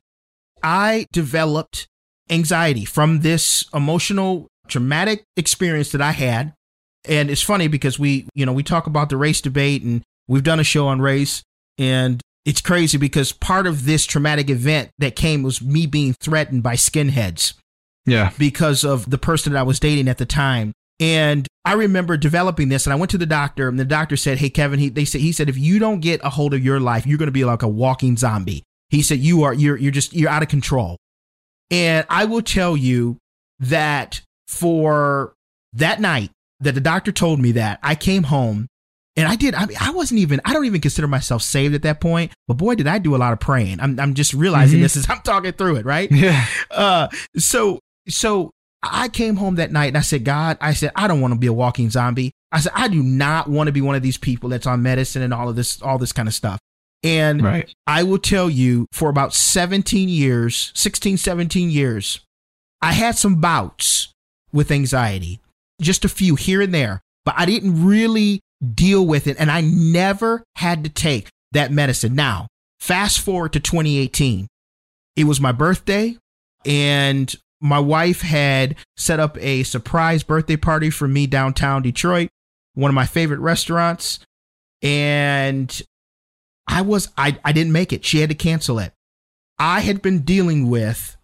I 0.62 1.06
developed 1.12 1.86
anxiety 2.30 2.84
from 2.84 3.20
this 3.20 3.64
emotional 3.74 4.48
traumatic 4.68 5.24
experience 5.36 5.92
that 5.92 6.00
I 6.00 6.12
had. 6.12 6.52
And 7.08 7.30
it's 7.30 7.42
funny 7.42 7.68
because 7.68 7.98
we, 7.98 8.26
you 8.34 8.44
know, 8.44 8.52
we 8.52 8.62
talk 8.64 8.86
about 8.86 9.10
the 9.10 9.16
race 9.16 9.40
debate 9.40 9.82
and 9.82 10.02
we've 10.26 10.42
done 10.42 10.58
a 10.60 10.64
show 10.64 10.88
on 10.88 11.00
race 11.00 11.42
and 11.78 12.20
it's 12.44 12.60
crazy 12.60 12.96
because 12.98 13.32
part 13.32 13.66
of 13.66 13.84
this 13.86 14.06
traumatic 14.06 14.50
event 14.50 14.90
that 14.98 15.16
came 15.16 15.42
was 15.42 15.60
me 15.62 15.86
being 15.86 16.14
threatened 16.14 16.62
by 16.62 16.74
skinheads 16.74 17.54
Yeah. 18.06 18.32
because 18.38 18.84
of 18.84 19.10
the 19.10 19.18
person 19.18 19.52
that 19.52 19.58
I 19.58 19.64
was 19.64 19.80
dating 19.80 20.08
at 20.08 20.18
the 20.18 20.26
time. 20.26 20.72
And 20.98 21.46
I 21.64 21.74
remember 21.74 22.16
developing 22.16 22.68
this 22.68 22.86
and 22.86 22.92
I 22.92 22.96
went 22.96 23.10
to 23.10 23.18
the 23.18 23.26
doctor 23.26 23.68
and 23.68 23.78
the 23.78 23.84
doctor 23.84 24.16
said, 24.16 24.38
Hey, 24.38 24.48
Kevin, 24.50 24.78
he, 24.78 24.88
they 24.88 25.04
said, 25.04 25.20
he 25.20 25.32
said, 25.32 25.48
if 25.48 25.58
you 25.58 25.78
don't 25.78 26.00
get 26.00 26.20
a 26.24 26.30
hold 26.30 26.54
of 26.54 26.64
your 26.64 26.80
life, 26.80 27.06
you're 27.06 27.18
going 27.18 27.26
to 27.26 27.32
be 27.32 27.44
like 27.44 27.62
a 27.62 27.68
walking 27.68 28.16
zombie. 28.16 28.62
He 28.88 29.02
said, 29.02 29.18
you 29.18 29.42
are, 29.42 29.52
you're, 29.52 29.76
you're 29.76 29.92
just, 29.92 30.12
you're 30.14 30.30
out 30.30 30.42
of 30.42 30.48
control. 30.48 30.96
And 31.70 32.06
I 32.08 32.24
will 32.24 32.40
tell 32.42 32.76
you 32.76 33.18
that 33.58 34.22
for 34.48 35.34
that 35.74 36.00
night 36.00 36.30
that 36.60 36.74
the 36.74 36.80
doctor 36.80 37.12
told 37.12 37.40
me 37.40 37.52
that 37.52 37.78
I 37.82 37.94
came 37.94 38.22
home 38.22 38.66
and 39.16 39.26
I 39.28 39.34
did, 39.36 39.54
I 39.54 39.66
mean, 39.66 39.76
I 39.80 39.90
wasn't 39.90 40.20
even, 40.20 40.40
I 40.44 40.52
don't 40.52 40.66
even 40.66 40.80
consider 40.80 41.08
myself 41.08 41.42
saved 41.42 41.74
at 41.74 41.82
that 41.82 42.00
point, 42.00 42.32
but 42.46 42.54
boy, 42.58 42.74
did 42.76 42.86
I 42.86 42.98
do 42.98 43.16
a 43.16 43.18
lot 43.18 43.32
of 43.32 43.40
praying. 43.40 43.80
I'm, 43.80 43.98
I'm 43.98 44.14
just 44.14 44.32
realizing 44.34 44.78
Mhm. 44.78 44.82
this 44.82 44.96
as 44.96 45.10
I'm 45.10 45.20
talking 45.20 45.52
through 45.52 45.76
it, 45.76 45.84
right? 45.84 46.10
Yeah. 46.12 46.46
uh 46.70 47.08
so 47.36 47.80
so 48.08 48.50
i 48.92 49.08
came 49.08 49.36
home 49.36 49.56
that 49.56 49.72
night 49.72 49.86
and 49.88 49.98
i 49.98 50.00
said 50.00 50.24
god 50.24 50.56
i 50.60 50.72
said 50.72 50.90
i 50.96 51.06
don't 51.08 51.20
want 51.20 51.32
to 51.32 51.38
be 51.38 51.46
a 51.46 51.52
walking 51.52 51.90
zombie. 51.90 52.30
I 52.52 52.60
said 52.60 52.72
i 52.74 52.88
do 52.88 53.02
not 53.02 53.48
want 53.48 53.68
to 53.68 53.72
be 53.72 53.80
one 53.80 53.96
of 53.96 54.02
these 54.02 54.16
people 54.18 54.48
that's 54.48 54.66
on 54.66 54.82
medicine 54.82 55.22
and 55.22 55.34
all 55.34 55.48
of 55.48 55.56
this 55.56 55.80
all 55.82 55.98
this 55.98 56.12
kind 56.12 56.28
of 56.28 56.34
stuff. 56.34 56.58
And 57.02 57.42
Right. 57.42 57.72
i 57.86 58.02
will 58.02 58.18
tell 58.18 58.48
you 58.48 58.86
for 58.92 59.08
about 59.10 59.34
17 59.34 60.08
years 60.08 60.72
16 60.74 61.16
17 61.18 61.70
years 61.70 62.20
i 62.80 62.92
had 62.92 63.16
some 63.16 63.36
bouts 63.40 64.12
with 64.52 64.70
anxiety 64.70 65.40
just 65.80 66.04
a 66.04 66.08
few 66.08 66.34
here 66.36 66.62
and 66.62 66.72
there 66.72 67.00
but 67.24 67.34
i 67.36 67.44
didn't 67.44 67.84
really 67.84 68.40
deal 68.74 69.06
with 69.06 69.26
it 69.26 69.36
and 69.38 69.50
i 69.50 69.60
never 69.60 70.42
had 70.56 70.82
to 70.84 70.90
take 70.90 71.28
that 71.52 71.70
medicine. 71.70 72.14
Now 72.14 72.48
fast 72.80 73.20
forward 73.20 73.52
to 73.52 73.60
2018 73.60 74.46
it 75.16 75.24
was 75.24 75.40
my 75.40 75.52
birthday 75.52 76.16
and 76.64 77.34
my 77.66 77.78
wife 77.78 78.22
had 78.22 78.76
set 78.96 79.20
up 79.20 79.36
a 79.40 79.62
surprise 79.62 80.22
birthday 80.22 80.56
party 80.56 80.90
for 80.90 81.08
me 81.08 81.26
downtown 81.26 81.82
Detroit, 81.82 82.28
one 82.74 82.90
of 82.90 82.94
my 82.94 83.06
favorite 83.06 83.40
restaurants. 83.40 84.20
And 84.82 85.82
I 86.68 86.82
was 86.82 87.08
I 87.16 87.38
I 87.44 87.52
didn't 87.52 87.72
make 87.72 87.92
it. 87.92 88.04
She 88.04 88.20
had 88.20 88.30
to 88.30 88.34
cancel 88.34 88.78
it. 88.78 88.92
I 89.58 89.80
had 89.80 90.02
been 90.02 90.20
dealing 90.20 90.68
with, 90.68 91.16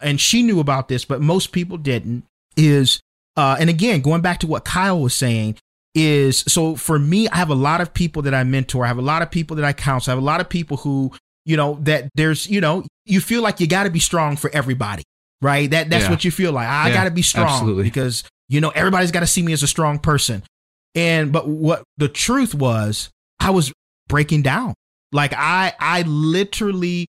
and 0.00 0.20
she 0.20 0.42
knew 0.42 0.60
about 0.60 0.88
this, 0.88 1.04
but 1.04 1.20
most 1.20 1.52
people 1.52 1.78
didn't. 1.78 2.24
Is 2.56 3.00
uh, 3.36 3.56
and 3.58 3.70
again, 3.70 4.00
going 4.00 4.20
back 4.20 4.40
to 4.40 4.46
what 4.46 4.64
Kyle 4.64 5.00
was 5.00 5.14
saying, 5.14 5.56
is 5.94 6.38
so 6.40 6.76
for 6.76 6.98
me, 6.98 7.28
I 7.28 7.36
have 7.36 7.50
a 7.50 7.54
lot 7.54 7.80
of 7.80 7.94
people 7.94 8.22
that 8.22 8.34
I 8.34 8.44
mentor. 8.44 8.84
I 8.84 8.88
have 8.88 8.98
a 8.98 9.02
lot 9.02 9.22
of 9.22 9.30
people 9.30 9.56
that 9.56 9.64
I 9.64 9.72
counsel. 9.72 10.10
I 10.10 10.14
have 10.14 10.22
a 10.22 10.26
lot 10.26 10.40
of 10.40 10.48
people 10.48 10.78
who, 10.78 11.12
you 11.44 11.56
know, 11.56 11.78
that 11.82 12.08
there's, 12.14 12.48
you 12.48 12.60
know, 12.60 12.84
you 13.04 13.20
feel 13.20 13.42
like 13.42 13.60
you 13.60 13.66
got 13.66 13.84
to 13.84 13.90
be 13.90 14.00
strong 14.00 14.36
for 14.36 14.50
everybody, 14.52 15.02
right? 15.42 15.70
That 15.70 15.90
that's 15.90 16.04
Yeah. 16.04 16.10
what 16.10 16.24
you 16.24 16.30
feel 16.30 16.52
like. 16.52 16.68
I 16.68 16.88
Yeah, 16.88 16.94
got 16.94 17.04
to 17.04 17.10
be 17.10 17.22
strong 17.22 17.46
absolutely. 17.48 17.84
because 17.84 18.24
you 18.48 18.60
know 18.60 18.70
everybody's 18.70 19.10
got 19.12 19.20
to 19.20 19.26
see 19.26 19.42
me 19.42 19.52
as 19.52 19.62
a 19.62 19.68
strong 19.68 19.98
person. 19.98 20.42
And 20.94 21.32
but 21.32 21.46
what 21.48 21.82
the 21.96 22.08
truth 22.08 22.54
was, 22.54 23.10
I 23.40 23.50
was 23.50 23.72
breaking 24.08 24.42
down. 24.42 24.74
Like 25.12 25.32
I 25.36 25.72
I 25.78 26.02
literally 26.02 27.06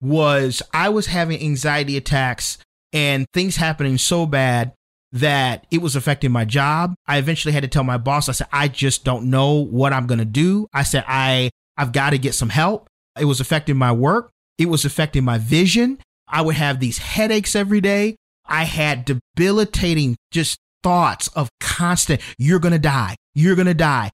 was 0.00 0.62
I 0.74 0.88
was 0.88 1.06
having 1.06 1.40
anxiety 1.42 1.96
attacks 1.96 2.58
and 2.92 3.26
things 3.32 3.56
happening 3.56 3.98
so 3.98 4.26
bad 4.26 4.72
that 5.12 5.66
it 5.70 5.82
was 5.82 5.94
affecting 5.94 6.32
my 6.32 6.44
job. 6.44 6.94
I 7.06 7.18
eventually 7.18 7.52
had 7.52 7.62
to 7.62 7.68
tell 7.68 7.84
my 7.84 7.98
boss, 7.98 8.28
I 8.28 8.32
said, 8.32 8.46
I 8.52 8.68
just 8.68 9.04
don't 9.04 9.28
know 9.30 9.52
what 9.64 9.92
I'm 9.92 10.06
gonna 10.06 10.24
do. 10.24 10.66
I 10.72 10.82
said, 10.82 11.04
I 11.06 11.50
I've 11.76 11.92
got 11.92 12.10
to 12.10 12.18
get 12.18 12.34
some 12.34 12.48
help. 12.50 12.88
It 13.18 13.24
was 13.26 13.40
affecting 13.40 13.76
my 13.76 13.92
work. 13.92 14.30
It 14.58 14.66
was 14.66 14.84
affecting 14.84 15.24
my 15.24 15.38
vision. 15.38 15.98
I 16.32 16.40
would 16.42 16.56
have 16.56 16.80
these 16.80 16.98
headaches 16.98 17.54
every 17.54 17.80
day. 17.80 18.16
I 18.46 18.64
had 18.64 19.04
debilitating 19.04 20.16
just 20.32 20.58
thoughts 20.82 21.28
of 21.28 21.48
constant, 21.60 22.20
you're 22.38 22.58
gonna 22.58 22.78
die. 22.78 23.14
You're 23.34 23.54
gonna 23.54 23.74
die. 23.74 24.10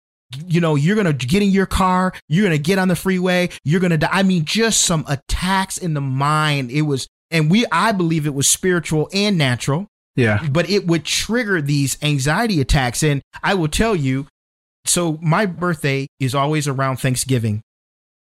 You 0.46 0.60
know, 0.60 0.74
you're 0.74 0.96
gonna 0.96 1.14
get 1.14 1.42
in 1.42 1.48
your 1.50 1.64
car, 1.64 2.12
you're 2.28 2.44
gonna 2.44 2.58
get 2.58 2.78
on 2.78 2.88
the 2.88 2.96
freeway, 2.96 3.48
you're 3.64 3.80
gonna 3.80 3.96
die. 3.96 4.10
I 4.12 4.22
mean, 4.22 4.44
just 4.44 4.82
some 4.82 5.04
attacks 5.08 5.78
in 5.78 5.94
the 5.94 6.00
mind. 6.02 6.70
It 6.70 6.82
was 6.82 7.06
and 7.30 7.50
we 7.50 7.64
I 7.72 7.92
believe 7.92 8.26
it 8.26 8.34
was 8.34 8.48
spiritual 8.50 9.08
and 9.14 9.38
natural 9.38 9.86
Yeah. 10.16 10.46
but 10.50 10.68
it 10.68 10.86
would 10.86 11.04
trigger 11.04 11.62
these 11.62 11.96
anxiety 12.02 12.60
attacks. 12.60 13.02
And 13.02 13.22
I 13.42 13.54
will 13.54 13.68
tell 13.68 13.96
you, 13.96 14.26
so 14.84 15.18
my 15.22 15.46
birthday 15.46 16.06
is 16.20 16.34
always 16.34 16.66
around 16.68 16.98
Thanksgiving. 16.98 17.62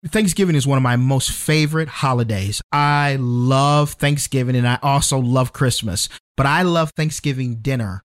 Thanksgiving 0.08 0.56
is 0.56 0.66
one 0.66 0.78
of 0.78 0.84
my 0.84 0.96
most 0.96 1.32
favorite 1.32 1.90
holidays. 1.90 2.62
I 2.72 3.18
love 3.20 3.92
Thanksgiving 3.94 4.56
and 4.56 4.68
I 4.68 4.80
also 4.82 5.20
love 5.20 5.52
Christmas, 5.52 6.08
but 6.38 6.46
I 6.46 6.62
love 6.62 6.92
Thanksgiving 6.96 7.56
dinner. 7.56 8.04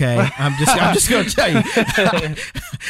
Okay. 0.00 0.30
I'm 0.38 0.54
just, 0.58 0.80
I'm 0.80 0.94
just 0.94 1.10
going 1.10 1.26
to 1.26 1.36
tell 1.36 1.52
you. 1.52 1.62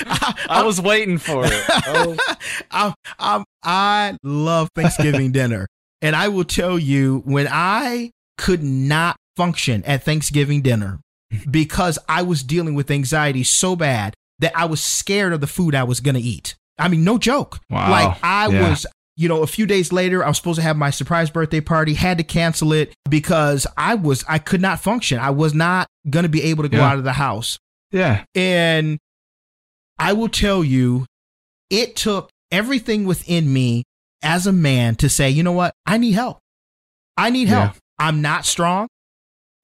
I, 0.06 0.44
I 0.48 0.62
was 0.62 0.80
waiting 0.80 1.18
for 1.18 1.44
it. 1.44 1.64
Oh. 1.86 2.16
I'm, 2.70 2.94
I'm, 3.18 3.44
I 3.64 4.16
love 4.22 4.68
Thanksgiving 4.76 5.32
dinner. 5.32 5.66
And 6.00 6.14
I 6.14 6.28
will 6.28 6.44
tell 6.44 6.78
you, 6.78 7.22
when 7.24 7.48
I 7.50 8.12
could 8.38 8.62
not 8.62 9.16
function 9.36 9.84
at 9.84 10.04
Thanksgiving 10.04 10.62
dinner 10.62 11.00
because 11.50 11.98
I 12.08 12.22
was 12.22 12.42
dealing 12.42 12.74
with 12.74 12.90
anxiety 12.90 13.42
so 13.42 13.74
bad 13.74 14.14
that 14.38 14.56
I 14.56 14.64
was 14.64 14.82
scared 14.82 15.32
of 15.32 15.40
the 15.40 15.46
food 15.46 15.74
I 15.74 15.84
was 15.84 16.00
going 16.00 16.14
to 16.14 16.20
eat. 16.20 16.56
I 16.80 16.88
mean, 16.88 17.04
no 17.04 17.18
joke. 17.18 17.60
Wow. 17.70 17.90
Like, 17.90 18.18
I 18.22 18.48
Yeah. 18.48 18.70
was. 18.70 18.86
You 19.16 19.28
know, 19.28 19.42
a 19.42 19.46
few 19.46 19.66
days 19.66 19.92
later, 19.92 20.24
I 20.24 20.28
was 20.28 20.38
supposed 20.38 20.56
to 20.56 20.62
have 20.62 20.78
my 20.78 20.88
surprise 20.88 21.28
birthday 21.28 21.60
party, 21.60 21.92
had 21.92 22.16
to 22.16 22.24
cancel 22.24 22.72
it 22.72 22.94
because 23.10 23.66
I 23.76 23.94
was, 23.94 24.24
I 24.26 24.38
could 24.38 24.62
not 24.62 24.80
function. 24.80 25.18
I 25.18 25.28
was 25.28 25.52
not 25.52 25.88
going 26.08 26.22
to 26.22 26.30
be 26.30 26.42
able 26.44 26.62
to 26.62 26.70
go 26.70 26.78
Yeah. 26.78 26.88
out 26.88 26.96
of 26.98 27.04
the 27.04 27.12
house. 27.12 27.58
Yeah. 27.92 28.24
And 28.34 28.98
I 29.98 30.14
will 30.14 30.30
tell 30.30 30.64
you, 30.64 31.04
it 31.68 31.96
took 31.96 32.30
everything 32.50 33.04
within 33.04 33.52
me 33.52 33.84
as 34.22 34.46
a 34.46 34.52
man 34.52 34.94
to 34.96 35.10
say, 35.10 35.28
you 35.28 35.42
know 35.42 35.52
what? 35.52 35.74
I 35.84 35.98
need 35.98 36.12
help. 36.12 36.38
I 37.18 37.28
need 37.28 37.48
help. 37.48 37.72
I'm 37.98 38.22
not 38.22 38.46
strong. 38.46 38.88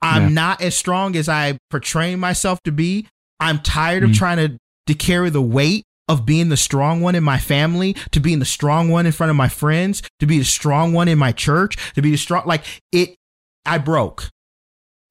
I'm 0.03 0.25
Yeah. 0.25 0.29
not 0.29 0.61
as 0.61 0.77
strong 0.77 1.17
as 1.17 1.31
I 1.31 1.57
portray 1.71 2.15
myself 2.15 2.59
to 2.65 2.73
be. 2.73 3.07
I'm 3.41 3.61
tired 3.61 4.03
of 4.03 4.11
Mm. 4.11 4.17
trying 4.17 4.37
to, 4.37 4.59
to 4.89 4.95
carry 4.95 5.31
the 5.31 5.41
weight 5.41 5.85
of 6.09 6.25
being 6.25 6.49
the 6.49 6.57
strong 6.57 7.01
one 7.01 7.15
in 7.15 7.25
my 7.25 7.39
family, 7.39 7.95
to 8.13 8.21
being 8.21 8.39
the 8.39 8.45
strong 8.45 8.89
one 8.89 9.07
in 9.07 9.13
front 9.13 9.31
of 9.31 9.37
my 9.37 9.49
friends, 9.49 10.03
to 10.21 10.27
be 10.27 10.39
the 10.39 10.45
strong 10.45 10.93
one 10.93 11.09
in 11.09 11.19
my 11.19 11.33
church, 11.33 11.77
to 11.95 12.03
be 12.03 12.11
the 12.13 12.17
strong, 12.17 12.43
like 12.47 12.65
it, 12.93 13.17
I 13.65 13.79
broke 13.79 14.29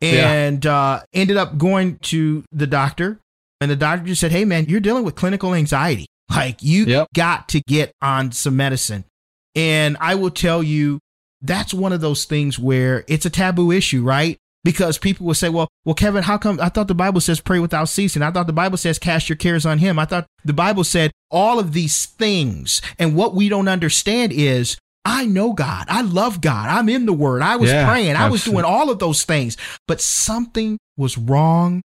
Yeah. 0.02 0.32
and 0.32 0.66
uh, 0.66 1.02
ended 1.14 1.36
up 1.38 1.58
going 1.58 1.98
to 2.04 2.44
the 2.52 2.68
doctor. 2.68 3.20
And 3.62 3.70
the 3.72 3.76
doctor 3.76 4.06
just 4.06 4.22
said, 4.22 4.32
Hey, 4.32 4.46
man, 4.46 4.66
you're 4.68 4.80
dealing 4.82 5.04
with 5.04 5.16
clinical 5.16 5.54
anxiety. 5.54 6.06
Like, 6.30 6.64
you 6.64 6.86
Yep. 6.86 7.08
got 7.14 7.50
to 7.50 7.62
get 7.68 7.92
on 8.02 8.32
some 8.32 8.56
medicine. 8.58 9.06
And 9.54 9.96
I 10.00 10.16
will 10.16 10.32
tell 10.32 10.64
you, 10.64 11.00
that's 11.42 11.74
one 11.74 11.94
of 11.94 12.02
those 12.02 12.26
things 12.26 12.58
where 12.58 13.06
it's 13.08 13.26
a 13.26 13.30
taboo 13.30 13.72
issue, 13.72 14.02
right? 14.04 14.38
Because 14.66 14.98
people 14.98 15.28
will 15.28 15.36
say, 15.36 15.48
well, 15.48 15.70
well, 15.86 15.94
Kevin, 15.94 16.24
how 16.24 16.40
come 16.40 16.60
I 16.60 16.70
thought 16.70 16.88
the 16.88 16.96
Bible 16.96 17.22
says 17.22 17.40
pray 17.40 17.60
without 17.60 17.88
ceasing? 17.88 18.24
I 18.24 18.32
thought 18.32 18.48
the 18.48 18.54
Bible 18.54 18.78
says 18.78 18.98
cast 18.98 19.30
your 19.30 19.36
cares 19.36 19.64
on 19.64 19.78
him. 19.78 20.00
I 20.00 20.06
thought 20.06 20.26
the 20.44 20.54
Bible 20.54 20.84
said 20.84 21.12
all 21.30 21.60
of 21.60 21.72
these 21.72 22.08
things. 22.08 22.82
And 22.98 23.16
what 23.16 23.36
we 23.36 23.48
don't 23.48 23.68
understand 23.68 24.34
is 24.34 24.78
I 25.06 25.28
know 25.28 25.54
God. 25.54 25.86
I 25.88 26.02
love 26.02 26.42
God. 26.42 26.68
I'm 26.68 26.90
in 26.90 27.06
the 27.06 27.14
word. 27.14 27.44
I 27.44 27.58
was 27.58 27.70
Yeah, 27.70 27.88
praying. 27.88 28.16
I 28.16 28.28
was 28.28 28.44
doing 28.44 28.66
all 28.66 28.90
of 28.90 28.98
those 28.98 29.24
things, 29.24 29.56
but 29.88 30.02
something 30.02 30.80
was 30.98 31.16
wrong 31.16 31.84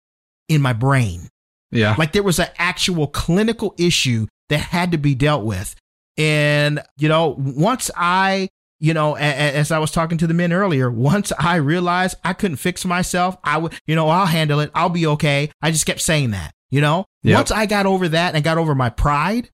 in 0.47 0.61
my 0.61 0.73
brain. 0.73 1.30
Yeah. 1.71 1.95
Like 1.97 2.11
there 2.11 2.21
was 2.21 2.38
an 2.38 2.49
actual 2.59 3.07
clinical 3.07 3.73
issue 3.80 4.28
that 4.49 4.59
had 4.59 4.91
to 4.91 4.99
be 4.99 5.15
dealt 5.15 5.43
with. 5.43 5.75
And, 6.15 6.80
you 6.97 7.09
know, 7.09 7.36
once 7.39 7.89
I, 7.95 8.49
you 8.80 8.93
know, 8.93 9.15
as 9.17 9.71
I 9.71 9.80
was 9.80 9.91
talking 9.91 10.17
to 10.19 10.28
the 10.28 10.34
men 10.34 10.53
earlier, 10.53 10.89
once 10.91 11.32
I 11.39 11.55
realized 11.55 12.17
I 12.23 12.34
couldn't 12.34 12.57
fix 12.57 12.86
myself, 12.86 13.38
I 13.43 13.57
would, 13.57 13.73
you 13.86 13.95
know, 13.95 14.09
I'll 14.09 14.25
handle 14.28 14.59
it. 14.59 14.71
I'll 14.75 14.89
be 14.89 15.07
okay. 15.07 15.49
I 15.61 15.71
just 15.71 15.86
kept 15.86 16.01
saying 16.01 16.32
that, 16.32 16.53
you 16.69 16.82
know, 16.82 17.05
Yep. 17.23 17.36
once 17.36 17.51
I 17.51 17.65
got 17.65 17.86
over 17.86 18.07
that 18.09 18.36
and 18.36 18.43
got 18.43 18.57
over 18.57 18.75
my 18.75 18.89
pride, 18.89 19.49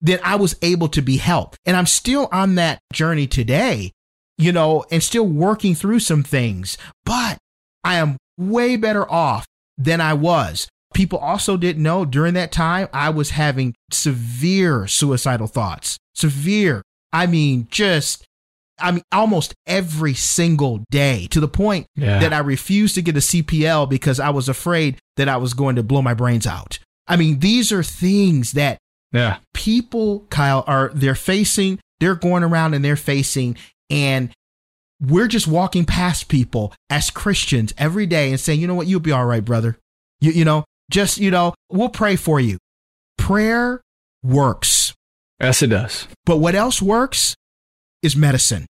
then 0.00 0.20
I 0.22 0.36
was 0.36 0.56
able 0.62 0.88
to 0.90 1.00
be 1.02 1.16
helped. 1.16 1.58
And 1.64 1.76
I'm 1.76 1.86
still 1.86 2.28
on 2.30 2.54
that 2.56 2.80
journey 2.92 3.26
today, 3.26 3.92
you 4.38 4.52
know, 4.52 4.84
and 4.90 5.02
still 5.02 5.26
working 5.26 5.74
through 5.74 6.00
some 6.00 6.22
things, 6.22 6.76
but 7.04 7.38
I 7.82 7.94
am 7.96 8.18
way 8.36 8.76
better 8.76 9.10
off 9.10 9.46
than 9.78 10.00
I 10.00 10.12
was. 10.12 10.68
People 10.94 11.18
also 11.18 11.56
didn't 11.56 11.82
know 11.82 12.04
during 12.04 12.34
that 12.34 12.52
time 12.52 12.88
I 12.92 13.10
was 13.10 13.30
having 13.30 13.74
severe 13.90 14.86
suicidal 14.86 15.46
thoughts. 15.46 15.96
Severe. 16.14 16.82
I 17.12 17.26
mean, 17.26 17.66
just, 17.70 18.24
I 18.78 18.92
mean, 18.92 19.02
almost 19.12 19.54
every 19.66 20.14
single 20.14 20.84
day 20.90 21.26
to 21.30 21.40
the 21.40 21.48
point 21.48 21.86
Yeah. 21.96 22.18
that 22.20 22.32
I 22.32 22.38
refused 22.38 22.94
to 22.96 23.02
get 23.02 23.16
a 23.16 23.20
CPL 23.20 23.88
because 23.88 24.20
I 24.20 24.30
was 24.30 24.48
afraid 24.48 24.98
that 25.16 25.28
I 25.28 25.36
was 25.38 25.54
going 25.54 25.76
to 25.76 25.82
blow 25.82 26.02
my 26.02 26.14
brains 26.14 26.46
out. 26.46 26.78
I 27.06 27.16
mean, 27.16 27.38
these 27.38 27.72
are 27.72 27.82
things 27.82 28.52
that 28.52 28.78
yeah. 29.12 29.38
people, 29.54 30.26
Kyle, 30.30 30.64
are 30.66 30.90
they're 30.94 31.14
facing, 31.14 31.78
they're 32.00 32.14
going 32.14 32.42
around 32.42 32.74
and 32.74 32.84
they're 32.84 32.96
facing, 32.96 33.56
and 33.88 34.30
we're 35.00 35.28
just 35.28 35.46
walking 35.46 35.84
past 35.84 36.28
people 36.28 36.74
as 36.90 37.10
Christians 37.10 37.72
every 37.78 38.06
day 38.06 38.30
and 38.30 38.40
saying, 38.40 38.60
you 38.60 38.66
know 38.66 38.74
what, 38.74 38.86
you'll 38.86 39.00
be 39.00 39.12
all 39.12 39.26
right, 39.26 39.44
brother. 39.44 39.78
You, 40.20 40.32
you 40.32 40.44
know, 40.44 40.64
just, 40.90 41.18
you 41.18 41.30
know, 41.30 41.54
we'll 41.70 41.88
pray 41.90 42.16
for 42.16 42.40
you. 42.40 42.58
Prayer 43.18 43.80
works. 44.22 44.94
Yes, 45.40 45.62
it 45.62 45.68
does. 45.68 46.08
But 46.24 46.38
what 46.38 46.54
else 46.54 46.80
works 46.80 47.34
is 48.06 48.16
medicine 48.16 48.64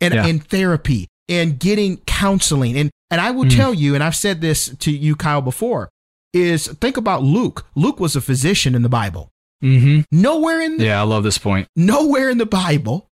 and, 0.00 0.14
Yeah. 0.14 0.26
and 0.26 0.46
therapy 0.46 1.08
and 1.28 1.58
getting 1.58 1.96
counseling. 2.06 2.76
And, 2.76 2.90
and 3.10 3.20
I 3.20 3.30
will 3.32 3.46
Mm. 3.46 3.56
tell 3.56 3.74
you, 3.74 3.94
and 3.94 4.04
I've 4.04 4.14
said 4.16 4.40
this 4.40 4.68
to 4.80 4.92
you, 4.92 5.16
Kyle, 5.16 5.42
before, 5.42 5.88
is 6.32 6.68
think 6.68 6.96
about 6.96 7.22
Luke. 7.22 7.66
Luke 7.74 7.98
was 7.98 8.14
a 8.14 8.20
physician 8.20 8.74
in 8.74 8.82
the 8.82 8.88
Bible. 8.88 9.30
Mm-hmm. 9.62 10.00
Nowhere 10.12 10.60
in 10.60 10.76
the 10.76 10.84
Yeah, 10.84 11.00
I 11.00 11.04
love 11.04 11.24
this 11.24 11.38
point. 11.38 11.66
Nowhere 11.74 12.28
in 12.30 12.38
the 12.38 12.46
Bible 12.46 13.08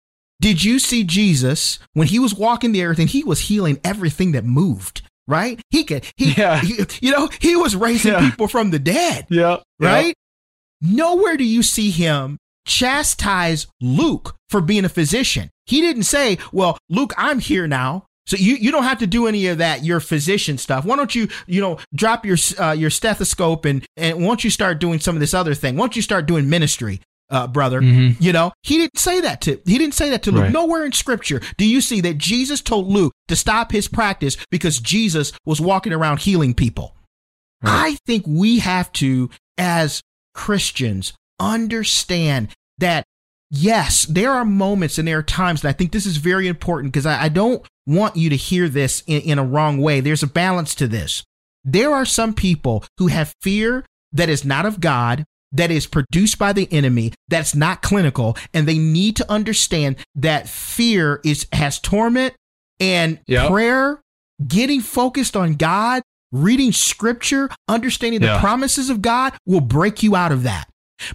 did 0.40 0.62
you 0.62 0.78
see 0.78 1.02
Jesus 1.02 1.78
when 1.94 2.06
he 2.08 2.18
was 2.18 2.34
walking 2.34 2.72
the 2.72 2.84
earth 2.84 2.98
and 2.98 3.08
he 3.08 3.24
was 3.24 3.40
healing 3.48 3.80
everything 3.82 4.32
that 4.32 4.44
moved, 4.44 5.02
right? 5.26 5.58
He 5.70 5.82
could, 5.82 6.04
he, 6.16 6.32
Yeah. 6.32 6.60
he- 6.60 6.84
you 7.00 7.10
know, 7.10 7.28
he 7.40 7.56
was 7.56 7.74
raising 7.74 8.12
Yeah. 8.12 8.20
people 8.30 8.46
from 8.48 8.70
the 8.70 8.78
dead, 8.78 9.26
Yeah. 9.30 9.56
right? 9.80 10.14
Nowhere 10.82 11.36
do 11.38 11.44
you 11.44 11.62
see 11.62 11.90
him 11.90 12.36
chastise 12.66 13.66
Luke 13.80 14.36
for 14.50 14.60
being 14.60 14.84
a 14.84 14.88
physician. 14.90 15.50
He 15.66 15.80
didn't 15.80 16.04
say, 16.04 16.38
well, 16.52 16.78
Luke, 16.88 17.12
I'm 17.16 17.38
here 17.38 17.66
now. 17.66 18.06
So 18.26 18.36
you, 18.36 18.56
you 18.56 18.72
don't 18.72 18.82
have 18.82 18.98
to 18.98 19.06
do 19.06 19.28
any 19.28 19.46
of 19.46 19.58
that, 19.58 19.84
your 19.84 20.00
physician 20.00 20.58
stuff. 20.58 20.84
Why 20.84 20.96
don't 20.96 21.14
you, 21.14 21.28
you 21.46 21.60
know, 21.60 21.78
drop 21.94 22.26
your, 22.26 22.36
uh, 22.58 22.72
your 22.72 22.90
stethoscope 22.90 23.64
and, 23.64 23.86
and 23.96 24.18
why 24.18 24.26
don't 24.26 24.42
you 24.42 24.50
start 24.50 24.80
doing 24.80 24.98
some 24.98 25.14
of 25.14 25.20
this 25.20 25.32
other 25.32 25.54
thing? 25.54 25.76
Why 25.76 25.82
don't 25.82 25.94
you 25.94 26.02
start 26.02 26.26
doing 26.26 26.50
ministry, 26.50 27.00
uh, 27.30 27.46
brother? 27.46 27.80
Mhm. 27.80 28.16
You 28.20 28.32
know, 28.32 28.52
he 28.64 28.78
didn't 28.78 28.98
say 28.98 29.20
that 29.20 29.40
to 29.42 29.60
he 29.64 29.78
didn't 29.78 29.94
say 29.94 30.10
that 30.10 30.24
to 30.24 30.32
Luke. 30.32 30.42
Right. 30.42 30.52
Nowhere 30.52 30.84
in 30.84 30.90
scripture 30.90 31.40
do 31.56 31.64
you 31.64 31.80
see 31.80 32.00
that 32.00 32.18
Jesus 32.18 32.60
told 32.60 32.88
Luke 32.88 33.12
to 33.28 33.36
stop 33.36 33.70
his 33.70 33.86
practice 33.86 34.36
because 34.50 34.80
Jesus 34.80 35.32
was 35.44 35.60
walking 35.60 35.92
around 35.92 36.18
healing 36.18 36.52
people. 36.52 36.96
Right. 37.62 37.92
I 37.92 37.98
think 38.06 38.24
we 38.26 38.58
have 38.58 38.90
to, 38.94 39.30
as 39.56 40.00
Christians, 40.34 41.12
understand 41.38 42.48
that 42.78 43.04
yes, 43.50 44.04
there 44.06 44.32
are 44.32 44.44
moments 44.44 44.98
and 44.98 45.06
there 45.06 45.18
are 45.18 45.22
times, 45.22 45.62
and 45.62 45.68
I 45.68 45.72
think 45.72 45.92
this 45.92 46.06
is 46.06 46.16
very 46.16 46.48
important 46.48 46.92
because 46.92 47.06
I, 47.06 47.24
I, 47.24 47.28
don't 47.28 47.66
want 47.86 48.16
you 48.16 48.30
to 48.30 48.36
hear 48.36 48.68
this 48.68 49.02
in, 49.06 49.22
in 49.22 49.38
a 49.38 49.44
wrong 49.44 49.78
way. 49.78 50.00
There's 50.00 50.22
a 50.22 50.28
balance 50.28 50.74
to 50.76 50.88
this. 50.88 51.24
There 51.64 51.92
are 51.92 52.04
some 52.04 52.34
people 52.34 52.84
who 52.98 53.08
have 53.08 53.34
fear 53.42 53.84
that 54.12 54.28
is 54.28 54.44
not 54.44 54.66
of 54.66 54.80
God, 54.80 55.24
that 55.52 55.70
is 55.70 55.86
produced 55.86 56.38
by 56.38 56.52
the 56.52 56.68
enemy, 56.72 57.12
that's 57.28 57.54
not 57.54 57.82
clinical, 57.82 58.36
and 58.52 58.66
they 58.66 58.78
need 58.78 59.16
to 59.16 59.30
understand 59.30 59.96
that 60.14 60.48
fear 60.48 61.20
is 61.24 61.46
has 61.52 61.78
torment 61.78 62.34
and 62.78 63.20
yep. 63.26 63.48
prayer, 63.48 64.00
getting 64.46 64.80
focused 64.80 65.36
on 65.36 65.54
God, 65.54 66.02
reading 66.32 66.72
scripture, 66.72 67.48
understanding 67.68 68.20
the 68.20 68.38
promises 68.38 68.90
of 68.90 69.02
God 69.02 69.32
will 69.46 69.60
break 69.60 70.02
you 70.02 70.14
out 70.14 70.32
of 70.32 70.42
that. 70.42 70.68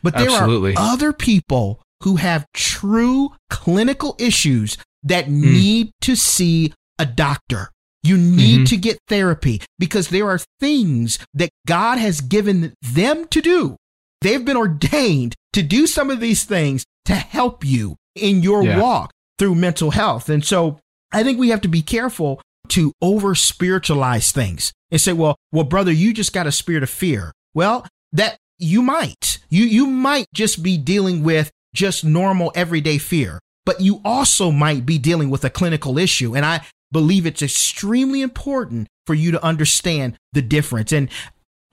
But 0.03 0.15
there 0.15 0.29
Absolutely. 0.29 0.75
are 0.75 0.93
other 0.93 1.13
people 1.13 1.82
who 2.01 2.17
have 2.17 2.45
true 2.53 3.31
clinical 3.49 4.15
issues 4.19 4.77
that 5.03 5.25
mm. 5.25 5.41
need 5.41 5.91
to 6.01 6.15
see 6.15 6.73
a 6.99 7.05
doctor. 7.05 7.69
You 8.03 8.17
need 8.17 8.55
mm-hmm. 8.55 8.63
to 8.65 8.77
get 8.77 8.99
therapy 9.07 9.61
because 9.77 10.07
there 10.07 10.27
are 10.27 10.39
things 10.59 11.19
that 11.33 11.51
God 11.67 11.99
has 11.99 12.21
given 12.21 12.73
them 12.81 13.27
to 13.27 13.41
do. 13.41 13.77
They've 14.21 14.43
been 14.43 14.57
ordained 14.57 15.35
to 15.53 15.61
do 15.61 15.85
some 15.85 16.09
of 16.09 16.19
these 16.19 16.43
things 16.43 16.85
to 17.05 17.13
help 17.15 17.63
you 17.63 17.95
in 18.15 18.41
your 18.41 18.63
yeah. 18.63 18.79
walk 18.79 19.11
through 19.37 19.55
mental 19.55 19.91
health. 19.91 20.29
And 20.29 20.43
so 20.43 20.79
I 21.11 21.23
think 21.23 21.39
we 21.39 21.49
have 21.49 21.61
to 21.61 21.67
be 21.67 21.81
careful 21.81 22.41
to 22.69 22.93
over 23.01 23.35
spiritualize 23.35 24.31
things 24.31 24.71
and 24.91 25.01
say, 25.01 25.13
well, 25.13 25.35
well, 25.51 25.63
brother, 25.63 25.91
you 25.91 26.13
just 26.13 26.33
got 26.33 26.47
a 26.47 26.51
spirit 26.51 26.83
of 26.83 26.89
fear. 26.89 27.33
Well, 27.53 27.85
that 28.13 28.37
you 28.57 28.81
might, 28.81 29.39
you, 29.49 29.65
you 29.65 29.87
might 29.87 30.27
just 30.33 30.63
be 30.63 30.77
dealing 30.77 31.23
with 31.23 31.51
just 31.74 32.03
normal 32.03 32.51
everyday 32.55 32.97
fear, 32.97 33.39
but 33.65 33.82
you 33.82 34.01
also 34.03 34.51
might 34.51 34.86
be 34.86 34.97
dealing 34.97 35.30
with 35.30 35.43
a 35.45 35.49
clinical 35.49 35.97
issue. 35.97 36.36
And 36.36 36.45
I 36.45 36.65
believe 36.91 37.26
it's 37.26 37.41
extremely 37.41 38.22
important 38.22 38.88
for 39.07 39.13
you 39.13 39.32
to 39.32 39.43
understand 39.43 40.17
the 40.34 40.41
difference. 40.41 40.91
And 40.91 41.09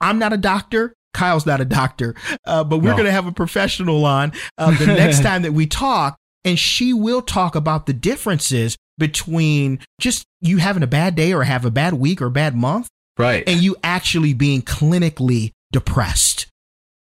I'm 0.01 0.19
not 0.19 0.33
a 0.33 0.37
doctor. 0.37 0.93
Kyle's 1.13 1.45
not 1.45 1.59
a 1.59 1.65
doctor, 1.65 2.15
uh, 2.45 2.63
but 2.63 2.77
we're 2.77 2.91
no. 2.91 2.95
going 2.95 3.05
to 3.05 3.11
have 3.11 3.25
a 3.25 3.31
professional 3.31 4.05
on 4.05 4.31
uh, 4.57 4.77
the 4.77 4.85
next 4.85 5.19
time 5.23 5.41
that 5.41 5.53
we 5.53 5.65
talk, 5.65 6.15
and 6.45 6.57
she 6.57 6.93
will 6.93 7.21
talk 7.21 7.55
about 7.55 7.87
the 7.87 7.93
differences 7.93 8.77
between 8.97 9.79
just 9.99 10.23
you 10.39 10.57
having 10.57 10.83
a 10.83 10.87
bad 10.87 11.15
day 11.15 11.33
or 11.33 11.43
have 11.43 11.65
a 11.65 11.71
bad 11.71 11.95
week 11.95 12.21
or 12.21 12.29
bad 12.29 12.55
month, 12.55 12.89
right, 13.17 13.43
and 13.47 13.61
you 13.61 13.75
actually 13.83 14.33
being 14.33 14.61
clinically 14.61 15.51
depressed. 15.71 16.45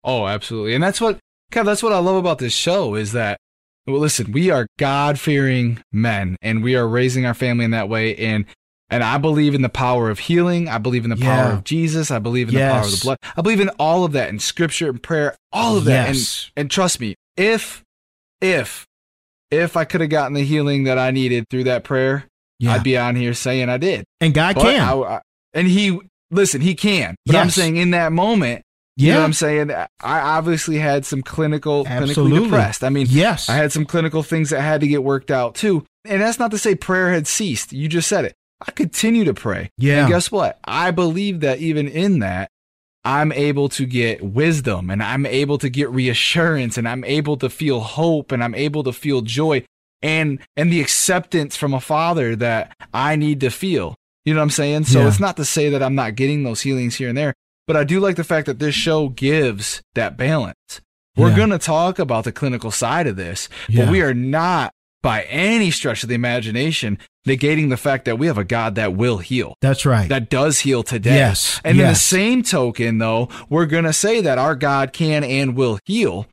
Oh, 0.05 0.26
absolutely, 0.26 0.74
and 0.74 0.82
that's 0.82 1.03
what 1.03 1.18
God, 1.51 1.64
that's 1.64 1.82
what 1.82 1.92
I 1.92 1.99
love 1.99 2.16
about 2.16 2.38
this 2.38 2.53
show 2.53 2.94
is 2.94 3.12
that, 3.12 3.38
well, 3.86 4.01
listen, 4.01 4.32
we 4.32 4.51
are 4.51 4.66
God 4.78 5.18
fearing 5.18 5.82
men 5.92 6.36
and 6.42 6.62
we 6.62 6.76
are 6.76 6.86
raising 6.86 7.24
our 7.24 7.34
family 7.34 7.64
in 7.64 7.70
that 7.70 7.88
way. 7.88 8.14
And, 8.16 8.44
and 8.90 9.03
I 9.03 9.18
believe 9.18 9.55
in 9.55 9.62
the 9.62 9.68
power 9.68 10.11
of 10.11 10.18
healing. 10.18 10.68
I 10.68 10.78
believe 10.78 11.05
in 11.05 11.11
the 11.11 11.16
yeah. 11.16 11.42
power 11.42 11.53
of 11.55 11.64
Jesus. 11.64 12.11
I 12.11 12.18
believe 12.18 12.49
in 12.49 12.55
yes. 12.55 12.68
the 12.68 12.74
power 12.74 12.84
of 12.84 12.90
the 12.90 13.05
blood. 13.05 13.18
I 13.36 13.42
believe 13.42 13.61
in 13.61 13.70
all 13.78 14.05
of 14.05 14.12
that 14.12 14.28
in 14.28 14.38
scripture 14.38 14.90
and 14.90 15.03
prayer, 15.03 15.36
all 15.53 15.76
of 15.78 15.84
that. 15.84 16.09
Yes. 16.09 16.51
And, 16.55 16.64
and 16.64 16.70
trust 16.70 17.01
me, 17.01 17.14
if, 17.36 17.82
if, 18.40 18.86
if 19.51 19.76
I 19.76 19.84
could 19.84 20.03
have 20.03 20.11
gotten 20.11 20.34
the 20.34 20.44
healing 20.44 20.84
that 20.84 20.99
I 20.99 21.11
needed 21.11 21.49
through 21.49 21.64
that 21.64 21.82
prayer, 21.84 22.26
yeah. 22.59 22.74
I'd 22.74 22.82
be 22.82 22.99
on 22.99 23.16
here 23.16 23.32
saying 23.32 23.70
I 23.70 23.78
did. 23.78 24.05
And 24.20 24.34
God 24.34 24.57
but 24.57 24.64
can. 24.64 24.80
I, 24.80 24.92
I, 24.94 25.20
and 25.55 25.66
he, 25.66 25.99
listen, 26.30 26.61
he 26.61 26.74
can. 26.74 27.16
But 27.24 27.34
yes. 27.34 27.42
I'm 27.42 27.51
saying 27.51 27.76
in 27.76 27.92
that 27.92 28.12
moment, 28.12 28.62
you 28.99 29.07
yeah. 29.07 29.14
know 29.14 29.20
what 29.20 29.26
I'm 29.26 29.32
saying? 29.32 29.70
I 29.70 29.86
obviously 30.01 30.76
had 30.76 31.07
some 31.07 31.22
clinical, 31.22 31.86
Absolutely. 31.86 32.32
clinically 32.32 32.42
depressed. 32.42 32.82
I 32.82 32.88
mean, 32.88 33.07
yes, 33.09 33.49
I 33.49 33.55
had 33.55 33.70
some 33.70 33.84
clinical 33.84 34.24
things 34.24 34.51
that 34.51 34.61
had 34.61 34.80
to 34.80 34.88
get 34.88 35.05
worked 35.05 35.30
out 35.30 35.55
too. 35.55 35.86
And 36.05 36.20
that's 36.20 36.40
not 36.40 36.51
to 36.51 36.59
say 36.59 36.74
prayer 36.74 37.12
had 37.12 37.28
ceased. 37.28 37.72
You 37.72 37.86
just 37.86 38.09
said 38.09 38.24
it. 38.24 38.34
I 38.61 38.72
continue 38.72 39.24
to 39.24 39.34
pray. 39.34 39.70
Yeah. 39.78 40.01
And 40.01 40.09
guess 40.09 40.32
what? 40.32 40.59
I 40.64 40.90
believe 40.90 41.40
that 41.40 41.61
even 41.61 41.86
in 41.86 42.18
that, 42.18 42.51
I'm 43.05 43.30
able 43.30 43.68
to 43.70 43.86
get 43.86 44.24
wisdom 44.24 44.90
and 44.90 45.01
I'm 45.01 45.26
able 45.26 45.59
to 45.59 45.68
get 45.68 45.90
reassurance 45.90 46.76
and 46.76 46.88
I'm 46.88 47.05
able 47.05 47.36
to 47.36 47.49
feel 47.49 47.78
hope 47.78 48.32
and 48.32 48.42
I'm 48.42 48.55
able 48.57 48.82
to 48.82 48.92
feel 48.92 49.20
joy 49.20 49.64
and 50.03 50.40
and 50.57 50.72
the 50.72 50.80
acceptance 50.80 51.57
from 51.57 51.72
a 51.72 51.80
father 51.80 52.34
that 52.34 52.76
I 52.92 53.14
need 53.14 53.38
to 53.40 53.51
feel. 53.51 53.94
You 54.24 54.34
know 54.34 54.40
what 54.40 54.44
I'm 54.44 54.51
saying? 54.51 54.84
So 54.84 55.03
yeah. 55.03 55.09
it's 55.09 55.20
not 55.20 55.36
to 55.36 55.44
say 55.44 55.70
that 55.70 55.84
I'm 55.84 55.94
not 55.94 56.16
getting 56.16 56.42
those 56.42 56.62
healings 56.62 56.96
here 56.96 57.09
and 57.09 57.16
there, 57.16 57.34
but 57.68 57.76
I 57.76 57.84
do 57.84 58.00
like 58.00 58.16
the 58.16 58.24
fact 58.24 58.46
that 58.46 58.58
this 58.58 58.74
show 58.74 59.10
gives 59.10 59.82
that 59.94 60.16
balance. 60.16 60.80
We're 61.16 61.30
yeah. 61.30 61.36
going 61.36 61.50
to 61.50 61.58
talk 61.58 61.98
about 61.98 62.24
the 62.24 62.32
clinical 62.32 62.70
side 62.70 63.06
of 63.06 63.16
this, 63.16 63.48
yeah. 63.68 63.84
but 63.84 63.92
we 63.92 64.00
are 64.00 64.14
not 64.14 64.72
by 65.02 65.22
any 65.24 65.70
stretch 65.70 66.02
of 66.02 66.08
the 66.08 66.14
imagination 66.14 66.98
negating 67.26 67.68
the 67.68 67.76
fact 67.76 68.06
that 68.06 68.18
we 68.18 68.26
have 68.26 68.38
a 68.38 68.44
God 68.44 68.74
that 68.76 68.94
will 68.94 69.18
heal. 69.18 69.54
That's 69.60 69.84
right. 69.84 70.08
That 70.08 70.30
does 70.30 70.60
heal 70.60 70.82
today. 70.82 71.16
Yes. 71.16 71.60
And 71.62 71.76
yes. 71.76 71.84
in 71.84 71.88
the 71.90 71.94
same 71.96 72.42
token, 72.42 72.98
though, 72.98 73.28
we're 73.50 73.66
going 73.66 73.84
to 73.84 73.92
say 73.92 74.22
that 74.22 74.38
our 74.38 74.54
God 74.54 74.94
can 74.94 75.22
and 75.22 75.54
will 75.54 75.78
heal, 75.84 76.26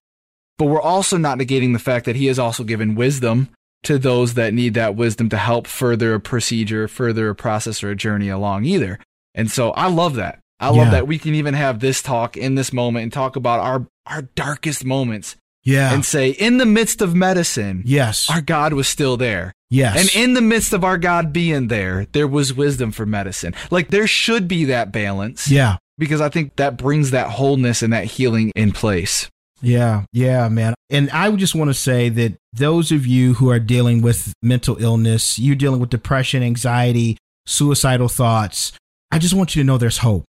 but 0.57 0.65
we're 0.65 0.81
also 0.81 1.17
not 1.17 1.37
negating 1.37 1.73
the 1.73 1.79
fact 1.79 2.05
that 2.05 2.15
he 2.15 2.27
has 2.27 2.39
also 2.39 2.63
given 2.63 2.95
wisdom 2.95 3.49
to 3.83 3.99
those 3.99 4.35
that 4.35 4.53
need 4.53 4.73
that 4.75 4.95
wisdom 4.95 5.27
to 5.29 5.37
help 5.37 5.67
further 5.67 6.13
a 6.13 6.19
procedure, 6.21 6.87
further 6.87 7.29
a 7.29 7.35
process 7.35 7.83
or 7.83 7.91
a 7.91 7.95
journey 7.95 8.29
along 8.29 8.63
either. 8.63 8.99
And 9.33 9.51
so 9.51 9.71
I 9.71 9.89
love 9.89 10.15
that. 10.15 10.39
I 10.59 10.67
love 10.69 10.77
yeah. 10.77 10.91
that 10.91 11.07
we 11.07 11.17
can 11.17 11.35
even 11.35 11.53
have 11.53 11.79
this 11.79 12.01
talk 12.01 12.37
in 12.37 12.55
this 12.55 12.71
moment 12.71 13.03
and 13.03 13.13
talk 13.13 13.35
about 13.35 13.59
our 13.59 13.87
our 14.05 14.21
darkest 14.21 14.85
moments. 14.85 15.35
Yeah. 15.63 15.93
And 15.93 16.05
say 16.05 16.29
in 16.29 16.57
the 16.57 16.65
midst 16.65 17.01
of 17.01 17.15
medicine, 17.15 17.81
yes, 17.85 18.29
our 18.29 18.41
God 18.41 18.73
was 18.73 18.87
still 18.87 19.17
there. 19.17 19.53
Yes. 19.69 19.99
And 19.99 20.23
in 20.23 20.33
the 20.33 20.41
midst 20.41 20.73
of 20.73 20.83
our 20.83 20.97
God 20.97 21.33
being 21.33 21.67
there, 21.67 22.05
there 22.11 22.27
was 22.27 22.53
wisdom 22.53 22.91
for 22.91 23.05
medicine. 23.05 23.55
Like 23.71 23.89
there 23.89 24.07
should 24.07 24.47
be 24.47 24.65
that 24.65 24.91
balance. 24.91 25.49
Yeah. 25.49 25.77
Because 25.97 26.21
I 26.21 26.29
think 26.29 26.57
that 26.57 26.77
brings 26.77 27.11
that 27.11 27.31
wholeness 27.31 27.81
and 27.81 27.91
that 27.93 28.05
healing 28.05 28.51
in 28.55 28.73
place. 28.73 29.29
Yeah, 29.61 30.03
yeah, 30.11 30.47
man. 30.49 30.75
And 30.89 31.09
I 31.09 31.31
just 31.31 31.55
want 31.55 31.69
to 31.69 31.73
say 31.73 32.09
that 32.09 32.37
those 32.53 32.91
of 32.91 33.07
you 33.07 33.35
who 33.35 33.49
are 33.49 33.59
dealing 33.59 34.01
with 34.01 34.33
mental 34.43 34.77
illness, 34.79 35.39
you're 35.39 35.55
dealing 35.55 35.79
with 35.79 35.89
depression, 35.89 36.43
anxiety, 36.43 37.17
suicidal 37.45 38.09
thoughts, 38.09 38.73
I 39.11 39.17
just 39.17 39.33
want 39.33 39.55
you 39.55 39.63
to 39.63 39.65
know 39.65 39.77
there's 39.77 39.99
hope. 39.99 40.25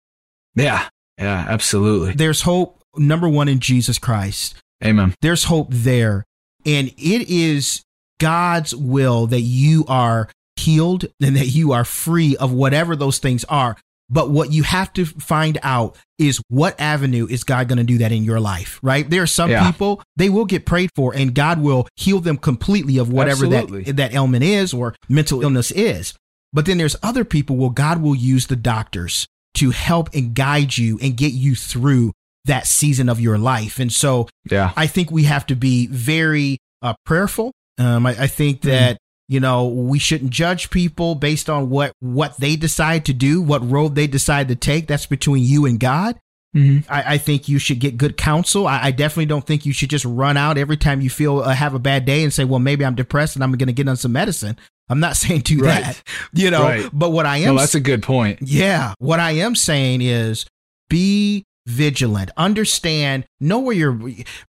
Yeah. 0.56 0.88
Yeah, 1.18 1.46
absolutely. 1.48 2.14
There's 2.14 2.42
hope, 2.42 2.82
number 2.98 3.30
one, 3.30 3.48
in 3.48 3.60
Jesus 3.60 3.98
Christ. 3.98 4.56
Amen. 4.84 5.16
There's 5.22 5.46
hope 5.46 5.68
there. 5.70 6.26
And 6.66 6.90
it 6.98 7.30
is 7.30 7.84
God's 8.20 8.76
will 8.76 9.28
that 9.28 9.42
you 9.42 9.86
are 9.88 10.30
healed 10.58 11.06
and 11.22 11.36
that 11.36 11.48
you 11.48 11.72
are 11.72 11.86
free 11.86 12.36
of 12.38 12.52
whatever 12.52 12.96
those 12.96 13.20
things 13.20 13.44
are. 13.46 13.78
But 14.10 14.30
what 14.30 14.52
you 14.52 14.64
have 14.64 14.94
to 14.94 15.06
find 15.06 15.58
out 15.64 15.98
is 16.20 16.40
what 16.50 16.80
avenue 16.80 17.28
is 17.28 17.44
God 17.44 17.68
going 17.68 17.78
to 17.78 17.84
do 17.84 17.98
that 18.00 18.12
in 18.12 18.24
your 18.24 18.40
life, 18.40 18.80
right? 18.84 19.10
There 19.10 19.24
are 19.24 19.28
some 19.28 19.50
yeah. 19.50 19.66
people, 19.66 20.04
they 20.16 20.30
will 20.30 20.46
get 20.46 20.66
prayed 20.66 20.92
for 20.96 21.16
and 21.16 21.34
God 21.34 21.60
will 21.60 21.88
heal 21.96 22.20
them 22.20 22.38
completely 22.38 22.98
of 22.98 23.12
whatever 23.12 23.48
that, 23.48 23.96
that 23.96 24.14
ailment 24.14 24.44
is 24.44 24.74
or 24.74 24.96
mental 25.10 25.42
illness 25.42 25.72
is. 25.72 26.14
But 26.54 26.66
then 26.68 26.78
there's 26.78 26.96
other 27.02 27.26
people 27.26 27.58
where 27.58 27.72
God 27.72 28.02
will 28.02 28.16
use 28.16 28.48
the 28.48 28.56
doctors 28.56 29.28
to 29.56 29.72
help 29.72 30.14
and 30.14 30.34
guide 30.34 30.78
you 30.78 31.00
and 31.02 31.16
get 31.16 31.34
you 31.34 31.56
through 31.56 32.12
that 32.46 32.68
season 32.68 33.10
of 33.10 33.20
your 33.20 33.38
life. 33.38 33.80
And 33.80 33.92
so 33.92 34.28
yeah. 34.50 34.72
I 34.76 34.88
think 34.88 35.12
we 35.12 35.24
have 35.24 35.46
to 35.48 35.56
be 35.56 35.88
very 35.88 36.60
uh, 36.82 36.94
prayerful. 37.06 37.52
Um, 37.78 38.06
I, 38.06 38.12
I, 38.12 38.28
think 38.28 38.60
mm-hmm. 38.60 38.70
that, 38.70 38.96
mm. 38.96 39.00
you 39.28 39.40
know, 39.40 39.68
we 39.68 40.00
shouldn't 40.00 40.32
judge 40.32 40.70
people 40.70 41.16
based 41.16 41.50
on 41.50 41.70
what, 41.70 41.92
what 42.00 42.38
they 42.38 42.56
decide 42.56 43.06
to 43.06 43.14
do, 43.14 43.42
what 43.42 43.68
road 43.70 43.96
they 43.96 44.08
decide 44.08 44.48
to 44.50 44.56
take. 44.56 44.88
That's 44.88 45.08
between 45.08 45.44
you 45.44 45.66
and 45.66 45.80
God. 45.80 46.18
Mm-hmm. 46.56 46.90
I, 46.92 47.16
I, 47.16 47.18
think 47.18 47.50
you 47.50 47.60
should 47.60 47.80
get 47.80 47.98
good 47.98 48.16
counsel. 48.16 48.66
I, 48.66 48.84
I, 48.84 48.92
definitely 48.92 49.26
don't 49.26 49.46
think 49.46 49.66
you 49.66 49.74
should 49.74 49.90
just 49.90 50.06
run 50.06 50.38
out 50.38 50.58
every 50.58 50.78
time 50.78 51.02
you 51.02 51.10
feel 51.10 51.40
uh, 51.40 51.50
have 51.54 51.74
a 51.74 51.80
bad 51.80 52.06
day 52.06 52.24
and 52.24 52.34
say, 52.34 52.46
"Well, 52.46 52.60
maybe 52.60 52.86
I'm 52.86 52.96
depressed 52.96 53.36
and 53.36 53.44
I'm 53.44 53.52
going 53.52 53.68
to 53.68 53.74
get 53.74 53.90
on 53.90 53.98
some 53.98 54.14
medicine." 54.14 54.58
I'm 54.90 55.00
not 55.00 55.16
saying 55.18 55.42
do 55.42 55.60
right. 55.60 55.84
that, 55.84 56.04
you 56.34 56.52
know. 56.52 56.64
Right. 56.64 56.90
But 56.92 57.12
what 57.12 57.26
I 57.26 57.38
am, 57.38 57.56
well, 57.56 57.64
that's 57.64 57.76
a 57.76 57.80
good 57.80 58.04
point. 58.04 58.40
Yeah, 58.42 58.94
what 59.00 59.20
I 59.20 59.32
am 59.32 59.56
saying 59.56 60.02
is 60.02 60.46
be 60.90 61.46
vigilant. 61.66 62.32
Understand, 62.38 63.26
know 63.40 63.60
where 63.60 63.76
you're. 63.76 64.00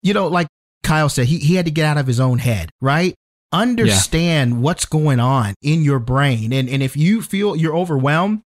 You 0.02 0.14
know, 0.14 0.28
like 0.28 0.48
Kyle 0.84 1.10
said, 1.10 1.28
he 1.28 1.38
he 1.40 1.56
had 1.56 1.66
to 1.66 1.72
get 1.72 1.86
out 1.86 1.98
of 1.98 2.08
his 2.08 2.20
own 2.20 2.40
head, 2.40 2.70
right? 2.82 3.16
Understand 3.52 4.52
yeah. 4.52 4.58
what's 4.58 4.86
going 4.86 5.20
on 5.20 5.54
in 5.62 5.84
your 5.84 6.00
brain, 6.00 6.52
and 6.54 6.70
and 6.70 6.82
if 6.82 6.98
you 6.98 7.22
feel 7.22 7.56
you're 7.56 7.76
overwhelmed, 7.76 8.42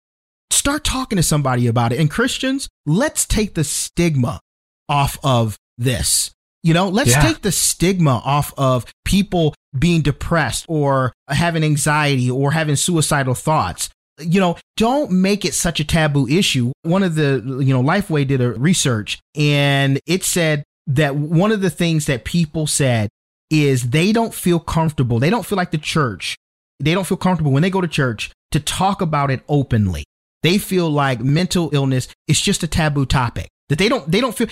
start 0.52 0.84
talking 0.84 1.16
to 1.16 1.24
somebody 1.24 1.68
about 1.68 1.94
it. 1.94 2.00
And 2.00 2.12
Christians, 2.12 2.68
let's 2.86 3.26
take 3.26 3.56
the 3.56 3.64
stigma 3.64 4.42
off 4.90 5.18
of 5.24 5.58
this. 5.78 6.32
You 6.68 6.74
know, 6.74 6.89
let's 6.89 7.11
yeah. 7.11 7.22
take 7.22 7.43
the 7.43 7.51
stigma 7.53 8.22
off 8.26 8.53
of 8.57 8.86
people 9.05 9.55
being 9.80 10.01
depressed 10.01 10.65
or 10.68 11.13
having 11.30 11.63
anxiety 11.63 12.30
or 12.30 12.51
having 12.51 12.76
suicidal 12.76 13.36
thoughts. 13.36 13.89
You 14.20 14.41
know, 14.41 14.57
don't 14.76 15.09
make 15.09 15.45
it 15.45 15.53
such 15.53 15.80
a 15.80 15.86
taboo 15.86 16.28
issue. 16.28 16.74
One 16.82 17.03
of 17.03 17.15
the, 17.15 17.41
you 17.63 17.74
know, 17.74 17.82
Lifeway 17.82 18.28
did 18.28 18.41
a 18.41 18.51
research 18.51 19.18
and 19.34 19.97
it 20.05 20.26
said 20.26 20.65
that 20.88 21.15
one 21.15 21.53
of 21.53 21.61
the 21.61 21.70
things 21.70 22.05
that 22.07 22.26
people 22.26 22.68
said 22.68 23.07
is 23.49 23.91
they 23.91 24.11
don't 24.11 24.34
feel 24.34 24.59
comfortable. 24.59 25.20
They 25.20 25.30
don't 25.30 25.45
feel 25.45 25.57
like 25.57 25.72
the 25.72 25.78
church. 25.78 26.36
They 26.82 26.93
don't 26.93 27.07
feel 27.07 27.15
comfortable 27.15 27.53
when 27.53 27.63
they 27.63 27.70
go 27.70 27.80
to 27.80 27.88
church 27.88 28.30
to 28.51 28.59
talk 28.59 28.99
about 28.99 29.32
it 29.32 29.39
openly. 29.47 30.03
They 30.43 30.57
feel 30.57 30.89
like 30.89 31.22
mental 31.22 31.70
illness 31.72 32.09
is 32.28 32.41
just 32.41 32.61
a 32.61 32.68
taboo 32.68 33.05
topic. 33.05 33.47
That 33.70 33.80
they 33.80 33.88
don't 33.88 34.09
they 34.11 34.20
don't 34.20 34.36
feel 34.36 34.47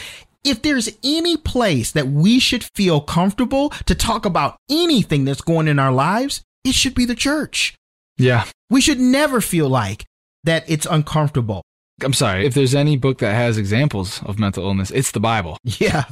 if 0.45 0.61
there's 0.61 0.89
any 1.03 1.35
place 1.37 1.91
that 1.91 2.07
we 2.07 2.39
should 2.39 2.63
feel 2.75 3.01
comfortable 3.01 3.69
to 3.85 3.95
talk 3.95 4.25
about 4.25 4.57
anything 4.69 5.25
that's 5.25 5.41
going 5.41 5.67
in 5.67 5.79
our 5.79 5.91
lives, 5.91 6.41
it 6.63 6.75
should 6.75 6.95
be 6.95 7.05
the 7.05 7.15
church. 7.15 7.75
Yeah. 8.17 8.45
We 8.69 8.81
should 8.81 8.99
never 8.99 9.41
feel 9.41 9.67
like 9.67 10.05
that 10.43 10.63
it's 10.67 10.85
uncomfortable. 10.85 11.63
I'm 12.03 12.13
sorry. 12.13 12.45
If 12.45 12.53
there's 12.53 12.75
any 12.75 12.97
book 12.97 13.19
that 13.19 13.33
has 13.33 13.57
examples 13.57 14.21
of 14.23 14.39
mental 14.39 14.65
illness, 14.65 14.91
it's 14.91 15.11
the 15.11 15.19
Bible. 15.19 15.57
Yeah. 15.63 16.05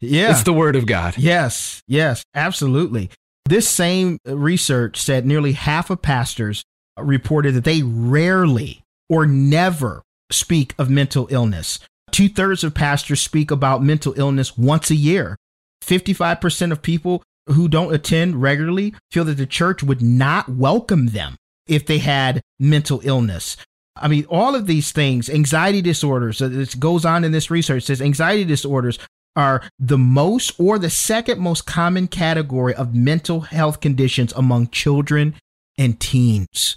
Yeah. 0.00 0.30
It's 0.30 0.42
the 0.42 0.52
Word 0.52 0.76
of 0.76 0.86
God. 0.86 1.16
Yes. 1.16 1.82
Yes. 1.88 2.22
Absolutely. 2.34 3.10
This 3.44 3.68
same 3.68 4.18
research 4.26 5.00
said 5.00 5.26
nearly 5.26 5.52
half 5.52 5.90
of 5.90 6.02
pastors 6.02 6.62
reported 6.98 7.54
that 7.54 7.64
they 7.64 7.82
rarely 7.82 8.82
or 9.08 9.26
never 9.26 10.02
speak 10.30 10.74
of 10.78 10.90
mental 10.90 11.26
illness. 11.30 11.78
Two 12.10 12.28
thirds 12.28 12.64
of 12.64 12.74
pastors 12.74 13.20
speak 13.20 13.50
about 13.50 13.82
mental 13.82 14.14
illness 14.16 14.56
once 14.56 14.90
a 14.90 14.94
year. 14.94 15.36
55% 15.84 16.72
of 16.72 16.82
people 16.82 17.22
who 17.46 17.68
don't 17.68 17.94
attend 17.94 18.42
regularly 18.42 18.94
feel 19.10 19.24
that 19.24 19.36
the 19.36 19.46
church 19.46 19.82
would 19.82 20.02
not 20.02 20.48
welcome 20.48 21.08
them 21.08 21.36
if 21.66 21.86
they 21.86 21.98
had 21.98 22.42
mental 22.58 23.00
illness. 23.04 23.56
I 23.96 24.08
mean, 24.08 24.26
all 24.26 24.54
of 24.54 24.66
these 24.66 24.92
things, 24.92 25.28
anxiety 25.28 25.82
disorders, 25.82 26.40
uh, 26.40 26.50
it 26.50 26.78
goes 26.78 27.04
on 27.04 27.24
in 27.24 27.32
this 27.32 27.50
research, 27.50 27.84
says 27.84 28.00
anxiety 28.00 28.44
disorders 28.44 28.98
are 29.36 29.62
the 29.78 29.98
most 29.98 30.58
or 30.58 30.78
the 30.78 30.90
second 30.90 31.40
most 31.40 31.66
common 31.66 32.08
category 32.08 32.74
of 32.74 32.94
mental 32.94 33.40
health 33.42 33.80
conditions 33.80 34.32
among 34.32 34.68
children 34.68 35.34
and 35.76 36.00
teens. 36.00 36.76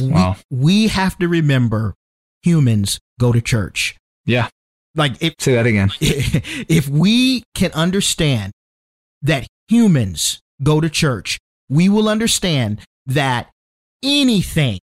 Wow. 0.00 0.36
We, 0.50 0.58
we 0.58 0.88
have 0.88 1.18
to 1.18 1.28
remember 1.28 1.94
humans 2.42 2.98
go 3.20 3.32
to 3.32 3.40
church. 3.40 3.96
Yeah. 4.24 4.48
Like 4.94 5.22
if 5.22 5.34
Say 5.38 5.54
that 5.54 5.66
again. 5.66 5.90
if 6.00 6.88
we 6.88 7.44
can 7.54 7.72
understand 7.72 8.52
that 9.22 9.46
humans 9.68 10.40
go 10.62 10.80
to 10.80 10.90
church, 10.90 11.38
we 11.68 11.88
will 11.88 12.08
understand 12.08 12.80
that 13.06 13.50
anything 14.02 14.78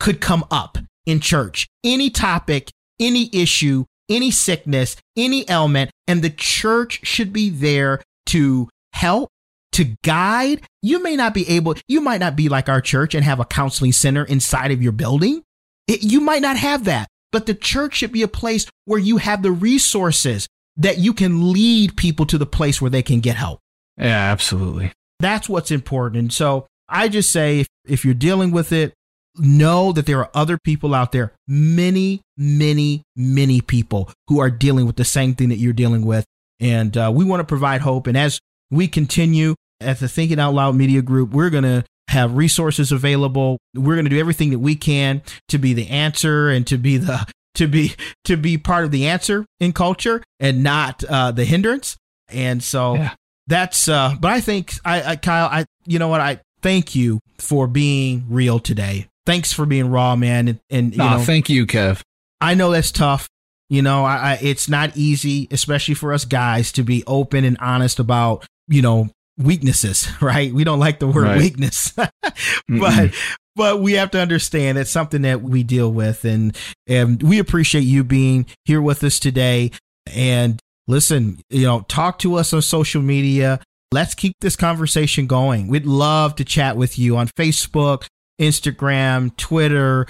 could 0.00 0.20
come 0.20 0.44
up 0.50 0.78
in 1.06 1.20
church, 1.20 1.68
any 1.84 2.10
topic, 2.10 2.70
any 2.98 3.30
issue, 3.32 3.84
any 4.08 4.30
sickness, 4.30 4.96
any 5.16 5.44
ailment, 5.48 5.90
and 6.06 6.22
the 6.22 6.30
church 6.30 7.00
should 7.04 7.32
be 7.32 7.50
there 7.50 8.02
to 8.26 8.68
help, 8.92 9.30
to 9.72 9.96
guide. 10.04 10.62
You 10.82 11.02
may 11.02 11.16
not 11.16 11.34
be 11.34 11.48
able, 11.48 11.74
you 11.88 12.00
might 12.00 12.20
not 12.20 12.36
be 12.36 12.48
like 12.48 12.68
our 12.68 12.80
church 12.80 13.14
and 13.14 13.24
have 13.24 13.40
a 13.40 13.44
counseling 13.44 13.92
center 13.92 14.24
inside 14.24 14.70
of 14.70 14.82
your 14.82 14.92
building. 14.92 15.42
It, 15.86 16.02
you 16.02 16.20
might 16.20 16.42
not 16.42 16.56
have 16.56 16.84
that, 16.84 17.08
but 17.36 17.44
the 17.44 17.54
church 17.54 17.96
should 17.96 18.12
be 18.12 18.22
a 18.22 18.28
place 18.28 18.64
where 18.86 18.98
you 18.98 19.18
have 19.18 19.42
the 19.42 19.52
resources 19.52 20.48
that 20.78 20.96
you 20.96 21.12
can 21.12 21.52
lead 21.52 21.94
people 21.94 22.24
to 22.24 22.38
the 22.38 22.46
place 22.46 22.80
where 22.80 22.90
they 22.90 23.02
can 23.02 23.20
get 23.20 23.36
help. 23.36 23.60
Yeah, 23.98 24.32
absolutely. 24.32 24.90
That's 25.20 25.46
what's 25.46 25.70
important. 25.70 26.18
And 26.18 26.32
so 26.32 26.66
I 26.88 27.08
just 27.08 27.30
say 27.30 27.60
if, 27.60 27.68
if 27.86 28.06
you're 28.06 28.14
dealing 28.14 28.52
with 28.52 28.72
it, 28.72 28.94
know 29.36 29.92
that 29.92 30.06
there 30.06 30.18
are 30.18 30.30
other 30.32 30.56
people 30.56 30.94
out 30.94 31.12
there, 31.12 31.34
many, 31.46 32.22
many, 32.38 33.02
many 33.14 33.60
people 33.60 34.10
who 34.28 34.40
are 34.40 34.48
dealing 34.50 34.86
with 34.86 34.96
the 34.96 35.04
same 35.04 35.34
thing 35.34 35.50
that 35.50 35.58
you're 35.58 35.74
dealing 35.74 36.06
with. 36.06 36.24
And 36.58 36.96
uh, 36.96 37.12
we 37.14 37.26
want 37.26 37.40
to 37.40 37.44
provide 37.44 37.82
hope. 37.82 38.06
And 38.06 38.16
as 38.16 38.40
we 38.70 38.88
continue 38.88 39.56
at 39.78 40.00
the 40.00 40.08
Thinking 40.08 40.40
Out 40.40 40.54
Loud 40.54 40.74
Media 40.74 41.02
Group, 41.02 41.34
we're 41.34 41.50
going 41.50 41.64
to 41.64 41.84
have 42.16 42.36
resources 42.36 42.92
available. 42.92 43.58
We're 43.74 43.94
going 43.94 44.04
to 44.06 44.10
do 44.10 44.18
everything 44.18 44.50
that 44.50 44.58
we 44.58 44.74
can 44.74 45.22
to 45.48 45.58
be 45.58 45.72
the 45.74 45.88
answer 45.88 46.48
and 46.48 46.66
to 46.66 46.76
be 46.78 46.96
the 46.96 47.26
to 47.54 47.66
be 47.68 47.94
to 48.24 48.36
be 48.36 48.58
part 48.58 48.84
of 48.84 48.90
the 48.90 49.06
answer 49.06 49.46
in 49.60 49.72
culture 49.72 50.22
and 50.40 50.62
not 50.62 51.02
uh, 51.04 51.30
the 51.30 51.44
hindrance. 51.44 51.96
And 52.28 52.62
so 52.62 52.96
Yeah. 52.96 53.14
that's 53.46 53.88
uh 53.88 54.14
but 54.20 54.30
I 54.32 54.40
think 54.40 54.74
I, 54.84 55.12
I 55.12 55.16
Kyle 55.16 55.46
I 55.50 55.64
you 55.86 55.98
know 55.98 56.08
what 56.08 56.20
I 56.20 56.40
thank 56.62 56.94
you 56.94 57.20
for 57.38 57.66
being 57.66 58.26
real 58.28 58.58
today. 58.58 59.06
Thanks 59.24 59.52
for 59.52 59.64
being 59.66 59.90
raw, 59.90 60.16
man. 60.16 60.48
And, 60.48 60.60
and 60.70 60.92
you 60.92 60.98
Nah, 60.98 61.16
know 61.18 61.22
thank 61.24 61.48
you, 61.48 61.66
Kev. 61.66 62.00
I 62.40 62.54
know 62.54 62.70
that's 62.72 62.92
tough. 62.92 63.28
You 63.68 63.82
know, 63.82 64.04
I, 64.04 64.14
I 64.16 64.38
it's 64.42 64.68
not 64.68 64.96
easy, 64.96 65.48
especially 65.50 65.94
for 65.94 66.12
us 66.12 66.24
guys, 66.24 66.70
to 66.72 66.82
be 66.84 67.02
open 67.06 67.44
and 67.44 67.56
honest 67.60 67.98
about 67.98 68.44
you 68.68 68.82
know 68.82 69.08
weaknesses. 69.38 70.08
Right? 70.20 70.52
We 70.52 70.64
don't 70.64 70.78
like 70.80 70.98
the 70.98 71.06
word 71.06 71.24
Right. 71.24 71.38
weakness, 71.38 71.92
but 72.68 73.14
but 73.54 73.80
we 73.80 73.94
have 73.94 74.10
to 74.12 74.20
understand 74.20 74.76
it's 74.78 74.90
something 74.90 75.22
that 75.22 75.42
we 75.42 75.62
deal 75.62 75.90
with, 75.92 76.24
and 76.24 76.56
and 76.86 77.22
we 77.22 77.38
appreciate 77.38 77.82
you 77.82 78.04
being 78.04 78.46
here 78.64 78.80
with 78.82 79.02
us 79.04 79.18
today. 79.18 79.70
And 80.14 80.60
listen, 80.88 81.40
you 81.50 81.66
know, 81.66 81.80
talk 81.88 82.18
to 82.20 82.34
us 82.36 82.52
on 82.52 82.62
social 82.62 83.02
media. 83.02 83.60
Let's 83.92 84.14
keep 84.14 84.34
this 84.40 84.56
conversation 84.56 85.26
going. 85.26 85.68
We'd 85.68 85.86
love 85.86 86.34
to 86.36 86.44
chat 86.44 86.76
with 86.76 86.98
you 86.98 87.16
on 87.16 87.28
Facebook, 87.28 88.06
Instagram, 88.40 89.36
Twitter. 89.36 90.06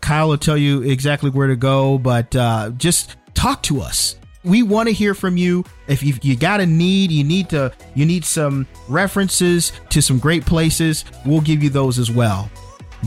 Kyle 0.00 0.28
will 0.28 0.38
tell 0.38 0.56
you 0.56 0.82
exactly 0.82 1.30
where 1.30 1.46
to 1.46 1.56
go, 1.56 1.98
but 1.98 2.34
uh, 2.34 2.70
just 2.76 3.16
talk 3.34 3.62
to 3.64 3.80
us. 3.80 4.16
We 4.44 4.64
want 4.64 4.88
to 4.88 4.92
hear 4.92 5.14
from 5.14 5.36
you. 5.36 5.64
If 5.92 6.02
you, 6.02 6.14
you 6.22 6.36
got 6.36 6.60
a 6.60 6.66
need, 6.66 7.10
you 7.10 7.22
need 7.22 7.50
to 7.50 7.72
you 7.94 8.06
need 8.06 8.24
some 8.24 8.66
references 8.88 9.72
to 9.90 10.00
some 10.00 10.18
great 10.18 10.46
places. 10.46 11.04
We'll 11.26 11.42
give 11.42 11.62
you 11.62 11.68
those 11.68 11.98
as 11.98 12.10
well. 12.10 12.50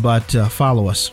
But 0.01 0.35
uh, 0.35 0.47
follow 0.49 0.87
us. 0.87 1.11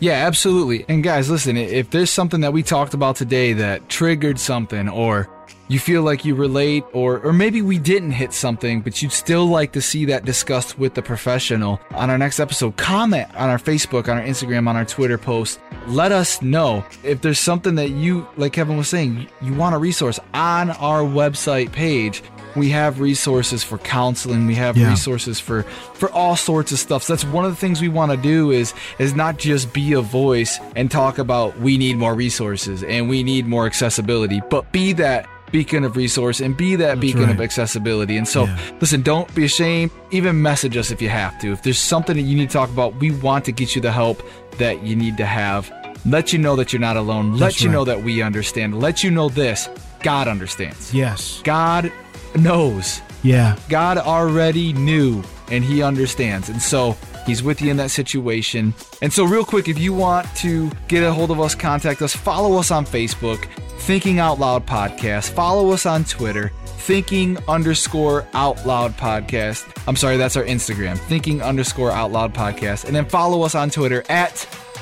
Yeah, 0.00 0.26
absolutely. 0.26 0.84
And 0.88 1.02
guys, 1.02 1.30
listen, 1.30 1.56
if 1.56 1.90
there's 1.90 2.10
something 2.10 2.40
that 2.40 2.52
we 2.52 2.62
talked 2.62 2.94
about 2.94 3.16
today 3.16 3.52
that 3.54 3.88
triggered 3.88 4.38
something 4.38 4.88
or 4.88 5.28
you 5.68 5.78
feel 5.78 6.02
like 6.02 6.24
you 6.24 6.34
relate 6.34 6.82
or 6.92 7.18
or 7.20 7.32
maybe 7.32 7.60
we 7.62 7.78
didn't 7.78 8.12
hit 8.12 8.32
something 8.32 8.80
but 8.80 9.02
you'd 9.02 9.12
still 9.12 9.46
like 9.46 9.72
to 9.72 9.82
see 9.82 10.06
that 10.06 10.24
discussed 10.24 10.78
with 10.78 10.94
the 10.94 11.02
professional 11.02 11.80
on 11.92 12.08
our 12.10 12.18
next 12.18 12.40
episode, 12.40 12.76
comment 12.76 13.28
on 13.36 13.50
our 13.50 13.58
Facebook, 13.58 14.08
on 14.08 14.16
our 14.18 14.24
Instagram, 14.24 14.66
on 14.68 14.76
our 14.76 14.84
Twitter 14.84 15.18
post. 15.18 15.60
Let 15.86 16.10
us 16.12 16.40
know 16.42 16.84
if 17.04 17.20
there's 17.20 17.38
something 17.38 17.74
that 17.76 17.90
you 17.90 18.26
like 18.36 18.52
Kevin 18.54 18.76
was 18.76 18.88
saying, 18.88 19.28
you 19.42 19.54
want 19.54 19.74
a 19.74 19.78
resource 19.78 20.18
on 20.34 20.70
our 20.70 21.00
website 21.02 21.70
page. 21.72 22.22
We 22.56 22.70
have 22.70 22.98
resources 22.98 23.62
for 23.62 23.78
counseling, 23.78 24.46
we 24.46 24.54
have 24.56 24.76
Yeah. 24.76 24.88
resources 24.90 25.38
for 25.38 25.62
for 25.94 26.10
all 26.10 26.34
sorts 26.34 26.72
of 26.72 26.78
stuff. 26.78 27.02
So 27.02 27.12
that's 27.14 27.24
one 27.24 27.44
of 27.44 27.50
the 27.50 27.56
things 27.56 27.80
we 27.80 27.88
want 27.88 28.10
to 28.10 28.16
do 28.16 28.50
is 28.50 28.72
is 28.98 29.14
not 29.14 29.38
just 29.38 29.72
be 29.72 29.92
a 29.92 30.00
voice 30.00 30.58
and 30.74 30.90
talk 30.90 31.18
about 31.18 31.58
we 31.60 31.76
need 31.78 31.98
more 31.98 32.14
resources 32.14 32.82
and 32.82 33.08
we 33.08 33.22
need 33.22 33.46
more 33.46 33.66
accessibility, 33.66 34.40
but 34.50 34.72
be 34.72 34.92
that 34.94 35.28
beacon 35.50 35.84
of 35.84 35.96
resource 35.96 36.40
and 36.40 36.56
be 36.56 36.76
that 36.76 37.00
beacon 37.00 37.28
of 37.30 37.40
accessibility. 37.40 38.16
And 38.16 38.26
so 38.28 38.44
Yeah. 38.44 38.56
listen, 38.80 39.02
don't 39.02 39.32
be 39.34 39.44
ashamed. 39.44 39.90
Even 40.10 40.40
message 40.42 40.76
us 40.76 40.90
if 40.90 41.00
you 41.02 41.08
have 41.08 41.38
to. 41.40 41.52
If 41.52 41.62
there's 41.62 41.78
something 41.78 42.16
that 42.16 42.22
you 42.22 42.36
need 42.36 42.50
to 42.50 42.52
talk 42.52 42.70
about, 42.70 42.96
we 43.00 43.10
want 43.10 43.44
to 43.46 43.52
get 43.52 43.74
you 43.74 43.82
the 43.82 43.92
help 43.92 44.22
that 44.58 44.82
you 44.84 44.96
need 44.96 45.16
to 45.18 45.26
have. 45.26 45.70
Let 46.06 46.32
you 46.32 46.38
know 46.38 46.56
that 46.56 46.72
you're 46.72 46.80
not 46.80 46.96
alone. 46.96 47.32
Let 47.32 47.40
That's 47.40 47.62
you 47.62 47.68
know 47.70 47.84
that 47.84 48.02
we 48.02 48.22
understand. 48.22 48.78
Let 48.80 49.02
you 49.02 49.10
know 49.10 49.28
this. 49.28 49.68
God 50.02 50.28
understands. 50.28 50.94
Yes. 50.94 51.40
God 51.44 51.90
knows. 52.36 53.00
Yeah. 53.22 53.56
God 53.68 53.98
already 53.98 54.72
knew 54.72 55.22
and 55.50 55.64
he 55.64 55.82
understands. 55.82 56.48
And 56.48 56.62
so 56.62 56.96
he's 57.28 57.42
with 57.42 57.60
you 57.62 57.70
in 57.70 57.76
that 57.76 57.90
situation. 57.90 58.74
And 59.02 59.12
so, 59.12 59.24
real 59.24 59.44
quick, 59.44 59.68
if 59.68 59.78
you 59.78 59.92
want 59.92 60.26
to 60.36 60.70
get 60.88 61.04
a 61.04 61.12
hold 61.12 61.30
of 61.30 61.40
us, 61.40 61.54
contact 61.54 62.02
us, 62.02 62.14
follow 62.14 62.58
us 62.58 62.70
on 62.70 62.84
Facebook, 62.84 63.46
Thinking 63.78 64.18
Out 64.18 64.38
Loud 64.38 64.66
Podcast, 64.66 65.30
follow 65.30 65.70
us 65.70 65.86
on 65.86 66.04
Twitter. 66.04 66.52
Thinking 66.88 67.36
underscore 67.48 68.26
out 68.32 68.64
loud 68.64 68.96
podcast. 68.96 69.70
I'm 69.86 69.94
sorry, 69.94 70.16
that's 70.16 70.36
our 70.36 70.44
Instagram. 70.44 70.96
Thinking 70.96 71.42
underscore 71.42 71.90
out 71.90 72.12
loud 72.12 72.32
podcast. 72.32 72.86
And 72.86 72.96
then 72.96 73.04
follow 73.04 73.42
us 73.42 73.54
on 73.54 73.68
Twitter 73.68 74.04
at 74.08 74.32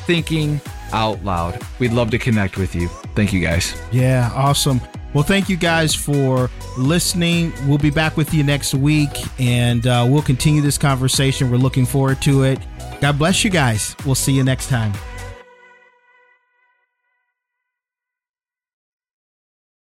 Thinking 0.06 0.60
Out 0.92 1.24
Loud. 1.24 1.60
We'd 1.80 1.92
love 1.92 2.12
to 2.12 2.18
connect 2.18 2.58
with 2.58 2.76
you. 2.76 2.86
Thank 3.16 3.32
you 3.32 3.40
guys. 3.40 3.74
Yeah, 3.90 4.30
awesome. 4.36 4.80
Well, 5.14 5.24
thank 5.24 5.48
you 5.48 5.56
guys 5.56 5.94
for 5.94 6.50
listening. 6.76 7.52
We'll 7.66 7.78
be 7.78 7.90
back 7.90 8.16
with 8.16 8.34
you 8.34 8.44
next 8.44 8.74
week 8.74 9.10
and 9.40 9.86
uh, 9.86 10.06
we'll 10.08 10.22
continue 10.22 10.60
this 10.60 10.76
conversation. 10.76 11.50
We're 11.50 11.56
looking 11.56 11.86
forward 11.86 12.20
to 12.22 12.42
it. 12.42 12.58
God 13.00 13.18
bless 13.18 13.44
you 13.44 13.50
guys. 13.50 13.96
We'll 14.04 14.14
see 14.14 14.32
you 14.32 14.44
next 14.44 14.68
time. 14.68 14.92